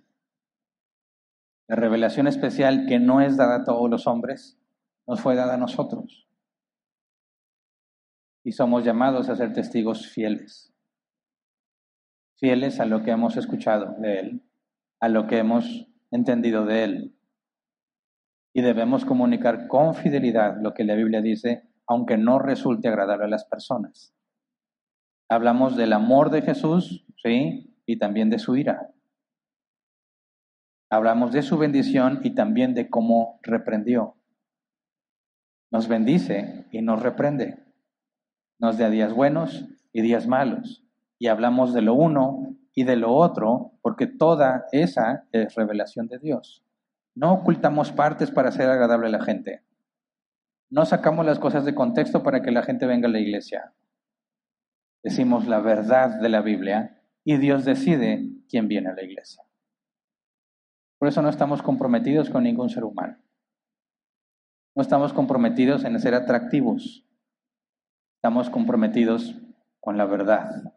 La 1.66 1.76
revelación 1.76 2.26
especial 2.26 2.86
que 2.86 2.98
no 2.98 3.20
es 3.20 3.36
dada 3.36 3.56
a 3.56 3.64
todos 3.64 3.90
los 3.90 4.06
hombres, 4.06 4.58
nos 5.06 5.20
fue 5.20 5.34
dada 5.34 5.54
a 5.54 5.58
nosotros. 5.58 6.29
Y 8.44 8.52
somos 8.52 8.84
llamados 8.84 9.28
a 9.28 9.36
ser 9.36 9.52
testigos 9.52 10.08
fieles. 10.08 10.72
Fieles 12.38 12.80
a 12.80 12.86
lo 12.86 13.02
que 13.02 13.10
hemos 13.10 13.36
escuchado 13.36 13.94
de 13.98 14.20
Él, 14.20 14.42
a 14.98 15.08
lo 15.08 15.26
que 15.26 15.38
hemos 15.38 15.86
entendido 16.10 16.64
de 16.64 16.84
Él, 16.84 17.16
y 18.52 18.62
debemos 18.62 19.04
comunicar 19.04 19.68
con 19.68 19.94
fidelidad 19.94 20.56
lo 20.60 20.74
que 20.74 20.84
la 20.84 20.94
Biblia 20.94 21.20
dice, 21.20 21.68
aunque 21.86 22.16
no 22.16 22.38
resulte 22.38 22.88
agradable 22.88 23.26
a 23.26 23.28
las 23.28 23.44
personas. 23.44 24.14
Hablamos 25.28 25.76
del 25.76 25.92
amor 25.92 26.30
de 26.30 26.42
Jesús, 26.42 27.06
¿sí? 27.22 27.76
Y 27.86 27.98
también 27.98 28.30
de 28.30 28.38
su 28.38 28.56
ira. 28.56 28.92
Hablamos 30.90 31.32
de 31.32 31.42
su 31.42 31.56
bendición 31.56 32.20
y 32.24 32.34
también 32.34 32.74
de 32.74 32.90
cómo 32.90 33.38
reprendió. 33.42 34.16
Nos 35.70 35.86
bendice 35.86 36.66
y 36.72 36.82
nos 36.82 37.00
reprende. 37.00 37.58
Nos 38.60 38.76
da 38.76 38.90
días 38.90 39.14
buenos 39.14 39.66
y 39.90 40.02
días 40.02 40.26
malos. 40.26 40.84
Y 41.18 41.28
hablamos 41.28 41.72
de 41.72 41.80
lo 41.80 41.94
uno 41.94 42.56
y 42.74 42.84
de 42.84 42.96
lo 42.96 43.14
otro, 43.14 43.72
porque 43.80 44.06
toda 44.06 44.66
esa 44.70 45.24
es 45.32 45.54
revelación 45.54 46.08
de 46.08 46.18
Dios. 46.18 46.62
No 47.14 47.32
ocultamos 47.32 47.90
partes 47.90 48.30
para 48.30 48.50
hacer 48.50 48.68
agradable 48.68 49.06
a 49.06 49.12
la 49.12 49.24
gente. 49.24 49.62
No 50.68 50.84
sacamos 50.84 51.24
las 51.24 51.38
cosas 51.38 51.64
de 51.64 51.74
contexto 51.74 52.22
para 52.22 52.42
que 52.42 52.50
la 52.50 52.62
gente 52.62 52.84
venga 52.84 53.08
a 53.08 53.10
la 53.10 53.18
iglesia. 53.18 53.72
Decimos 55.02 55.46
la 55.46 55.60
verdad 55.60 56.20
de 56.20 56.28
la 56.28 56.42
Biblia 56.42 57.00
y 57.24 57.38
Dios 57.38 57.64
decide 57.64 58.28
quién 58.46 58.68
viene 58.68 58.90
a 58.90 58.94
la 58.94 59.02
iglesia. 59.02 59.42
Por 60.98 61.08
eso 61.08 61.22
no 61.22 61.30
estamos 61.30 61.62
comprometidos 61.62 62.28
con 62.28 62.42
ningún 62.42 62.68
ser 62.68 62.84
humano. 62.84 63.16
No 64.74 64.82
estamos 64.82 65.14
comprometidos 65.14 65.84
en 65.84 65.98
ser 65.98 66.14
atractivos. 66.14 67.06
Estamos 68.22 68.50
comprometidos 68.50 69.34
con 69.80 69.96
la 69.96 70.04
verdad. 70.04 70.74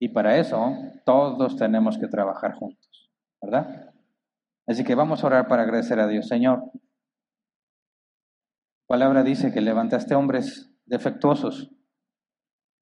Y 0.00 0.10
para 0.10 0.36
eso 0.38 0.72
todos 1.04 1.56
tenemos 1.56 1.98
que 1.98 2.06
trabajar 2.06 2.54
juntos, 2.54 3.10
¿verdad? 3.42 3.92
Así 4.68 4.84
que 4.84 4.94
vamos 4.94 5.24
a 5.24 5.26
orar 5.26 5.48
para 5.48 5.64
agradecer 5.64 5.98
a 5.98 6.06
Dios. 6.06 6.28
Señor, 6.28 6.70
palabra 8.86 9.24
dice 9.24 9.52
que 9.52 9.60
levantaste 9.60 10.14
hombres 10.14 10.72
defectuosos 10.86 11.72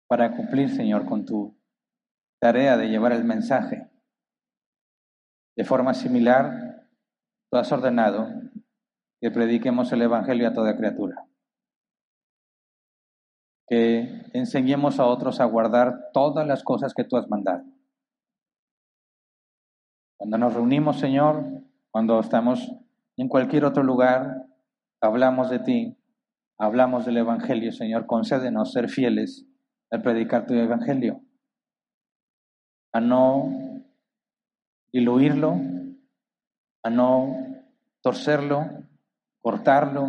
para 0.06 0.36
cumplir, 0.36 0.70
Señor, 0.70 1.06
con 1.06 1.24
tu 1.24 1.60
tarea 2.40 2.76
de 2.76 2.88
llevar 2.88 3.10
el 3.10 3.24
mensaje. 3.24 3.90
De 5.56 5.64
forma 5.64 5.92
similar, 5.92 6.86
tú 7.50 7.58
has 7.58 7.72
ordenado 7.72 8.28
que 9.20 9.32
prediquemos 9.32 9.90
el 9.90 10.02
Evangelio 10.02 10.46
a 10.46 10.52
toda 10.52 10.76
criatura. 10.76 11.26
Que 13.68 14.22
enseñemos 14.32 15.00
a 15.00 15.06
otros 15.06 15.40
a 15.40 15.44
guardar 15.44 16.10
todas 16.12 16.46
las 16.46 16.62
cosas 16.62 16.94
que 16.94 17.04
tú 17.04 17.16
has 17.16 17.28
mandado. 17.28 17.64
Cuando 20.18 20.38
nos 20.38 20.54
reunimos, 20.54 20.98
Señor, 20.98 21.44
cuando 21.90 22.20
estamos 22.20 22.72
en 23.16 23.28
cualquier 23.28 23.64
otro 23.64 23.82
lugar, 23.82 24.46
hablamos 25.00 25.50
de 25.50 25.58
ti, 25.58 25.96
hablamos 26.58 27.04
del 27.04 27.18
Evangelio, 27.18 27.72
Señor, 27.72 28.06
concédenos 28.06 28.72
ser 28.72 28.88
fieles 28.88 29.46
al 29.90 30.02
predicar 30.02 30.46
tu 30.46 30.54
Evangelio, 30.54 31.22
a 32.92 33.00
no 33.00 33.82
diluirlo, 34.92 35.56
a 36.82 36.90
no 36.90 37.36
torcerlo, 38.00 38.66
cortarlo, 39.40 40.08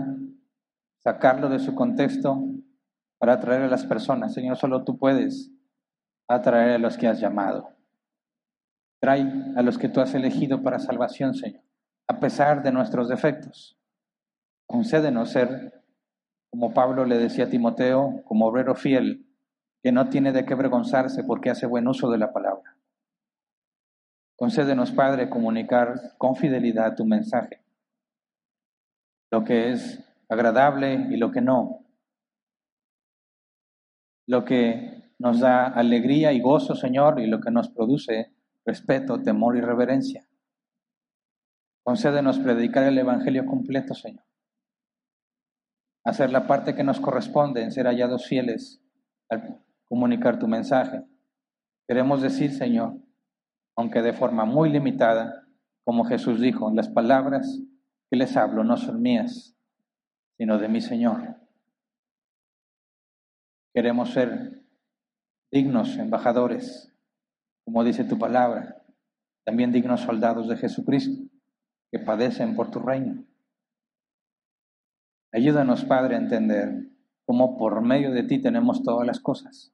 sacarlo 1.00 1.50
de 1.50 1.60
su 1.60 1.76
contexto 1.76 2.42
para 3.20 3.34
atraer 3.34 3.64
a 3.64 3.68
las 3.68 3.86
personas. 3.86 4.34
Señor, 4.34 4.58
solo 4.58 4.84
tú 4.84 4.98
puedes 4.98 5.52
atraer 6.28 6.72
a 6.72 6.78
los 6.78 6.98
que 6.98 7.08
has 7.08 7.20
llamado. 7.20 7.70
Trae 9.00 9.32
a 9.56 9.62
los 9.62 9.78
que 9.78 9.90
tú 9.90 10.02
has 10.02 10.14
elegido 10.14 10.64
para 10.64 10.80
salvación, 10.80 11.34
Señor, 11.34 11.64
a 12.08 12.20
pesar 12.20 12.64
de 12.64 12.72
nuestros 12.72 13.10
defectos. 13.10 13.78
Concédenos 14.68 15.30
ser, 15.30 15.84
como 16.52 16.74
Pablo 16.74 17.06
le 17.06 17.18
decía 17.18 17.46
a 17.46 17.50
Timoteo, 17.50 18.24
como 18.26 18.48
obrero 18.48 18.76
fiel, 18.76 19.26
que 19.84 19.92
no 19.92 20.10
tiene 20.10 20.32
de 20.32 20.46
qué 20.46 20.54
avergonzarse 20.54 21.24
porque 21.24 21.50
hace 21.50 21.68
buen 21.68 21.88
uso 21.88 22.10
de 22.10 22.18
la 22.18 22.34
palabra. 22.34 22.76
Concédenos, 24.36 24.92
Padre, 24.92 25.30
comunicar 25.30 26.16
con 26.18 26.36
fidelidad 26.36 26.96
tu 26.96 27.06
mensaje, 27.06 27.64
lo 29.32 29.44
que 29.44 29.72
es 29.72 30.04
agradable 30.30 31.08
y 31.10 31.18
lo 31.18 31.32
que 31.32 31.42
no, 31.42 31.87
lo 34.28 34.46
que 34.46 35.12
nos 35.18 35.40
da 35.40 35.66
alegría 35.66 36.34
y 36.34 36.42
gozo, 36.42 36.76
Señor, 36.76 37.20
y 37.20 37.28
lo 37.28 37.40
que 37.40 37.50
nos 37.50 37.70
produce 37.70 38.34
respeto, 38.66 39.22
temor 39.24 39.58
y 39.58 39.62
reverencia. 39.62 40.28
Concédenos 41.84 42.38
predicar 42.40 42.84
el 42.84 42.98
Evangelio 42.98 43.46
completo, 43.46 43.94
Señor. 43.96 44.26
Hacer 46.04 46.32
la 46.32 46.46
parte 46.46 46.76
que 46.76 46.84
nos 46.84 47.00
corresponde 47.00 47.64
en 47.64 47.72
ser 47.72 47.86
hallados 47.86 48.28
fieles 48.28 48.82
al 49.30 49.64
comunicar 49.86 50.38
tu 50.38 50.48
mensaje. 50.48 51.04
Queremos 51.88 52.22
decir, 52.22 52.52
Señor, 52.52 52.98
aunque 53.78 54.02
de 54.02 54.12
forma 54.12 54.44
muy 54.44 54.70
limitada, 54.70 55.48
como 55.86 56.04
Jesús 56.04 56.42
dijo, 56.42 56.70
las 56.74 56.90
palabras 56.90 57.62
que 58.10 58.18
les 58.18 58.36
hablo 58.36 58.66
no 58.66 58.76
son 58.76 59.02
mías, 59.02 59.56
sino 60.38 60.58
de 60.58 60.68
mi 60.68 60.82
Señor. 60.82 61.47
Queremos 63.78 64.10
ser 64.10 64.64
dignos 65.52 65.98
embajadores 65.98 66.92
como 67.64 67.84
dice 67.84 68.04
tu 68.06 68.18
palabra, 68.18 68.82
también 69.46 69.72
dignos 69.72 70.02
soldados 70.02 70.48
de 70.48 70.58
Jesucristo, 70.58 71.30
que 71.92 72.00
padecen 72.00 72.56
por 72.56 72.72
tu 72.72 72.80
reino. 72.80 73.24
Ayúdanos, 75.32 75.86
Padre, 75.86 76.16
a 76.16 76.18
entender 76.18 76.90
cómo 77.28 77.56
por 77.56 77.84
medio 77.84 78.10
de 78.10 78.24
ti 78.24 78.42
tenemos 78.42 78.82
todas 78.82 79.06
las 79.06 79.20
cosas, 79.20 79.72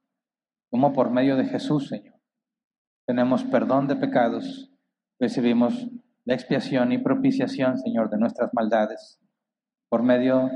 cómo 0.70 0.92
por 0.92 1.10
medio 1.10 1.36
de 1.36 1.46
Jesús, 1.46 1.88
Señor, 1.88 2.20
tenemos 3.06 3.42
perdón 3.44 3.88
de 3.88 3.96
pecados, 3.96 4.70
recibimos 5.18 5.88
la 6.26 6.34
expiación 6.34 6.92
y 6.92 6.98
propiciación, 6.98 7.78
Señor, 7.78 8.10
de 8.10 8.18
nuestras 8.18 8.52
maldades. 8.52 9.18
Por 9.88 10.02
medio 10.02 10.50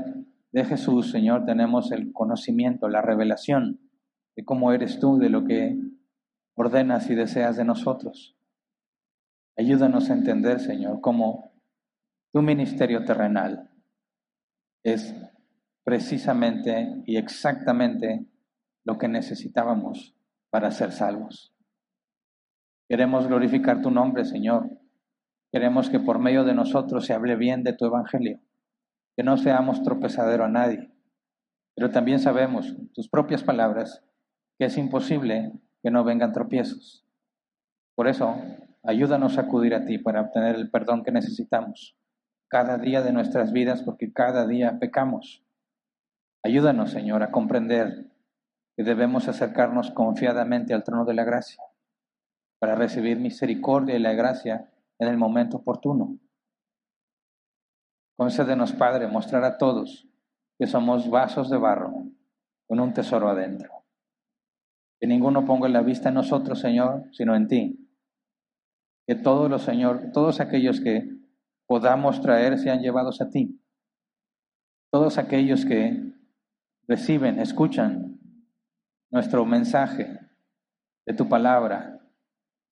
de 0.51 0.65
Jesús, 0.65 1.11
Señor, 1.11 1.45
tenemos 1.45 1.91
el 1.91 2.11
conocimiento, 2.11 2.89
la 2.89 3.01
revelación 3.01 3.79
de 4.35 4.45
cómo 4.45 4.73
eres 4.73 4.99
tú, 4.99 5.17
de 5.17 5.29
lo 5.29 5.45
que 5.45 5.77
ordenas 6.55 7.09
y 7.09 7.15
deseas 7.15 7.57
de 7.57 7.65
nosotros. 7.65 8.35
Ayúdanos 9.57 10.09
a 10.09 10.13
entender, 10.13 10.59
Señor, 10.59 11.01
cómo 11.01 11.51
tu 12.31 12.41
ministerio 12.41 13.03
terrenal 13.03 13.69
es 14.83 15.15
precisamente 15.83 17.01
y 17.05 17.17
exactamente 17.17 18.25
lo 18.85 18.97
que 18.97 19.07
necesitábamos 19.07 20.15
para 20.49 20.71
ser 20.71 20.91
salvos. 20.91 21.53
Queremos 22.87 23.27
glorificar 23.27 23.81
tu 23.81 23.91
nombre, 23.91 24.25
Señor. 24.25 24.69
Queremos 25.51 25.89
que 25.89 25.99
por 25.99 26.19
medio 26.19 26.43
de 26.43 26.53
nosotros 26.53 27.05
se 27.05 27.13
hable 27.13 27.35
bien 27.35 27.63
de 27.63 27.73
tu 27.73 27.85
evangelio, 27.85 28.39
que 29.19 29.23
no 29.23 29.35
seamos 29.35 29.83
tropezadero 29.83 30.45
a 30.45 30.47
nadie. 30.47 30.93
Pero 31.75 31.91
también 31.91 32.19
sabemos, 32.19 32.73
tus 32.93 33.09
propias 33.09 33.43
palabras, 33.43 34.01
que 34.57 34.63
es 34.63 34.77
imposible 34.77 35.51
que 35.83 35.91
no 35.91 36.05
vengan 36.05 36.31
tropiezos. 36.31 37.05
Por 37.95 38.07
eso, 38.07 38.37
ayúdanos 38.81 39.37
a 39.37 39.41
acudir 39.41 39.75
a 39.75 39.83
ti 39.83 39.97
para 39.97 40.21
obtener 40.21 40.55
el 40.55 40.71
perdón 40.71 41.03
que 41.03 41.11
necesitamos 41.11 41.97
cada 42.47 42.77
día 42.77 43.01
de 43.01 43.11
nuestras 43.11 43.51
vidas, 43.51 43.83
porque 43.83 44.13
cada 44.13 44.47
día 44.47 44.79
pecamos. 44.79 45.43
Ayúdanos, 46.41 46.91
Señor, 46.91 47.21
a 47.21 47.31
comprender 47.31 48.13
que 48.77 48.85
debemos 48.85 49.27
acercarnos 49.27 49.91
confiadamente 49.91 50.73
al 50.73 50.85
trono 50.85 51.03
de 51.03 51.15
la 51.15 51.25
gracia 51.25 51.61
para 52.57 52.75
recibir 52.75 53.19
misericordia 53.19 53.97
y 53.97 53.99
la 53.99 54.13
gracia 54.13 54.71
en 54.97 55.09
el 55.09 55.17
momento 55.17 55.57
oportuno. 55.57 56.17
Concédenos, 58.19 58.73
Padre, 58.73 59.07
mostrar 59.07 59.45
a 59.45 59.57
todos 59.57 60.05
que 60.57 60.67
somos 60.67 61.09
vasos 61.09 61.49
de 61.49 61.55
barro 61.55 62.03
con 62.67 62.81
un 62.81 62.93
tesoro 62.93 63.29
adentro. 63.29 63.85
Que 64.99 65.07
ninguno 65.07 65.45
ponga 65.45 65.69
la 65.69 65.81
vista 65.81 66.09
en 66.09 66.15
nosotros, 66.15 66.59
Señor, 66.59 67.05
sino 67.13 67.33
en 67.33 67.47
ti. 67.47 67.89
Que 69.07 69.15
todos 69.15 69.49
los, 69.49 69.61
Señor, 69.61 70.11
todos 70.11 70.41
aquellos 70.41 70.81
que 70.81 71.09
podamos 71.65 72.21
traer 72.21 72.59
sean 72.59 72.81
llevados 72.81 73.21
a 73.21 73.29
ti. 73.29 73.63
Todos 74.91 75.17
aquellos 75.17 75.63
que 75.63 76.11
reciben, 76.89 77.39
escuchan 77.39 78.19
nuestro 79.11 79.45
mensaje 79.45 80.19
de 81.05 81.13
tu 81.13 81.29
palabra. 81.29 82.01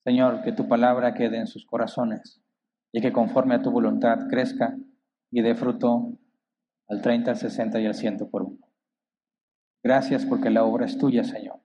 Señor, 0.04 0.42
que 0.42 0.52
tu 0.52 0.68
palabra 0.68 1.14
quede 1.14 1.38
en 1.38 1.48
sus 1.48 1.66
corazones 1.66 2.44
y 2.92 3.00
que 3.00 3.14
conforme 3.14 3.56
a 3.56 3.62
tu 3.62 3.72
voluntad 3.72 4.28
crezca 4.30 4.76
y 5.32 5.42
dé 5.42 5.56
fruto 5.56 6.18
al 6.88 7.02
30, 7.02 7.32
al 7.32 7.38
60 7.38 7.80
y 7.82 7.86
al 7.86 7.94
100 7.94 8.30
por 8.30 8.44
uno. 8.44 8.68
Gracias 9.84 10.26
porque 10.26 10.50
la 10.50 10.64
obra 10.64 10.86
es 10.86 10.98
tuya, 10.98 11.24
Señor. 11.24 11.62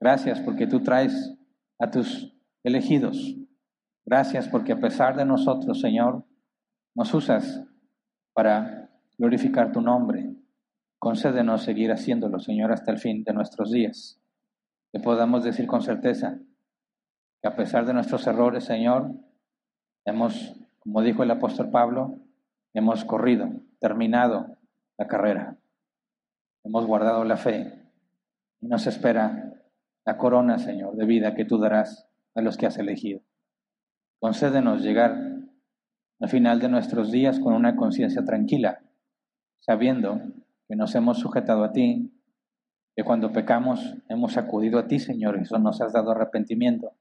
Gracias 0.00 0.40
porque 0.40 0.66
tú 0.66 0.80
traes 0.82 1.34
a 1.78 1.90
tus 1.90 2.34
elegidos. 2.62 3.36
Gracias 4.04 4.48
porque 4.48 4.72
a 4.72 4.80
pesar 4.80 5.16
de 5.16 5.24
nosotros, 5.24 5.80
Señor, 5.80 6.24
nos 6.94 7.12
usas 7.14 7.64
para 8.32 8.90
glorificar 9.16 9.72
tu 9.72 9.80
nombre. 9.80 10.34
Concédenos 10.98 11.62
seguir 11.62 11.92
haciéndolo, 11.92 12.38
Señor, 12.38 12.72
hasta 12.72 12.90
el 12.90 12.98
fin 12.98 13.24
de 13.24 13.32
nuestros 13.32 13.70
días. 13.70 14.20
que 14.90 15.00
podamos 15.00 15.44
decir 15.44 15.66
con 15.66 15.82
certeza 15.82 16.38
que 17.42 17.48
a 17.48 17.54
pesar 17.54 17.84
de 17.84 17.92
nuestros 17.92 18.26
errores, 18.26 18.64
Señor, 18.64 19.12
hemos, 20.06 20.56
como 20.78 21.02
dijo 21.02 21.22
el 21.22 21.30
apóstol 21.30 21.70
Pablo, 21.70 22.18
hemos 22.74 23.04
corrido, 23.04 23.50
terminado 23.80 24.56
la 24.96 25.06
carrera, 25.06 25.56
hemos 26.64 26.86
guardado 26.86 27.24
la 27.24 27.36
fe 27.36 27.82
y 28.60 28.66
nos 28.66 28.86
espera 28.86 29.54
la 30.04 30.16
corona, 30.16 30.58
Señor, 30.58 30.96
de 30.96 31.06
vida 31.06 31.34
que 31.34 31.44
tú 31.44 31.58
darás 31.58 32.08
a 32.34 32.40
los 32.40 32.56
que 32.56 32.66
has 32.66 32.78
elegido. 32.78 33.20
Concédenos 34.20 34.82
llegar 34.82 35.38
al 36.20 36.28
final 36.28 36.60
de 36.60 36.68
nuestros 36.68 37.12
días 37.12 37.38
con 37.38 37.54
una 37.54 37.76
conciencia 37.76 38.24
tranquila, 38.24 38.80
sabiendo 39.60 40.20
que 40.66 40.76
nos 40.76 40.94
hemos 40.94 41.18
sujetado 41.18 41.62
a 41.62 41.72
ti, 41.72 42.12
que 42.96 43.04
cuando 43.04 43.32
pecamos 43.32 43.94
hemos 44.08 44.36
acudido 44.36 44.78
a 44.78 44.88
ti, 44.88 44.98
Señor, 44.98 45.38
y 45.38 45.42
eso 45.42 45.58
nos 45.58 45.80
has 45.80 45.92
dado 45.92 46.10
arrepentimiento, 46.10 46.92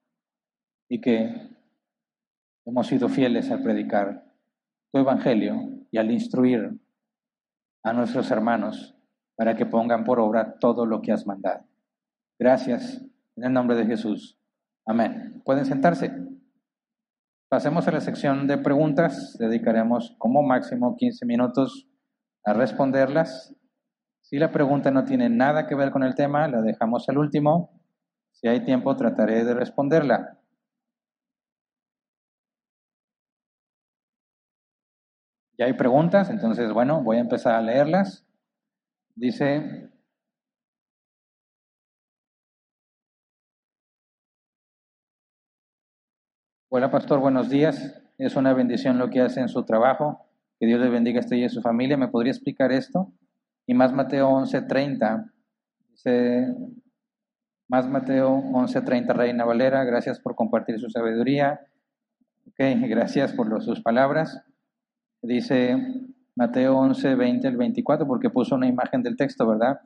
y 0.88 1.02
que 1.02 1.50
hemos 2.66 2.88
sido 2.88 3.10
fieles 3.10 3.50
al 3.50 3.64
predicar 3.64 4.27
tu 4.92 5.00
evangelio 5.00 5.56
y 5.92 5.98
al 5.98 6.12
instruir 6.12 6.80
a 7.84 7.94
nuestros 7.94 8.30
hermanos 8.32 8.96
para 9.36 9.56
que 9.56 9.66
pongan 9.66 10.04
por 10.04 10.20
obra 10.20 10.58
todo 10.60 10.86
lo 10.86 11.02
que 11.02 11.12
has 11.12 11.26
mandado. 11.26 11.66
Gracias, 12.40 13.04
en 13.36 13.44
el 13.46 13.54
nombre 13.54 13.76
de 13.76 13.86
Jesús. 13.86 14.38
Amén. 14.86 15.42
Pueden 15.46 15.66
sentarse. 15.66 16.12
Pasemos 17.50 17.88
a 17.88 17.92
la 17.92 18.02
sección 18.02 18.48
de 18.48 18.58
preguntas. 18.58 19.38
Dedicaremos 19.40 20.16
como 20.18 20.44
máximo 20.44 20.96
15 20.96 21.26
minutos 21.26 21.88
a 22.44 22.54
responderlas. 22.54 23.56
Si 24.22 24.38
la 24.38 24.52
pregunta 24.52 24.92
no 24.92 25.06
tiene 25.06 25.30
nada 25.30 25.68
que 25.68 25.76
ver 25.76 25.92
con 25.92 26.04
el 26.04 26.16
tema, 26.16 26.48
la 26.48 26.62
dejamos 26.62 27.08
al 27.08 27.18
último. 27.18 27.72
Si 28.32 28.48
hay 28.48 28.66
tiempo, 28.66 28.96
trataré 28.96 29.46
de 29.46 29.54
responderla. 29.54 30.40
Ya 35.58 35.66
hay 35.66 35.74
preguntas, 35.74 36.30
entonces, 36.30 36.72
bueno, 36.72 37.02
voy 37.02 37.18
a 37.18 37.22
empezar 37.22 37.56
a 37.56 37.62
leerlas. 37.62 38.24
Dice, 39.16 39.90
hola 46.70 46.92
pastor, 46.92 47.20
buenos 47.20 47.50
días. 47.50 48.00
Es 48.20 48.36
una 48.36 48.54
bendición 48.54 49.00
lo 49.00 49.10
que 49.10 49.22
hace 49.22 49.40
en 49.40 49.50
su 49.50 49.66
trabajo. 49.66 50.28
Que 50.60 50.68
Dios 50.68 50.80
le 50.80 50.90
bendiga 50.90 51.20
a 51.20 51.24
usted 51.24 51.38
y 51.38 51.46
a 51.46 51.50
su 51.50 51.62
familia. 51.64 51.98
¿Me 51.98 52.08
podría 52.08 52.32
explicar 52.32 52.72
esto? 52.72 53.12
Y 53.66 53.74
más 53.74 53.92
Mateo 53.94 54.30
11:30. 54.30 55.34
Dice, 55.90 56.54
más 57.68 57.88
Mateo 57.88 58.30
11:30, 58.30 59.14
Reina 59.14 59.44
Valera, 59.44 59.84
gracias 59.86 60.20
por 60.20 60.36
compartir 60.36 60.80
su 60.80 60.92
sabiduría. 60.92 61.62
Ok, 62.48 62.60
gracias 62.88 63.34
por 63.34 63.64
sus 63.64 63.82
palabras. 63.82 64.44
Dice 65.28 65.76
Mateo 66.36 66.78
11, 66.78 67.16
20 67.16 67.50
al 67.50 67.58
24, 67.58 68.08
porque 68.08 68.30
puso 68.30 68.56
una 68.56 68.66
imagen 68.66 69.04
del 69.04 69.18
texto, 69.18 69.46
¿verdad? 69.46 69.82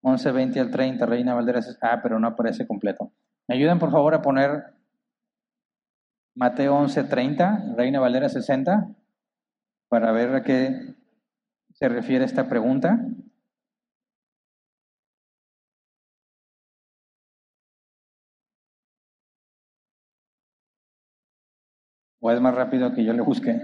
11, 0.00 0.32
20 0.32 0.58
al 0.58 0.68
30, 0.68 1.06
Reina 1.06 1.32
Valdera. 1.32 1.60
Ah, 1.80 2.00
pero 2.02 2.18
no 2.18 2.26
aparece 2.26 2.66
completo. 2.66 3.12
¿Me 3.46 3.54
ayudan, 3.54 3.78
por 3.78 3.92
favor, 3.92 4.14
a 4.14 4.20
poner 4.22 4.74
Mateo 6.34 6.74
11, 6.74 7.04
30, 7.04 7.72
Reina 7.76 8.00
Valera 8.00 8.28
60, 8.28 8.88
para 9.88 10.10
ver 10.10 10.34
a 10.34 10.42
qué 10.42 10.96
se 11.74 11.88
refiere 11.88 12.24
esta 12.24 12.48
pregunta? 12.48 12.98
¿O 22.20 22.32
es 22.32 22.40
más 22.40 22.56
rápido 22.56 22.92
que 22.92 23.04
yo 23.04 23.12
le 23.12 23.22
busque? 23.22 23.60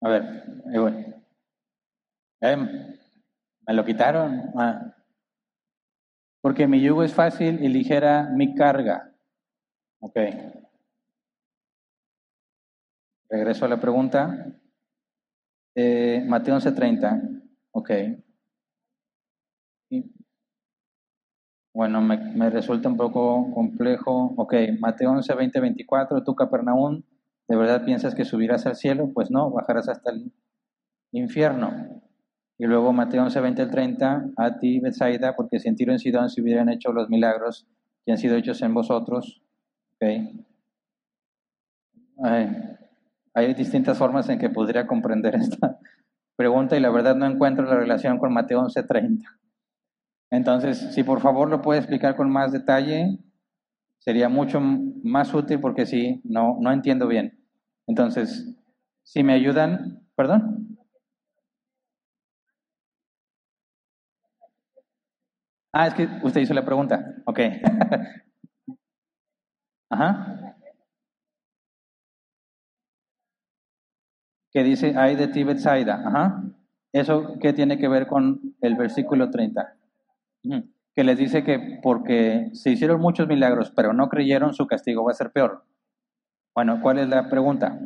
A 0.00 0.08
ver, 0.08 0.22
eh, 2.40 2.56
me 2.56 3.74
lo 3.74 3.84
quitaron. 3.84 4.52
Porque 6.42 6.66
mi 6.66 6.80
yugo 6.80 7.04
es 7.04 7.14
fácil 7.14 7.62
y 7.62 7.68
ligera 7.68 8.28
mi 8.34 8.54
carga. 8.54 9.12
Ok. 10.00 10.16
Regreso 13.30 13.64
a 13.64 13.68
la 13.68 13.80
pregunta. 13.80 14.46
Eh, 15.76 16.24
Mateo 16.26 16.56
11:30. 16.56 17.20
Ok. 17.70 17.90
Bueno, 21.74 22.02
me, 22.02 22.50
resulta 22.50 22.88
un 22.88 22.96
poco 22.98 23.50
complejo. 23.52 24.34
Ok, 24.36 24.54
Mateo 24.78 25.10
11, 25.12 25.34
20, 25.34 25.60
24, 25.60 26.22
tú 26.22 26.34
Capernaum, 26.34 27.02
¿de 27.48 27.56
verdad 27.56 27.84
piensas 27.84 28.14
que 28.14 28.26
subirás 28.26 28.66
al 28.66 28.76
cielo? 28.76 29.10
Pues 29.14 29.30
no, 29.30 29.50
bajarás 29.50 29.88
hasta 29.88 30.10
el 30.10 30.32
infierno. 31.12 32.02
Y 32.58 32.66
luego 32.66 32.92
Mateo 32.92 33.22
11, 33.22 33.40
20 33.40 33.66
30, 33.66 34.30
a 34.36 34.58
ti, 34.58 34.80
Bethsaida, 34.80 35.34
porque 35.34 35.58
si 35.58 35.68
en 35.68 35.76
Tiro 35.76 35.92
en 35.92 35.98
Sidón 35.98 36.28
se 36.28 36.42
hubieran 36.42 36.68
hecho 36.68 36.92
los 36.92 37.08
milagros 37.08 37.66
que 38.04 38.12
han 38.12 38.18
sido 38.18 38.36
hechos 38.36 38.60
en 38.62 38.74
vosotros. 38.74 39.42
Ok. 39.94 40.08
hay 43.34 43.54
distintas 43.54 43.96
formas 43.96 44.28
en 44.28 44.38
que 44.38 44.50
podría 44.50 44.86
comprender 44.86 45.34
esta 45.40 45.78
pregunta 46.36 46.76
y 46.76 46.80
la 46.80 46.90
verdad 46.90 47.16
no 47.16 47.26
encuentro 47.26 47.64
la 47.64 47.76
relación 47.76 48.18
con 48.18 48.32
Mateo 48.32 48.60
11, 48.60 48.82
30. 48.82 49.41
Entonces, 50.32 50.78
si 50.94 51.04
por 51.04 51.20
favor 51.20 51.50
lo 51.50 51.60
puede 51.60 51.80
explicar 51.80 52.16
con 52.16 52.30
más 52.30 52.52
detalle, 52.52 53.18
sería 53.98 54.30
mucho 54.30 54.60
más 54.60 55.34
útil 55.34 55.60
porque 55.60 55.84
sí, 55.84 56.22
no, 56.24 56.56
no 56.58 56.72
entiendo 56.72 57.06
bien. 57.06 57.38
Entonces, 57.86 58.50
si 59.04 59.22
me 59.22 59.34
ayudan, 59.34 60.00
perdón. 60.16 60.78
Ah, 65.70 65.86
es 65.88 65.94
que 65.94 66.08
usted 66.22 66.40
hizo 66.40 66.54
la 66.54 66.64
pregunta. 66.64 67.14
Ok. 67.26 67.40
Ajá. 69.90 70.56
Que 74.50 74.64
dice, 74.64 74.94
ay 74.96 75.16
de 75.16 75.28
ti, 75.28 75.44
Betsaida. 75.44 76.02
Ajá. 76.06 76.42
¿Eso 76.92 77.36
qué 77.38 77.52
tiene 77.52 77.76
que 77.76 77.88
ver 77.88 78.06
con 78.06 78.54
el 78.62 78.76
versículo 78.76 79.30
30? 79.30 79.76
Que 80.94 81.04
les 81.04 81.18
dice 81.18 81.44
que 81.44 81.80
porque 81.82 82.50
se 82.52 82.70
hicieron 82.70 83.00
muchos 83.00 83.28
milagros, 83.28 83.72
pero 83.74 83.92
no 83.92 84.08
creyeron, 84.08 84.54
su 84.54 84.66
castigo 84.66 85.04
va 85.04 85.12
a 85.12 85.14
ser 85.14 85.32
peor. 85.32 85.64
Bueno, 86.54 86.80
¿cuál 86.82 86.98
es 86.98 87.08
la 87.08 87.28
pregunta? 87.30 87.78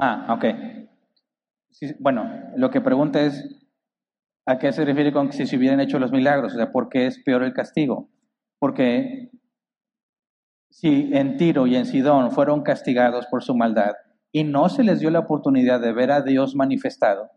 Ah, 0.00 0.26
ok. 0.30 0.44
bueno, 1.98 2.30
lo 2.56 2.70
que 2.70 2.80
pregunta 2.80 3.20
es, 3.20 3.44
¿a 4.46 4.58
qué 4.58 4.72
se 4.72 4.84
refiere 4.84 5.12
con 5.12 5.32
si 5.32 5.46
se 5.46 5.56
hubieran 5.56 5.80
hecho 5.80 5.98
los 5.98 6.12
milagros? 6.12 6.54
O 6.54 6.56
sea, 6.56 6.70
¿por 6.70 6.88
qué 6.88 7.06
es 7.06 7.22
peor 7.22 7.42
el 7.42 7.52
castigo? 7.52 8.08
Porque 8.60 9.30
si 10.70 11.10
en 11.12 11.36
Tiro 11.36 11.66
y 11.66 11.74
en 11.74 11.86
Sidón 11.86 12.30
fueron 12.30 12.62
castigados 12.62 13.26
por 13.26 13.42
su 13.42 13.56
maldad, 13.56 13.94
y 14.32 14.44
no 14.44 14.68
se 14.68 14.84
les 14.84 15.00
dio 15.00 15.10
la 15.10 15.20
oportunidad 15.20 15.80
de 15.80 15.92
ver 15.92 16.10
a 16.10 16.22
Dios 16.22 16.54
manifestado, 16.54 17.30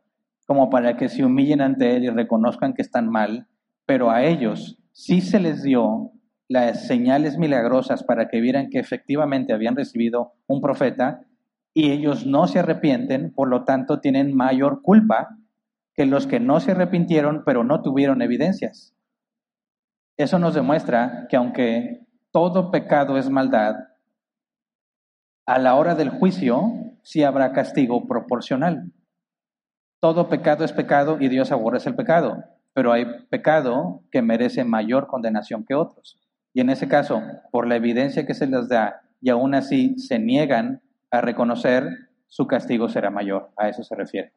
como 0.46 0.70
para 0.70 0.98
que 0.98 1.10
se 1.10 1.24
humillen 1.24 1.62
ante 1.62 1.96
Él 1.96 2.04
y 2.04 2.10
reconozcan 2.10 2.74
que 2.74 2.82
están 2.82 3.10
mal, 3.10 3.48
pero 3.86 4.12
a 4.12 4.24
ellos 4.24 4.78
sí 4.92 5.22
se 5.22 5.40
les 5.40 5.64
dio 5.64 6.12
las 6.48 6.86
señales 6.86 7.38
milagrosas 7.38 8.04
para 8.04 8.28
que 8.28 8.42
vieran 8.42 8.70
que 8.70 8.80
efectivamente 8.80 9.54
habían 9.54 9.76
recibido 9.76 10.34
un 10.48 10.60
profeta 10.60 11.22
y 11.74 11.92
ellos 11.92 12.26
no 12.26 12.48
se 12.48 12.60
arrepienten, 12.60 13.34
por 13.34 13.48
lo 13.48 13.64
tanto 13.64 14.02
tienen 14.02 14.36
mayor 14.36 14.82
culpa 14.82 15.38
que 15.94 16.06
los 16.06 16.28
que 16.28 16.40
no 16.40 16.60
se 16.60 16.72
arrepintieron 16.72 17.44
pero 17.46 17.64
no 17.64 17.82
tuvieron 17.82 18.22
evidencias. 18.22 18.94
Eso 20.18 20.40
nos 20.40 20.54
demuestra 20.54 21.28
que 21.30 21.38
aunque 21.38 22.06
todo 22.32 22.70
pecado 22.70 23.18
es 23.18 23.30
maldad, 23.30 23.76
a 25.52 25.60
la 25.60 25.76
hora 25.76 25.96
del 25.96 26.10
juicio 26.10 26.72
sí 27.02 27.24
habrá 27.24 27.52
castigo 27.52 28.08
proporcional. 28.08 28.94
Todo 30.00 30.30
pecado 30.30 30.64
es 30.64 30.72
pecado 30.72 31.18
y 31.20 31.28
Dios 31.28 31.52
aborrece 31.52 31.90
el 31.90 31.96
pecado, 31.98 32.42
pero 32.72 32.94
hay 32.94 33.06
pecado 33.30 34.02
que 34.14 34.22
merece 34.22 34.64
mayor 34.64 35.08
condenación 35.08 35.66
que 35.66 35.76
otros. 35.76 36.18
Y 36.54 36.62
en 36.62 36.70
ese 36.70 36.88
caso, 36.88 37.22
por 37.52 37.68
la 37.68 37.76
evidencia 37.76 38.26
que 38.26 38.34
se 38.34 38.48
les 38.48 38.70
da 38.70 39.02
y 39.20 39.30
aún 39.30 39.54
así 39.54 40.00
se 40.00 40.20
niegan 40.20 40.84
a 41.10 41.20
reconocer, 41.20 41.84
su 42.28 42.48
castigo 42.48 42.88
será 42.88 43.10
mayor. 43.10 43.52
A 43.58 43.68
eso 43.68 43.84
se 43.84 43.94
refiere. 43.94 44.32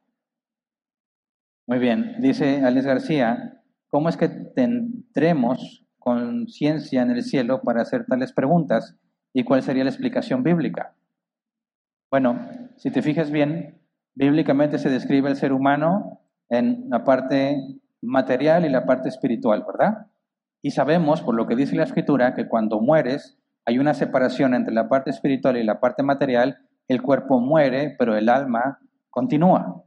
Muy 1.69 1.79
bien, 1.79 2.17
dice 2.19 2.65
Alex 2.65 2.87
García, 2.87 3.63
¿cómo 3.87 4.09
es 4.09 4.17
que 4.17 4.29
tendremos 4.29 5.87
conciencia 5.97 7.03
en 7.03 7.13
el 7.13 7.23
cielo 7.23 7.63
para 7.63 7.83
hacer 7.83 8.05
tales 8.05 8.33
preguntas? 8.33 8.97
¿Y 9.33 9.45
cuál 9.45 9.63
sería 9.63 9.85
la 9.85 9.91
explicación 9.91 10.43
bíblica? 10.43 10.93
Bueno, 12.15 12.39
si 12.77 12.93
te 12.93 13.03
fijas 13.03 13.33
bien, 13.33 13.83
bíblicamente 14.15 14.79
se 14.79 14.89
describe 14.89 15.29
el 15.29 15.35
ser 15.35 15.53
humano 15.53 16.21
en 16.49 16.89
la 16.89 17.03
parte 17.03 17.57
material 18.03 18.65
y 18.65 18.69
la 18.69 18.87
parte 18.87 19.09
espiritual, 19.09 19.65
¿verdad? 19.67 20.07
Y 20.63 20.71
sabemos, 20.71 21.23
por 21.23 21.35
lo 21.35 21.49
que 21.49 21.57
dice 21.57 21.75
la 21.75 21.83
escritura, 21.83 22.37
que 22.37 22.47
cuando 22.47 22.81
mueres 22.81 23.37
hay 23.67 23.81
una 23.81 23.95
separación 23.95 24.55
entre 24.55 24.73
la 24.73 24.89
parte 24.89 25.11
espiritual 25.11 25.57
y 25.57 25.65
la 25.65 25.81
parte 25.81 26.05
material, 26.05 26.59
el 26.87 27.03
cuerpo 27.03 27.41
muere, 27.41 27.97
pero 27.99 28.17
el 28.17 28.29
alma 28.29 28.79
continúa. 29.11 29.83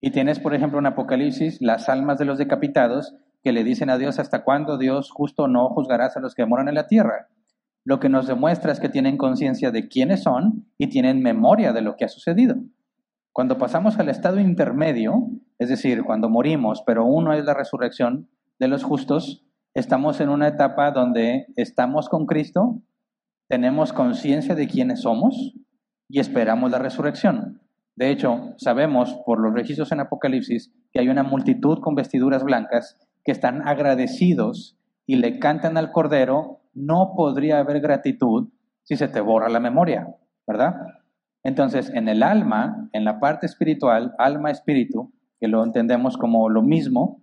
Y 0.00 0.12
tienes, 0.12 0.38
por 0.38 0.54
ejemplo, 0.54 0.78
en 0.78 0.86
Apocalipsis 0.86 1.60
las 1.60 1.88
almas 1.88 2.20
de 2.20 2.26
los 2.26 2.38
decapitados 2.38 3.16
que 3.42 3.50
le 3.50 3.64
dicen 3.64 3.90
a 3.90 3.98
Dios 3.98 4.20
hasta 4.20 4.44
cuándo 4.44 4.78
Dios 4.78 5.10
justo 5.10 5.48
no 5.48 5.68
juzgarás 5.70 6.16
a 6.16 6.20
los 6.20 6.36
que 6.36 6.46
moran 6.46 6.68
en 6.68 6.76
la 6.76 6.86
tierra. 6.86 7.26
Lo 7.84 7.98
que 7.98 8.08
nos 8.08 8.26
demuestra 8.26 8.72
es 8.72 8.80
que 8.80 8.88
tienen 8.88 9.16
conciencia 9.16 9.70
de 9.70 9.88
quiénes 9.88 10.22
son 10.22 10.66
y 10.78 10.88
tienen 10.88 11.22
memoria 11.22 11.72
de 11.72 11.82
lo 11.82 11.96
que 11.96 12.04
ha 12.04 12.08
sucedido. 12.08 12.56
Cuando 13.32 13.58
pasamos 13.58 13.98
al 13.98 14.08
estado 14.08 14.40
intermedio, 14.40 15.30
es 15.58 15.68
decir, 15.68 16.02
cuando 16.04 16.28
morimos, 16.28 16.82
pero 16.84 17.04
uno 17.04 17.32
es 17.32 17.44
la 17.44 17.54
resurrección 17.54 18.28
de 18.58 18.68
los 18.68 18.82
justos, 18.84 19.46
estamos 19.74 20.20
en 20.20 20.28
una 20.28 20.48
etapa 20.48 20.90
donde 20.90 21.46
estamos 21.56 22.08
con 22.08 22.26
Cristo, 22.26 22.82
tenemos 23.48 23.92
conciencia 23.92 24.54
de 24.54 24.68
quiénes 24.68 25.02
somos 25.02 25.54
y 26.08 26.20
esperamos 26.20 26.70
la 26.70 26.78
resurrección. 26.78 27.60
De 27.96 28.10
hecho, 28.10 28.54
sabemos 28.56 29.20
por 29.26 29.40
los 29.40 29.52
registros 29.52 29.92
en 29.92 30.00
Apocalipsis 30.00 30.72
que 30.92 31.00
hay 31.00 31.08
una 31.08 31.22
multitud 31.22 31.80
con 31.80 31.94
vestiduras 31.94 32.44
blancas 32.44 32.98
que 33.24 33.32
están 33.32 33.66
agradecidos 33.66 34.78
y 35.06 35.16
le 35.16 35.38
cantan 35.38 35.76
al 35.76 35.92
Cordero, 35.92 36.59
no 36.72 37.14
podría 37.16 37.58
haber 37.58 37.80
gratitud 37.80 38.48
si 38.82 38.96
se 38.96 39.08
te 39.08 39.20
borra 39.20 39.48
la 39.48 39.60
memoria, 39.60 40.14
¿verdad? 40.46 40.74
Entonces, 41.42 41.90
en 41.90 42.08
el 42.08 42.22
alma, 42.22 42.88
en 42.92 43.04
la 43.04 43.18
parte 43.18 43.46
espiritual, 43.46 44.14
alma-espíritu, 44.18 45.12
que 45.38 45.48
lo 45.48 45.64
entendemos 45.64 46.16
como 46.16 46.48
lo 46.50 46.62
mismo, 46.62 47.22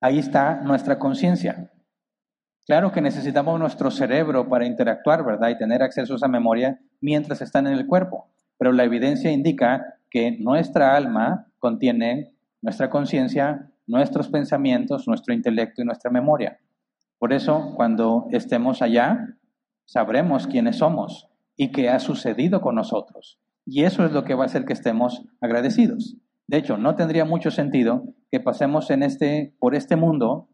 ahí 0.00 0.18
está 0.18 0.62
nuestra 0.62 0.98
conciencia. 0.98 1.70
Claro 2.66 2.92
que 2.92 3.00
necesitamos 3.00 3.58
nuestro 3.58 3.90
cerebro 3.90 4.48
para 4.48 4.66
interactuar, 4.66 5.24
¿verdad? 5.24 5.50
Y 5.50 5.58
tener 5.58 5.82
acceso 5.82 6.14
a 6.14 6.16
esa 6.16 6.28
memoria 6.28 6.80
mientras 7.00 7.42
están 7.42 7.66
en 7.66 7.74
el 7.74 7.86
cuerpo. 7.86 8.28
Pero 8.56 8.72
la 8.72 8.84
evidencia 8.84 9.30
indica 9.30 9.98
que 10.08 10.38
nuestra 10.38 10.96
alma 10.96 11.48
contiene 11.58 12.32
nuestra 12.60 12.88
conciencia, 12.88 13.70
nuestros 13.86 14.28
pensamientos, 14.28 15.08
nuestro 15.08 15.34
intelecto 15.34 15.82
y 15.82 15.84
nuestra 15.84 16.10
memoria. 16.10 16.60
Por 17.22 17.32
eso, 17.32 17.74
cuando 17.76 18.26
estemos 18.32 18.82
allá, 18.82 19.28
sabremos 19.84 20.48
quiénes 20.48 20.78
somos 20.78 21.28
y 21.54 21.70
qué 21.70 21.88
ha 21.88 22.00
sucedido 22.00 22.60
con 22.60 22.74
nosotros. 22.74 23.38
Y 23.64 23.84
eso 23.84 24.04
es 24.04 24.10
lo 24.10 24.24
que 24.24 24.34
va 24.34 24.42
a 24.42 24.46
hacer 24.46 24.64
que 24.64 24.72
estemos 24.72 25.22
agradecidos. 25.40 26.16
De 26.48 26.56
hecho, 26.56 26.78
no 26.78 26.96
tendría 26.96 27.24
mucho 27.24 27.52
sentido 27.52 28.02
que 28.32 28.40
pasemos 28.40 28.90
en 28.90 29.04
este, 29.04 29.54
por 29.60 29.76
este 29.76 29.94
mundo 29.94 30.48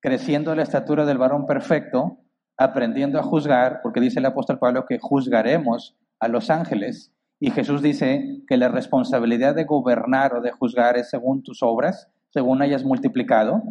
creciendo 0.00 0.52
a 0.52 0.54
la 0.54 0.62
estatura 0.62 1.04
del 1.04 1.18
varón 1.18 1.46
perfecto, 1.46 2.18
aprendiendo 2.56 3.18
a 3.18 3.24
juzgar, 3.24 3.80
porque 3.82 4.00
dice 4.00 4.20
el 4.20 4.26
apóstol 4.26 4.60
Pablo 4.60 4.86
que 4.86 5.00
juzgaremos 5.00 5.96
a 6.20 6.28
los 6.28 6.48
ángeles, 6.48 7.12
y 7.40 7.50
Jesús 7.50 7.82
dice 7.82 8.44
que 8.46 8.56
la 8.56 8.68
responsabilidad 8.68 9.56
de 9.56 9.64
gobernar 9.64 10.36
o 10.36 10.42
de 10.42 10.52
juzgar 10.52 10.96
es 10.96 11.10
según 11.10 11.42
tus 11.42 11.60
obras, 11.64 12.08
según 12.30 12.62
hayas 12.62 12.84
multiplicado. 12.84 13.64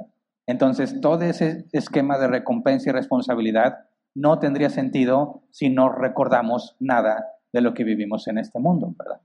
Entonces, 0.47 0.99
todo 1.01 1.21
ese 1.21 1.65
esquema 1.71 2.17
de 2.17 2.27
recompensa 2.27 2.89
y 2.89 2.93
responsabilidad 2.93 3.85
no 4.15 4.39
tendría 4.39 4.69
sentido 4.69 5.43
si 5.51 5.69
no 5.69 5.89
recordamos 5.89 6.75
nada 6.79 7.25
de 7.51 7.61
lo 7.61 7.73
que 7.73 7.83
vivimos 7.83 8.27
en 8.27 8.37
este 8.37 8.59
mundo, 8.59 8.93
¿verdad? 8.97 9.21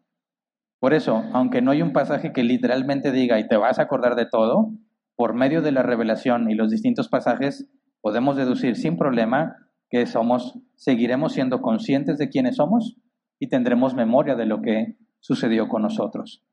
Por 0.80 0.94
eso, 0.94 1.24
aunque 1.32 1.60
no 1.60 1.72
hay 1.72 1.82
un 1.82 1.92
pasaje 1.92 2.32
que 2.32 2.44
literalmente 2.44 3.10
diga 3.10 3.40
y 3.40 3.48
te 3.48 3.56
vas 3.56 3.78
a 3.78 3.82
acordar 3.82 4.14
de 4.14 4.26
todo, 4.26 4.70
por 5.16 5.34
medio 5.34 5.60
de 5.60 5.72
la 5.72 5.82
revelación 5.82 6.50
y 6.50 6.54
los 6.54 6.70
distintos 6.70 7.08
pasajes 7.08 7.68
podemos 8.00 8.36
deducir 8.36 8.76
sin 8.76 8.96
problema 8.96 9.56
que 9.90 10.06
somos 10.06 10.58
seguiremos 10.76 11.32
siendo 11.32 11.60
conscientes 11.60 12.18
de 12.18 12.28
quiénes 12.28 12.56
somos 12.56 12.96
y 13.40 13.48
tendremos 13.48 13.94
memoria 13.94 14.36
de 14.36 14.46
lo 14.46 14.62
que 14.62 14.96
sucedió 15.18 15.68
con 15.68 15.82
nosotros. 15.82 16.44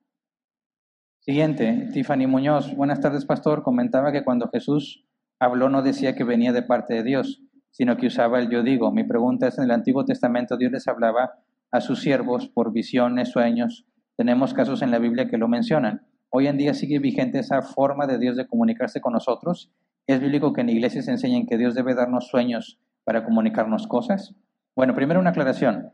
Siguiente, 1.25 1.89
Tiffany 1.91 2.27
Muñoz. 2.27 2.75
Buenas 2.75 2.99
tardes, 2.99 3.25
pastor. 3.25 3.63
Comentaba 3.63 4.11
que 4.11 4.23
cuando 4.23 4.47
Jesús 4.49 5.07
habló 5.39 5.69
no 5.69 5.81
decía 5.81 6.13
que 6.13 6.23
venía 6.23 6.53
de 6.53 6.61
parte 6.61 6.93
de 6.93 7.01
Dios, 7.01 7.41
sino 7.71 7.97
que 7.97 8.05
usaba 8.05 8.37
el 8.37 8.51
yo 8.51 8.61
digo. 8.61 8.91
Mi 8.91 9.03
pregunta 9.03 9.47
es, 9.47 9.57
en 9.57 9.63
el 9.63 9.71
Antiguo 9.71 10.05
Testamento 10.05 10.55
Dios 10.55 10.71
les 10.71 10.87
hablaba 10.87 11.31
a 11.71 11.81
sus 11.81 12.03
siervos 12.03 12.47
por 12.49 12.71
visiones, 12.71 13.29
sueños. 13.29 13.87
Tenemos 14.15 14.53
casos 14.53 14.83
en 14.83 14.91
la 14.91 14.99
Biblia 14.99 15.27
que 15.27 15.39
lo 15.39 15.47
mencionan. 15.47 16.05
Hoy 16.29 16.45
en 16.45 16.59
día 16.59 16.75
sigue 16.75 16.99
vigente 16.99 17.39
esa 17.39 17.63
forma 17.63 18.05
de 18.05 18.19
Dios 18.19 18.37
de 18.37 18.45
comunicarse 18.45 19.01
con 19.01 19.13
nosotros. 19.13 19.71
¿Es 20.05 20.19
bíblico 20.19 20.53
que 20.53 20.61
en 20.61 20.69
iglesias 20.69 21.07
enseñen 21.07 21.47
que 21.47 21.57
Dios 21.57 21.73
debe 21.73 21.95
darnos 21.95 22.27
sueños 22.27 22.79
para 23.03 23.25
comunicarnos 23.25 23.87
cosas? 23.87 24.35
Bueno, 24.75 24.93
primero 24.93 25.19
una 25.19 25.31
aclaración. 25.31 25.91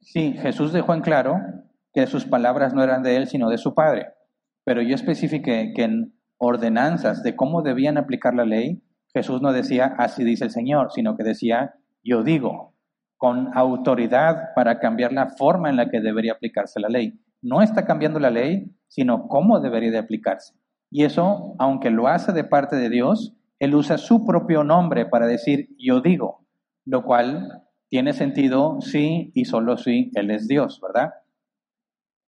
Sí, 0.00 0.32
Jesús 0.32 0.72
dejó 0.72 0.92
en 0.92 1.02
claro 1.02 1.36
que 1.92 2.08
sus 2.08 2.24
palabras 2.24 2.74
no 2.74 2.82
eran 2.82 3.04
de 3.04 3.14
él, 3.14 3.28
sino 3.28 3.48
de 3.48 3.58
su 3.58 3.72
Padre. 3.72 4.15
Pero 4.66 4.82
yo 4.82 4.96
especifiqué 4.96 5.72
que 5.74 5.84
en 5.84 6.12
ordenanzas 6.38 7.22
de 7.22 7.36
cómo 7.36 7.62
debían 7.62 7.98
aplicar 7.98 8.34
la 8.34 8.44
ley, 8.44 8.82
Jesús 9.14 9.40
no 9.40 9.52
decía 9.52 9.94
así 9.96 10.24
dice 10.24 10.44
el 10.44 10.50
Señor, 10.50 10.90
sino 10.90 11.16
que 11.16 11.22
decía 11.22 11.76
yo 12.02 12.24
digo, 12.24 12.74
con 13.16 13.56
autoridad 13.56 14.54
para 14.56 14.80
cambiar 14.80 15.12
la 15.12 15.28
forma 15.28 15.70
en 15.70 15.76
la 15.76 15.88
que 15.88 16.00
debería 16.00 16.32
aplicarse 16.32 16.80
la 16.80 16.88
ley. 16.88 17.20
No 17.42 17.62
está 17.62 17.86
cambiando 17.86 18.18
la 18.18 18.30
ley, 18.30 18.76
sino 18.88 19.28
cómo 19.28 19.60
debería 19.60 19.92
de 19.92 19.98
aplicarse. 19.98 20.54
Y 20.90 21.04
eso, 21.04 21.54
aunque 21.58 21.90
lo 21.90 22.08
hace 22.08 22.32
de 22.32 22.42
parte 22.42 22.74
de 22.74 22.90
Dios, 22.90 23.34
Él 23.60 23.74
usa 23.74 23.98
su 23.98 24.26
propio 24.26 24.64
nombre 24.64 25.06
para 25.06 25.28
decir 25.28 25.68
yo 25.78 26.00
digo, 26.00 26.44
lo 26.84 27.04
cual 27.04 27.62
tiene 27.88 28.14
sentido 28.14 28.80
sí 28.80 29.30
y 29.32 29.44
solo 29.44 29.76
si 29.76 30.10
Él 30.14 30.32
es 30.32 30.48
Dios, 30.48 30.80
¿verdad? 30.82 31.12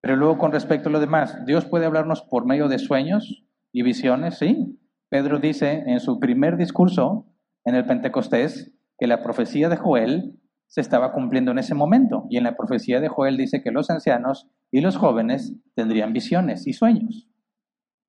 Pero 0.00 0.16
luego 0.16 0.38
con 0.38 0.52
respecto 0.52 0.88
a 0.88 0.92
lo 0.92 1.00
demás, 1.00 1.44
Dios 1.44 1.64
puede 1.64 1.86
hablarnos 1.86 2.22
por 2.22 2.46
medio 2.46 2.68
de 2.68 2.78
sueños 2.78 3.44
y 3.72 3.82
visiones, 3.82 4.38
¿sí? 4.38 4.78
Pedro 5.08 5.38
dice 5.38 5.84
en 5.86 6.00
su 6.00 6.20
primer 6.20 6.56
discurso 6.56 7.26
en 7.64 7.74
el 7.74 7.86
Pentecostés 7.86 8.72
que 8.98 9.06
la 9.06 9.22
profecía 9.22 9.68
de 9.68 9.76
Joel 9.76 10.38
se 10.66 10.80
estaba 10.80 11.12
cumpliendo 11.12 11.50
en 11.50 11.58
ese 11.58 11.74
momento. 11.74 12.26
Y 12.28 12.36
en 12.36 12.44
la 12.44 12.56
profecía 12.56 13.00
de 13.00 13.08
Joel 13.08 13.36
dice 13.36 13.62
que 13.62 13.70
los 13.70 13.90
ancianos 13.90 14.48
y 14.70 14.80
los 14.80 14.96
jóvenes 14.96 15.54
tendrían 15.74 16.12
visiones 16.12 16.66
y 16.66 16.74
sueños. 16.74 17.28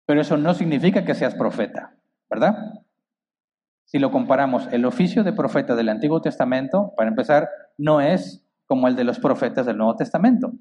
Pero 0.06 0.22
eso 0.22 0.38
no 0.38 0.54
significa 0.54 1.06
que 1.06 1.16
seas 1.16 1.36
profeta, 1.36 1.96
¿verdad? 2.30 2.56
Si 3.86 3.98
lo 3.98 4.12
comparamos, 4.12 4.68
el 4.72 4.86
oficio 4.86 5.24
de 5.24 5.34
profeta 5.34 5.76
del 5.76 5.90
Antiguo 5.90 6.22
Testamento, 6.22 6.94
para 6.96 7.10
empezar, 7.10 7.50
no 7.78 8.02
es 8.02 8.46
como 8.66 8.88
el 8.88 8.96
de 8.96 9.04
los 9.04 9.20
profetas 9.20 9.66
del 9.66 9.78
Nuevo 9.78 9.96
Testamento. 9.96 10.52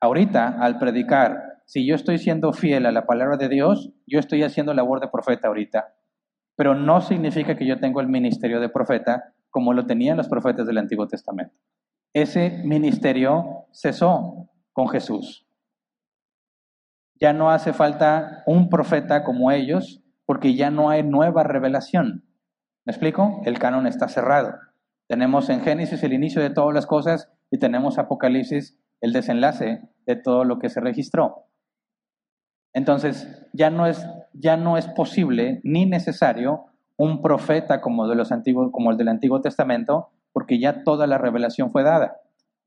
Ahorita, 0.00 0.56
al 0.60 0.78
predicar, 0.78 1.62
si 1.66 1.86
yo 1.86 1.94
estoy 1.94 2.18
siendo 2.18 2.52
fiel 2.52 2.86
a 2.86 2.92
la 2.92 3.04
palabra 3.06 3.36
de 3.36 3.48
Dios, 3.48 3.90
yo 4.06 4.18
estoy 4.18 4.42
haciendo 4.42 4.72
labor 4.72 5.00
de 5.00 5.08
profeta 5.08 5.48
ahorita. 5.48 5.94
Pero 6.56 6.74
no 6.74 7.00
significa 7.00 7.56
que 7.56 7.66
yo 7.66 7.78
tengo 7.78 8.00
el 8.00 8.08
ministerio 8.08 8.60
de 8.60 8.68
profeta 8.68 9.34
como 9.50 9.72
lo 9.72 9.86
tenían 9.86 10.16
los 10.16 10.28
profetas 10.28 10.66
del 10.66 10.78
Antiguo 10.78 11.08
Testamento. 11.08 11.54
Ese 12.14 12.62
ministerio 12.64 13.66
cesó 13.72 14.48
con 14.72 14.88
Jesús. 14.88 15.46
Ya 17.20 17.32
no 17.32 17.50
hace 17.50 17.72
falta 17.72 18.44
un 18.46 18.68
profeta 18.68 19.24
como 19.24 19.50
ellos 19.50 20.02
porque 20.24 20.54
ya 20.54 20.70
no 20.70 20.90
hay 20.90 21.02
nueva 21.02 21.42
revelación. 21.42 22.24
¿Me 22.84 22.92
explico? 22.92 23.40
El 23.44 23.58
canon 23.58 23.86
está 23.86 24.08
cerrado. 24.08 24.54
Tenemos 25.08 25.48
en 25.50 25.60
Génesis 25.62 26.02
el 26.02 26.12
inicio 26.12 26.40
de 26.40 26.50
todas 26.50 26.74
las 26.74 26.86
cosas 26.86 27.30
y 27.50 27.58
tenemos 27.58 27.98
Apocalipsis 27.98 28.78
el 29.00 29.12
desenlace 29.12 29.82
de 30.06 30.16
todo 30.16 30.44
lo 30.44 30.58
que 30.58 30.68
se 30.68 30.80
registró. 30.80 31.44
Entonces, 32.72 33.46
ya 33.52 33.70
no 33.70 33.86
es, 33.86 34.06
ya 34.32 34.56
no 34.56 34.76
es 34.76 34.86
posible 34.88 35.60
ni 35.64 35.86
necesario 35.86 36.66
un 36.96 37.22
profeta 37.22 37.80
como, 37.80 38.08
de 38.08 38.16
los 38.16 38.32
antiguos, 38.32 38.70
como 38.72 38.90
el 38.90 38.96
del 38.96 39.08
Antiguo 39.08 39.40
Testamento, 39.40 40.08
porque 40.32 40.58
ya 40.58 40.82
toda 40.82 41.06
la 41.06 41.18
revelación 41.18 41.70
fue 41.70 41.82
dada. 41.82 42.16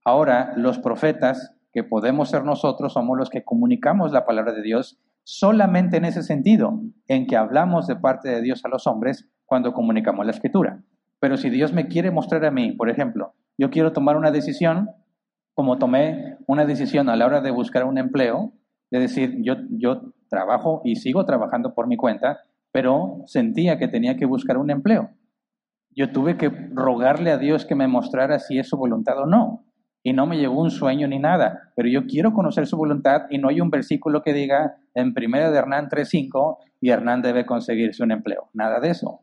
Ahora, 0.03 0.53
los 0.55 0.79
profetas 0.79 1.53
que 1.73 1.83
podemos 1.83 2.29
ser 2.29 2.43
nosotros 2.43 2.93
somos 2.93 3.17
los 3.17 3.29
que 3.29 3.43
comunicamos 3.43 4.11
la 4.11 4.25
palabra 4.25 4.53
de 4.53 4.61
Dios 4.61 4.99
solamente 5.23 5.97
en 5.97 6.05
ese 6.05 6.23
sentido, 6.23 6.81
en 7.07 7.27
que 7.27 7.37
hablamos 7.37 7.87
de 7.87 7.95
parte 7.95 8.29
de 8.29 8.41
Dios 8.41 8.65
a 8.65 8.69
los 8.69 8.87
hombres 8.87 9.29
cuando 9.45 9.73
comunicamos 9.73 10.25
la 10.25 10.31
escritura. 10.31 10.81
Pero 11.19 11.37
si 11.37 11.49
Dios 11.49 11.71
me 11.71 11.87
quiere 11.87 12.09
mostrar 12.09 12.43
a 12.45 12.51
mí, 12.51 12.71
por 12.71 12.89
ejemplo, 12.89 13.35
yo 13.57 13.69
quiero 13.69 13.93
tomar 13.93 14.17
una 14.17 14.31
decisión 14.31 14.89
como 15.53 15.77
tomé 15.77 16.37
una 16.47 16.65
decisión 16.65 17.09
a 17.09 17.15
la 17.15 17.25
hora 17.25 17.41
de 17.41 17.51
buscar 17.51 17.85
un 17.85 17.97
empleo, 17.97 18.53
de 18.89 18.99
decir, 18.99 19.37
yo, 19.41 19.55
yo 19.69 20.13
trabajo 20.29 20.81
y 20.83 20.95
sigo 20.95 21.25
trabajando 21.25 21.73
por 21.73 21.87
mi 21.87 21.97
cuenta, 21.97 22.41
pero 22.71 23.23
sentía 23.25 23.77
que 23.77 23.87
tenía 23.87 24.15
que 24.17 24.25
buscar 24.25 24.57
un 24.57 24.71
empleo. 24.71 25.09
yo 25.93 26.11
tuve 26.11 26.37
que 26.37 26.49
rogarle 26.73 27.31
a 27.31 27.37
Dios 27.37 27.65
que 27.65 27.75
me 27.75 27.87
mostrara 27.87 28.39
si 28.39 28.57
es 28.57 28.69
su 28.69 28.77
voluntad 28.77 29.19
o 29.19 29.25
no. 29.25 29.65
Y 30.03 30.13
no 30.13 30.25
me 30.25 30.37
llegó 30.37 30.59
un 30.59 30.71
sueño 30.71 31.07
ni 31.07 31.19
nada, 31.19 31.73
pero 31.75 31.89
yo 31.89 32.07
quiero 32.07 32.33
conocer 32.33 32.65
su 32.65 32.77
voluntad 32.77 33.23
y 33.29 33.37
no 33.37 33.49
hay 33.49 33.61
un 33.61 33.69
versículo 33.69 34.23
que 34.23 34.33
diga 34.33 34.77
en 34.95 35.13
primera 35.13 35.51
de 35.51 35.57
Hernán 35.57 35.89
3.5 35.89 36.57
y 36.79 36.89
Hernán 36.89 37.21
debe 37.21 37.45
conseguirse 37.45 38.01
un 38.03 38.11
empleo. 38.11 38.49
Nada 38.53 38.79
de 38.79 38.89
eso. 38.89 39.19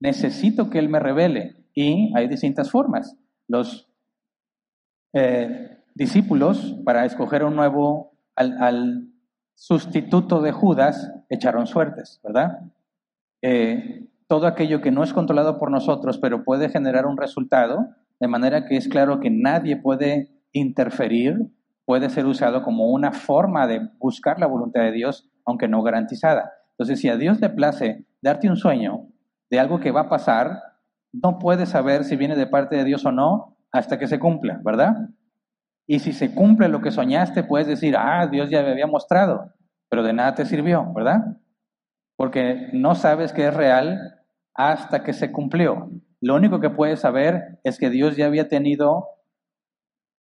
Necesito 0.00 0.70
que 0.70 0.78
Él 0.78 0.88
me 0.88 1.00
revele 1.00 1.56
y 1.74 2.12
hay 2.16 2.28
distintas 2.28 2.70
formas. 2.70 3.18
Los 3.48 3.90
eh, 5.14 5.78
discípulos, 5.94 6.76
para 6.84 7.04
escoger 7.04 7.44
un 7.44 7.54
nuevo, 7.54 8.12
al, 8.34 9.08
sustituto 9.56 10.42
de 10.42 10.50
Judas, 10.50 11.12
echaron 11.30 11.68
suertes, 11.68 12.20
¿verdad? 12.24 12.58
Eh, 13.40 14.08
todo 14.26 14.48
aquello 14.48 14.80
que 14.80 14.90
no 14.90 15.04
es 15.04 15.12
controlado 15.12 15.60
por 15.60 15.70
nosotros, 15.70 16.18
pero 16.18 16.42
puede 16.42 16.68
generar 16.68 17.06
un 17.06 17.16
resultado, 17.16 17.86
de 18.18 18.26
manera 18.26 18.66
que 18.66 18.76
es 18.76 18.88
claro 18.88 19.20
que 19.20 19.30
nadie 19.30 19.76
puede 19.76 20.30
interferir, 20.50 21.52
puede 21.84 22.10
ser 22.10 22.26
usado 22.26 22.64
como 22.64 22.90
una 22.90 23.12
forma 23.12 23.68
de 23.68 23.88
buscar 24.00 24.40
la 24.40 24.46
voluntad 24.46 24.80
de 24.80 24.90
Dios, 24.90 25.30
aunque 25.44 25.68
no 25.68 25.82
garantizada. 25.84 26.52
Entonces, 26.70 26.98
si 26.98 27.08
a 27.08 27.16
Dios 27.16 27.40
le 27.40 27.50
place 27.50 28.04
darte 28.20 28.50
un 28.50 28.56
sueño 28.56 29.06
de 29.48 29.60
algo 29.60 29.78
que 29.78 29.92
va 29.92 30.02
a 30.02 30.08
pasar, 30.08 30.60
no 31.12 31.38
puedes 31.38 31.68
saber 31.68 32.02
si 32.02 32.16
viene 32.16 32.34
de 32.34 32.48
parte 32.48 32.74
de 32.74 32.82
Dios 32.82 33.06
o 33.06 33.12
no 33.12 33.53
hasta 33.74 33.98
que 33.98 34.06
se 34.06 34.20
cumpla, 34.20 34.60
¿verdad? 34.64 35.10
Y 35.88 35.98
si 35.98 36.12
se 36.12 36.32
cumple 36.32 36.68
lo 36.68 36.80
que 36.80 36.92
soñaste, 36.92 37.42
puedes 37.42 37.66
decir, 37.66 37.96
ah, 37.98 38.28
Dios 38.28 38.48
ya 38.48 38.62
me 38.62 38.70
había 38.70 38.86
mostrado, 38.86 39.52
pero 39.90 40.04
de 40.04 40.12
nada 40.12 40.36
te 40.36 40.46
sirvió, 40.46 40.94
¿verdad? 40.94 41.38
Porque 42.16 42.68
no 42.72 42.94
sabes 42.94 43.32
que 43.32 43.48
es 43.48 43.52
real 43.52 44.22
hasta 44.54 45.02
que 45.02 45.12
se 45.12 45.32
cumplió. 45.32 45.90
Lo 46.20 46.36
único 46.36 46.60
que 46.60 46.70
puedes 46.70 47.00
saber 47.00 47.58
es 47.64 47.80
que 47.80 47.90
Dios 47.90 48.16
ya 48.16 48.26
había 48.26 48.48
tenido 48.48 49.08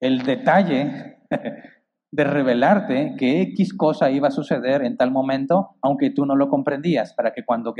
el 0.00 0.22
detalle 0.22 1.18
de 2.10 2.24
revelarte 2.24 3.16
que 3.18 3.42
X 3.42 3.74
cosa 3.74 4.10
iba 4.10 4.28
a 4.28 4.32
suceder 4.32 4.82
en 4.82 4.96
tal 4.96 5.10
momento, 5.10 5.76
aunque 5.82 6.08
tú 6.08 6.24
no 6.24 6.36
lo 6.36 6.48
comprendías, 6.48 7.12
para 7.12 7.34
que 7.34 7.44
cuando, 7.44 7.74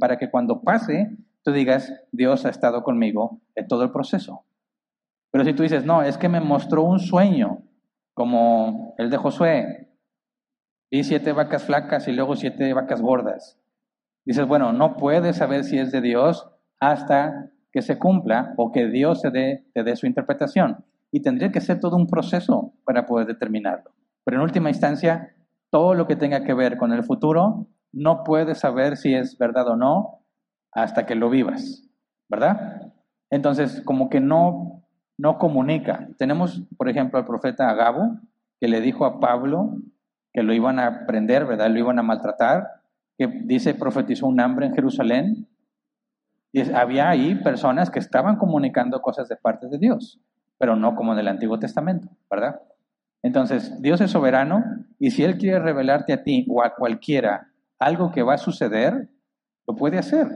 para 0.00 0.18
que 0.18 0.28
cuando 0.28 0.62
pase, 0.62 1.16
tú 1.44 1.52
digas, 1.52 1.92
Dios 2.10 2.44
ha 2.46 2.50
estado 2.50 2.82
conmigo 2.82 3.40
en 3.54 3.68
todo 3.68 3.84
el 3.84 3.92
proceso. 3.92 4.44
Pero 5.34 5.44
si 5.44 5.52
tú 5.52 5.64
dices, 5.64 5.84
no, 5.84 6.00
es 6.00 6.16
que 6.16 6.28
me 6.28 6.40
mostró 6.40 6.84
un 6.84 7.00
sueño, 7.00 7.58
como 8.14 8.94
el 8.98 9.10
de 9.10 9.16
Josué, 9.16 9.88
vi 10.92 11.02
siete 11.02 11.32
vacas 11.32 11.64
flacas 11.64 12.06
y 12.06 12.12
luego 12.12 12.36
siete 12.36 12.72
vacas 12.72 13.02
gordas. 13.02 13.60
Dices, 14.24 14.46
bueno, 14.46 14.72
no 14.72 14.96
puedes 14.96 15.38
saber 15.38 15.64
si 15.64 15.76
es 15.76 15.90
de 15.90 16.00
Dios 16.02 16.48
hasta 16.78 17.50
que 17.72 17.82
se 17.82 17.98
cumpla 17.98 18.54
o 18.58 18.70
que 18.70 18.86
Dios 18.86 19.22
te 19.22 19.64
dé 19.74 19.96
su 19.96 20.06
interpretación. 20.06 20.84
Y 21.10 21.20
tendría 21.20 21.50
que 21.50 21.60
ser 21.60 21.80
todo 21.80 21.96
un 21.96 22.06
proceso 22.06 22.72
para 22.84 23.04
poder 23.04 23.26
determinarlo. 23.26 23.90
Pero 24.24 24.36
en 24.36 24.44
última 24.44 24.68
instancia, 24.68 25.34
todo 25.68 25.94
lo 25.94 26.06
que 26.06 26.14
tenga 26.14 26.44
que 26.44 26.54
ver 26.54 26.76
con 26.76 26.92
el 26.92 27.02
futuro, 27.02 27.66
no 27.92 28.22
puedes 28.22 28.58
saber 28.58 28.96
si 28.96 29.12
es 29.16 29.36
verdad 29.36 29.66
o 29.66 29.74
no 29.74 30.20
hasta 30.70 31.06
que 31.06 31.16
lo 31.16 31.28
vivas, 31.28 31.90
¿verdad? 32.28 32.92
Entonces, 33.30 33.82
como 33.84 34.08
que 34.08 34.20
no 34.20 34.82
no 35.16 35.38
comunica. 35.38 36.08
Tenemos, 36.18 36.62
por 36.76 36.88
ejemplo, 36.88 37.18
al 37.18 37.24
profeta 37.24 37.68
Agabo, 37.68 38.18
que 38.60 38.68
le 38.68 38.80
dijo 38.80 39.04
a 39.04 39.20
Pablo 39.20 39.78
que 40.32 40.42
lo 40.42 40.52
iban 40.52 40.80
a 40.80 41.06
prender, 41.06 41.46
¿verdad? 41.46 41.70
Lo 41.70 41.78
iban 41.78 41.98
a 41.98 42.02
maltratar, 42.02 42.66
que 43.16 43.28
dice, 43.44 43.74
profetizó 43.74 44.26
un 44.26 44.40
hambre 44.40 44.66
en 44.66 44.74
Jerusalén. 44.74 45.48
Y 46.52 46.72
había 46.72 47.08
ahí 47.08 47.36
personas 47.36 47.90
que 47.90 48.00
estaban 48.00 48.36
comunicando 48.36 49.00
cosas 49.00 49.28
de 49.28 49.36
parte 49.36 49.68
de 49.68 49.78
Dios, 49.78 50.20
pero 50.58 50.76
no 50.76 50.94
como 50.94 51.12
en 51.12 51.20
el 51.20 51.28
Antiguo 51.28 51.58
Testamento, 51.58 52.08
¿verdad? 52.30 52.60
Entonces, 53.22 53.80
Dios 53.80 54.00
es 54.00 54.10
soberano 54.10 54.64
y 54.98 55.10
si 55.12 55.24
Él 55.24 55.38
quiere 55.38 55.58
revelarte 55.58 56.12
a 56.12 56.22
ti 56.22 56.46
o 56.48 56.62
a 56.62 56.74
cualquiera 56.74 57.48
algo 57.78 58.10
que 58.12 58.22
va 58.22 58.34
a 58.34 58.38
suceder, 58.38 59.08
lo 59.66 59.76
puede 59.76 59.98
hacer. 59.98 60.28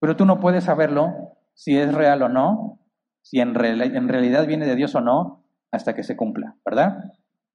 Pero 0.00 0.16
tú 0.16 0.24
no 0.24 0.40
puedes 0.40 0.64
saberlo 0.64 1.36
si 1.54 1.76
es 1.76 1.92
real 1.94 2.22
o 2.22 2.28
no 2.28 2.78
si 3.26 3.40
en, 3.40 3.56
realidad 3.56 4.46
viene 4.46 4.66
de 4.66 4.76
Dios 4.76 4.94
o 4.94 5.00
no, 5.00 5.42
hasta 5.72 5.96
que 5.96 6.04
se 6.04 6.14
cumpla, 6.14 6.54
¿verdad? 6.64 7.12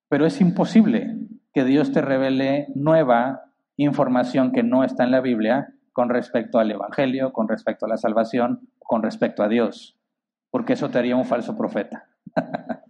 Pero 0.09 0.25
es 0.25 0.41
imposible 0.41 1.15
que 1.53 1.63
Dios 1.63 1.93
te 1.93 2.01
revele 2.01 2.67
nueva 2.75 3.45
información 3.77 4.51
que 4.51 4.63
no 4.63 4.83
está 4.83 5.05
en 5.05 5.11
la 5.11 5.21
Biblia 5.21 5.73
con 5.93 6.09
respecto 6.09 6.59
al 6.59 6.71
Evangelio, 6.71 7.31
con 7.31 7.47
respecto 7.47 7.85
a 7.85 7.89
la 7.89 7.95
salvación, 7.95 8.67
con 8.79 9.01
respecto 9.01 9.43
a 9.43 9.47
Dios, 9.47 9.97
porque 10.49 10.73
eso 10.73 10.89
te 10.89 10.99
haría 10.99 11.15
un 11.15 11.23
falso 11.23 11.57
profeta. 11.57 12.09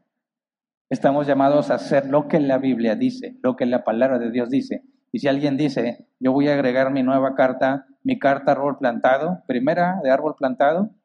Estamos 0.90 1.28
llamados 1.28 1.70
a 1.70 1.76
hacer 1.76 2.08
lo 2.08 2.28
que 2.28 2.40
la 2.40 2.58
Biblia 2.58 2.96
dice, 2.96 3.38
lo 3.44 3.56
que 3.58 3.68
la 3.68 3.84
palabra 3.84 4.18
de 4.18 4.32
Dios 4.32 4.50
dice. 4.50 4.82
Y 5.12 5.20
si 5.20 5.28
alguien 5.28 5.56
dice, 5.56 6.08
yo 6.20 6.32
voy 6.32 6.48
a 6.48 6.56
agregar 6.56 6.92
mi 6.92 7.04
nueva 7.04 7.36
carta, 7.36 7.86
mi 8.02 8.18
carta 8.18 8.54
árbol 8.54 8.80
plantado, 8.80 9.44
primera 9.46 10.00
de 10.04 10.10
árbol 10.10 10.34
plantado, 10.36 10.96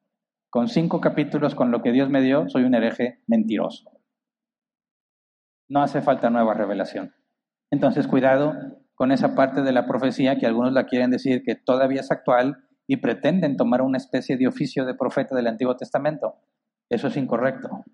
con 0.50 0.68
cinco 0.68 1.00
capítulos 1.00 1.54
con 1.54 1.70
lo 1.70 1.82
que 1.82 1.92
Dios 1.92 2.08
me 2.08 2.22
dio, 2.22 2.48
soy 2.48 2.64
un 2.64 2.74
hereje 2.74 3.22
mentiroso. 3.26 3.90
No 5.68 5.82
hace 5.82 6.00
falta 6.00 6.30
nueva 6.30 6.54
revelación. 6.54 7.14
Entonces, 7.70 8.06
cuidado 8.06 8.54
con 8.94 9.12
esa 9.12 9.34
parte 9.34 9.62
de 9.62 9.72
la 9.72 9.86
profecía 9.86 10.38
que 10.38 10.46
algunos 10.46 10.72
la 10.72 10.86
quieren 10.86 11.10
decir 11.10 11.42
que 11.42 11.56
todavía 11.56 12.00
es 12.00 12.10
actual 12.10 12.64
y 12.86 12.98
pretenden 12.98 13.56
tomar 13.56 13.82
una 13.82 13.98
especie 13.98 14.36
de 14.36 14.46
oficio 14.46 14.86
de 14.86 14.94
profeta 14.94 15.34
del 15.34 15.48
Antiguo 15.48 15.76
Testamento. 15.76 16.36
Eso 16.88 17.08
es 17.08 17.16
incorrecto. 17.16 17.84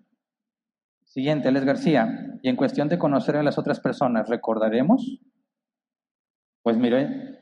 Siguiente, 1.05 1.51
Les 1.51 1.65
García. 1.65 2.39
Y 2.41 2.49
en 2.49 2.55
cuestión 2.55 2.87
de 2.87 2.99
conocer 2.99 3.35
a 3.35 3.43
las 3.43 3.57
otras 3.57 3.79
personas, 3.79 4.29
¿recordaremos? 4.29 5.19
Pues 6.61 6.77
mire, 6.77 7.39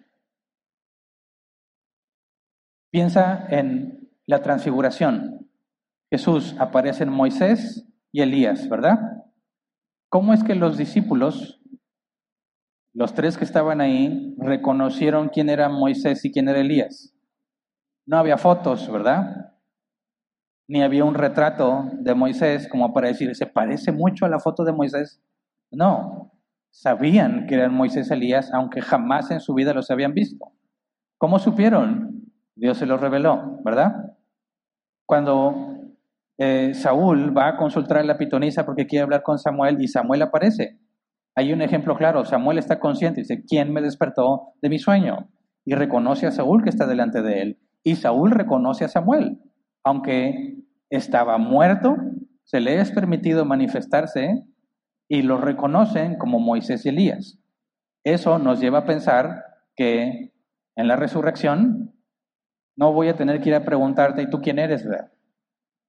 piensa 2.89 3.45
en 3.49 4.01
la 4.32 4.42
transfiguración. 4.42 5.46
Jesús 6.10 6.56
aparece 6.58 7.04
en 7.04 7.12
Moisés 7.12 7.86
y 8.14 8.22
Elías, 8.22 8.70
¿verdad? 8.70 8.98
¿Cómo 10.10 10.34
es 10.34 10.42
que 10.42 10.56
los 10.56 10.78
discípulos, 10.78 11.62
los 12.94 13.14
tres 13.14 13.38
que 13.38 13.44
estaban 13.44 13.82
ahí, 13.82 14.34
reconocieron 14.38 15.28
quién 15.28 15.50
era 15.50 15.68
Moisés 15.68 16.24
y 16.24 16.32
quién 16.32 16.48
era 16.48 16.60
Elías? 16.60 17.14
No 18.06 18.18
había 18.18 18.38
fotos, 18.38 18.90
¿verdad? 18.90 19.54
Ni 20.66 20.82
había 20.82 21.04
un 21.04 21.16
retrato 21.16 21.89
de 21.92 22.16
Moisés 22.16 22.70
como 22.70 22.93
para 22.93 23.10
decir, 23.10 23.36
¿se 23.36 23.47
parece 23.47 23.92
mucho 23.92 24.26
a 24.26 24.30
la 24.30 24.39
foto 24.39 24.64
de 24.64 24.72
Moisés? 24.72 25.22
No, 25.72 26.32
sabían 26.70 27.47
que 27.47 27.55
eran 27.55 27.74
Moisés 27.74 28.10
y 28.10 28.14
Elías, 28.14 28.50
aunque 28.54 28.82
jamás 28.82 29.30
en 29.30 29.42
su 29.42 29.54
vida 29.54 29.74
los 29.74 29.92
habían 29.92 30.14
visto. 30.14 30.54
¿Cómo 31.18 31.38
supieron? 31.38 32.32
Dios 32.55 32.78
se 32.78 32.86
los 32.86 33.01
reveló, 33.01 33.60
¿verdad? 33.66 34.11
Cuando 35.12 35.54
eh, 36.38 36.74
Saúl 36.74 37.38
va 37.38 37.50
a 37.50 37.58
consultar 37.58 37.97
a 37.97 38.04
la 38.04 38.17
pitonisa 38.17 38.66
porque 38.66 38.88
quiere 38.88 39.04
hablar 39.04 39.24
con 39.24 39.38
Samuel 39.38 39.82
y 39.82 39.89
Samuel 39.89 40.21
aparece. 40.21 40.79
Hay 41.36 41.51
un 41.51 41.62
ejemplo 41.62 41.97
claro, 41.97 42.24
Samuel 42.24 42.58
está 42.58 42.79
consciente, 42.79 43.20
dice, 43.20 43.43
¿quién 43.46 43.74
me 43.74 43.82
despertó 43.82 44.54
de 44.62 44.70
mi 44.70 44.79
sueño? 44.79 45.29
Y 45.66 45.74
reconoce 45.74 46.28
a 46.28 46.32
Saúl 46.32 46.63
que 46.63 46.70
está 46.70 46.88
delante 46.88 47.21
de 47.21 47.42
él. 47.42 47.59
Y 47.83 47.97
Saúl 47.97 48.32
reconoce 48.32 48.86
a 48.86 48.88
Samuel. 48.88 49.42
Aunque 49.83 50.63
estaba 50.89 51.38
muerto, 51.38 51.97
se 52.46 52.62
le 52.62 52.79
es 52.79 52.93
permitido 52.93 53.43
manifestarse 53.43 54.46
y 55.09 55.24
lo 55.24 55.39
reconocen 55.39 56.17
como 56.17 56.39
Moisés 56.39 56.86
y 56.86 56.89
Elías. 56.89 57.38
Eso 58.05 58.39
nos 58.39 58.62
lleva 58.62 58.78
a 58.78 58.86
pensar 58.86 59.43
que 59.75 60.32
en 60.78 60.88
la 60.88 60.96
resurrección 60.96 62.01
no 62.82 62.91
voy 62.91 63.09
a 63.09 63.16
tener 63.16 63.39
que 63.41 63.49
ir 63.49 63.55
a 63.55 63.63
preguntarte, 63.63 64.24
¿y 64.24 64.29
tú 64.32 64.41
quién 64.41 64.58
eres? 64.58 64.83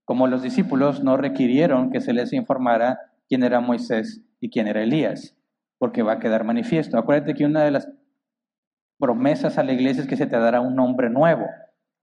Como 0.05 0.27
los 0.27 0.43
discípulos 0.43 1.03
no 1.03 1.17
requirieron 1.17 1.91
que 1.91 2.03
se 2.03 2.13
les 2.13 2.35
informara 2.35 3.01
quién 3.27 3.43
era 3.45 3.61
Moisés 3.61 4.23
y 4.41 4.51
quién 4.51 4.69
era 4.69 4.83
Elías, 4.83 5.35
porque 5.79 6.03
va 6.03 6.13
a 6.13 6.19
quedar 6.19 6.45
manifiesto. 6.45 6.99
Acuérdate 6.99 7.33
que 7.33 7.47
una 7.47 7.65
de 7.65 7.71
las 7.71 7.89
promesas 8.99 9.57
a 9.57 9.63
la 9.63 9.73
iglesia 9.73 10.03
es 10.03 10.07
que 10.07 10.19
se 10.19 10.27
te 10.27 10.39
dará 10.39 10.61
un 10.61 10.77
nombre 10.77 11.09
nuevo. 11.09 11.47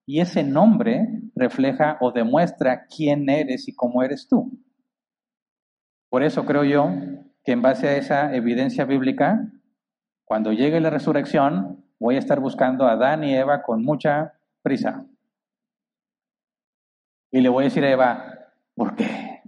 Y 0.07 0.21
ese 0.21 0.41
nombre 0.41 1.07
refleja 1.35 1.99
o 2.01 2.11
demuestra 2.11 2.87
quién 2.87 3.29
eres 3.29 3.67
y 3.67 3.75
cómo 3.75 4.01
eres 4.01 4.27
tú. 4.27 4.59
Por 6.09 6.23
eso 6.23 6.45
creo 6.45 6.63
yo 6.63 6.89
que 7.43 7.51
en 7.51 7.61
base 7.61 7.87
a 7.87 7.95
esa 7.95 8.33
evidencia 8.33 8.85
bíblica, 8.85 9.51
cuando 10.25 10.51
llegue 10.51 10.79
la 10.79 10.89
resurrección, 10.89 11.85
voy 11.99 12.15
a 12.15 12.19
estar 12.19 12.39
buscando 12.39 12.85
a 12.85 12.93
Adán 12.93 13.23
y 13.23 13.35
Eva 13.35 13.61
con 13.61 13.83
mucha 13.83 14.33
prisa. 14.61 15.05
Y 17.31 17.41
le 17.41 17.49
voy 17.49 17.63
a 17.63 17.65
decir 17.65 17.83
a 17.83 17.91
Eva, 17.91 18.51
¿por 18.75 18.95
qué? 18.95 19.41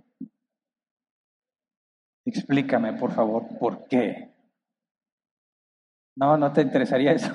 Explícame, 2.26 2.94
por 2.94 3.12
favor, 3.12 3.48
¿por 3.60 3.88
qué? 3.88 4.32
No, 6.16 6.38
no 6.38 6.52
te 6.54 6.62
interesaría 6.62 7.14
eso. 7.14 7.34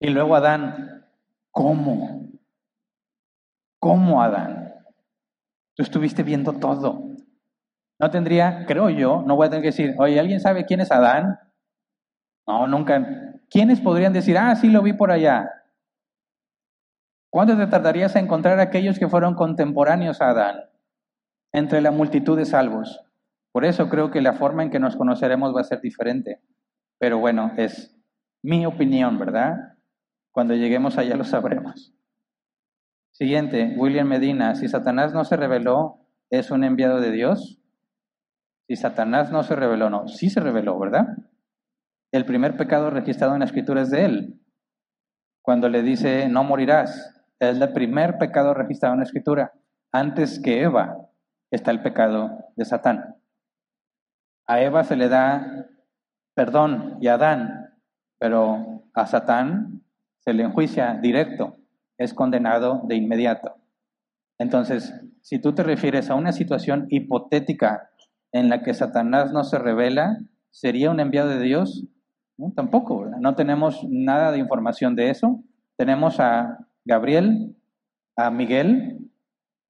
Y 0.00 0.10
luego 0.10 0.34
Adán, 0.34 1.06
¿cómo? 1.52 2.32
como 3.82 4.22
Adán. 4.22 4.74
Tú 5.74 5.82
estuviste 5.82 6.22
viendo 6.22 6.52
todo. 6.52 7.02
No 8.00 8.10
tendría, 8.12 8.64
creo 8.64 8.90
yo, 8.90 9.24
no 9.26 9.34
voy 9.34 9.48
a 9.48 9.50
tener 9.50 9.62
que 9.62 9.70
decir, 9.70 9.96
oye, 9.98 10.20
¿alguien 10.20 10.38
sabe 10.38 10.64
quién 10.64 10.80
es 10.80 10.92
Adán? 10.92 11.36
No, 12.46 12.68
nunca. 12.68 13.31
¿Quiénes 13.52 13.82
podrían 13.82 14.14
decir, 14.14 14.38
ah, 14.38 14.56
sí 14.56 14.68
lo 14.70 14.80
vi 14.80 14.94
por 14.94 15.10
allá? 15.10 15.50
¿Cuánto 17.30 17.54
te 17.54 17.66
tardarías 17.66 18.16
a 18.16 18.20
encontrar 18.20 18.58
a 18.58 18.62
aquellos 18.62 18.98
que 18.98 19.08
fueron 19.08 19.34
contemporáneos 19.34 20.22
a 20.22 20.30
Adán 20.30 20.70
entre 21.52 21.82
la 21.82 21.90
multitud 21.90 22.36
de 22.38 22.46
salvos? 22.46 23.04
Por 23.52 23.66
eso 23.66 23.90
creo 23.90 24.10
que 24.10 24.22
la 24.22 24.32
forma 24.32 24.62
en 24.62 24.70
que 24.70 24.78
nos 24.78 24.96
conoceremos 24.96 25.54
va 25.54 25.60
a 25.60 25.64
ser 25.64 25.82
diferente. 25.82 26.40
Pero 26.98 27.18
bueno, 27.18 27.52
es 27.58 27.94
mi 28.42 28.64
opinión, 28.64 29.18
¿verdad? 29.18 29.76
Cuando 30.30 30.54
lleguemos 30.54 30.96
allá 30.96 31.14
lo 31.16 31.24
sabremos. 31.24 31.94
Siguiente, 33.10 33.74
William 33.76 34.08
Medina, 34.08 34.54
si 34.54 34.66
Satanás 34.66 35.12
no 35.12 35.26
se 35.26 35.36
reveló, 35.36 36.06
¿es 36.30 36.50
un 36.50 36.64
enviado 36.64 37.02
de 37.02 37.10
Dios? 37.10 37.60
Si 38.66 38.76
Satanás 38.76 39.30
no 39.30 39.42
se 39.42 39.54
reveló, 39.54 39.90
no, 39.90 40.08
sí 40.08 40.30
se 40.30 40.40
reveló, 40.40 40.78
¿verdad? 40.78 41.18
El 42.12 42.26
primer 42.26 42.58
pecado 42.58 42.90
registrado 42.90 43.32
en 43.32 43.40
la 43.40 43.46
escritura 43.46 43.82
es 43.82 43.90
de 43.90 44.04
él. 44.04 44.40
Cuando 45.42 45.70
le 45.70 45.82
dice, 45.82 46.28
no 46.28 46.44
morirás, 46.44 47.24
es 47.40 47.58
el 47.58 47.72
primer 47.72 48.18
pecado 48.18 48.52
registrado 48.52 48.94
en 48.94 49.00
la 49.00 49.06
escritura. 49.06 49.52
Antes 49.90 50.38
que 50.38 50.60
Eva 50.60 51.08
está 51.50 51.70
el 51.70 51.82
pecado 51.82 52.30
de 52.54 52.64
Satán. 52.66 53.16
A 54.46 54.60
Eva 54.60 54.84
se 54.84 54.96
le 54.96 55.08
da 55.08 55.66
perdón 56.34 56.98
y 57.00 57.08
a 57.08 57.14
Adán, 57.14 57.78
pero 58.18 58.84
a 58.94 59.06
Satán 59.06 59.82
se 60.20 60.34
le 60.34 60.44
enjuicia 60.44 60.98
directo, 61.00 61.56
es 61.98 62.14
condenado 62.14 62.82
de 62.86 62.96
inmediato. 62.96 63.56
Entonces, 64.38 64.94
si 65.22 65.38
tú 65.40 65.54
te 65.54 65.62
refieres 65.62 66.10
a 66.10 66.14
una 66.14 66.32
situación 66.32 66.86
hipotética 66.90 67.90
en 68.32 68.48
la 68.48 68.62
que 68.62 68.74
Satanás 68.74 69.32
no 69.32 69.44
se 69.44 69.58
revela, 69.58 70.18
¿sería 70.50 70.90
un 70.90 71.00
enviado 71.00 71.28
de 71.28 71.40
Dios? 71.40 71.86
No, 72.42 72.52
tampoco, 72.56 73.06
no 73.20 73.36
tenemos 73.36 73.86
nada 73.88 74.32
de 74.32 74.38
información 74.38 74.96
de 74.96 75.10
eso. 75.10 75.44
Tenemos 75.76 76.18
a 76.18 76.66
Gabriel, 76.84 77.56
a 78.16 78.32
Miguel, 78.32 78.98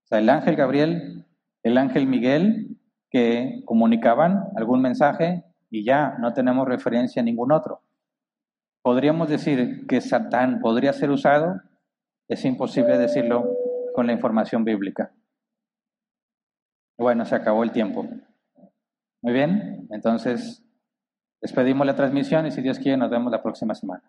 o 0.04 0.06
sea, 0.06 0.20
el 0.20 0.30
ángel 0.30 0.56
Gabriel, 0.56 1.26
el 1.62 1.76
ángel 1.76 2.06
Miguel, 2.06 2.78
que 3.10 3.60
comunicaban 3.66 4.44
algún 4.56 4.80
mensaje 4.80 5.44
y 5.68 5.84
ya 5.84 6.16
no 6.18 6.32
tenemos 6.32 6.66
referencia 6.66 7.20
a 7.20 7.24
ningún 7.26 7.52
otro. 7.52 7.82
¿Podríamos 8.80 9.28
decir 9.28 9.86
que 9.86 10.00
Satán 10.00 10.60
podría 10.60 10.94
ser 10.94 11.10
usado? 11.10 11.60
Es 12.26 12.42
imposible 12.46 12.96
decirlo 12.96 13.54
con 13.94 14.06
la 14.06 14.14
información 14.14 14.64
bíblica. 14.64 15.12
Bueno, 16.96 17.26
se 17.26 17.34
acabó 17.34 17.64
el 17.64 17.72
tiempo. 17.72 18.08
Muy 19.20 19.34
bien, 19.34 19.88
entonces 19.90 20.64
despedimos 21.42 21.86
la 21.86 21.96
transmisión 21.96 22.46
y 22.46 22.52
si 22.52 22.62
Dios 22.62 22.78
quiere 22.78 22.96
nos 22.96 23.10
vemos 23.10 23.30
la 23.30 23.42
próxima 23.42 23.74
semana. 23.74 24.02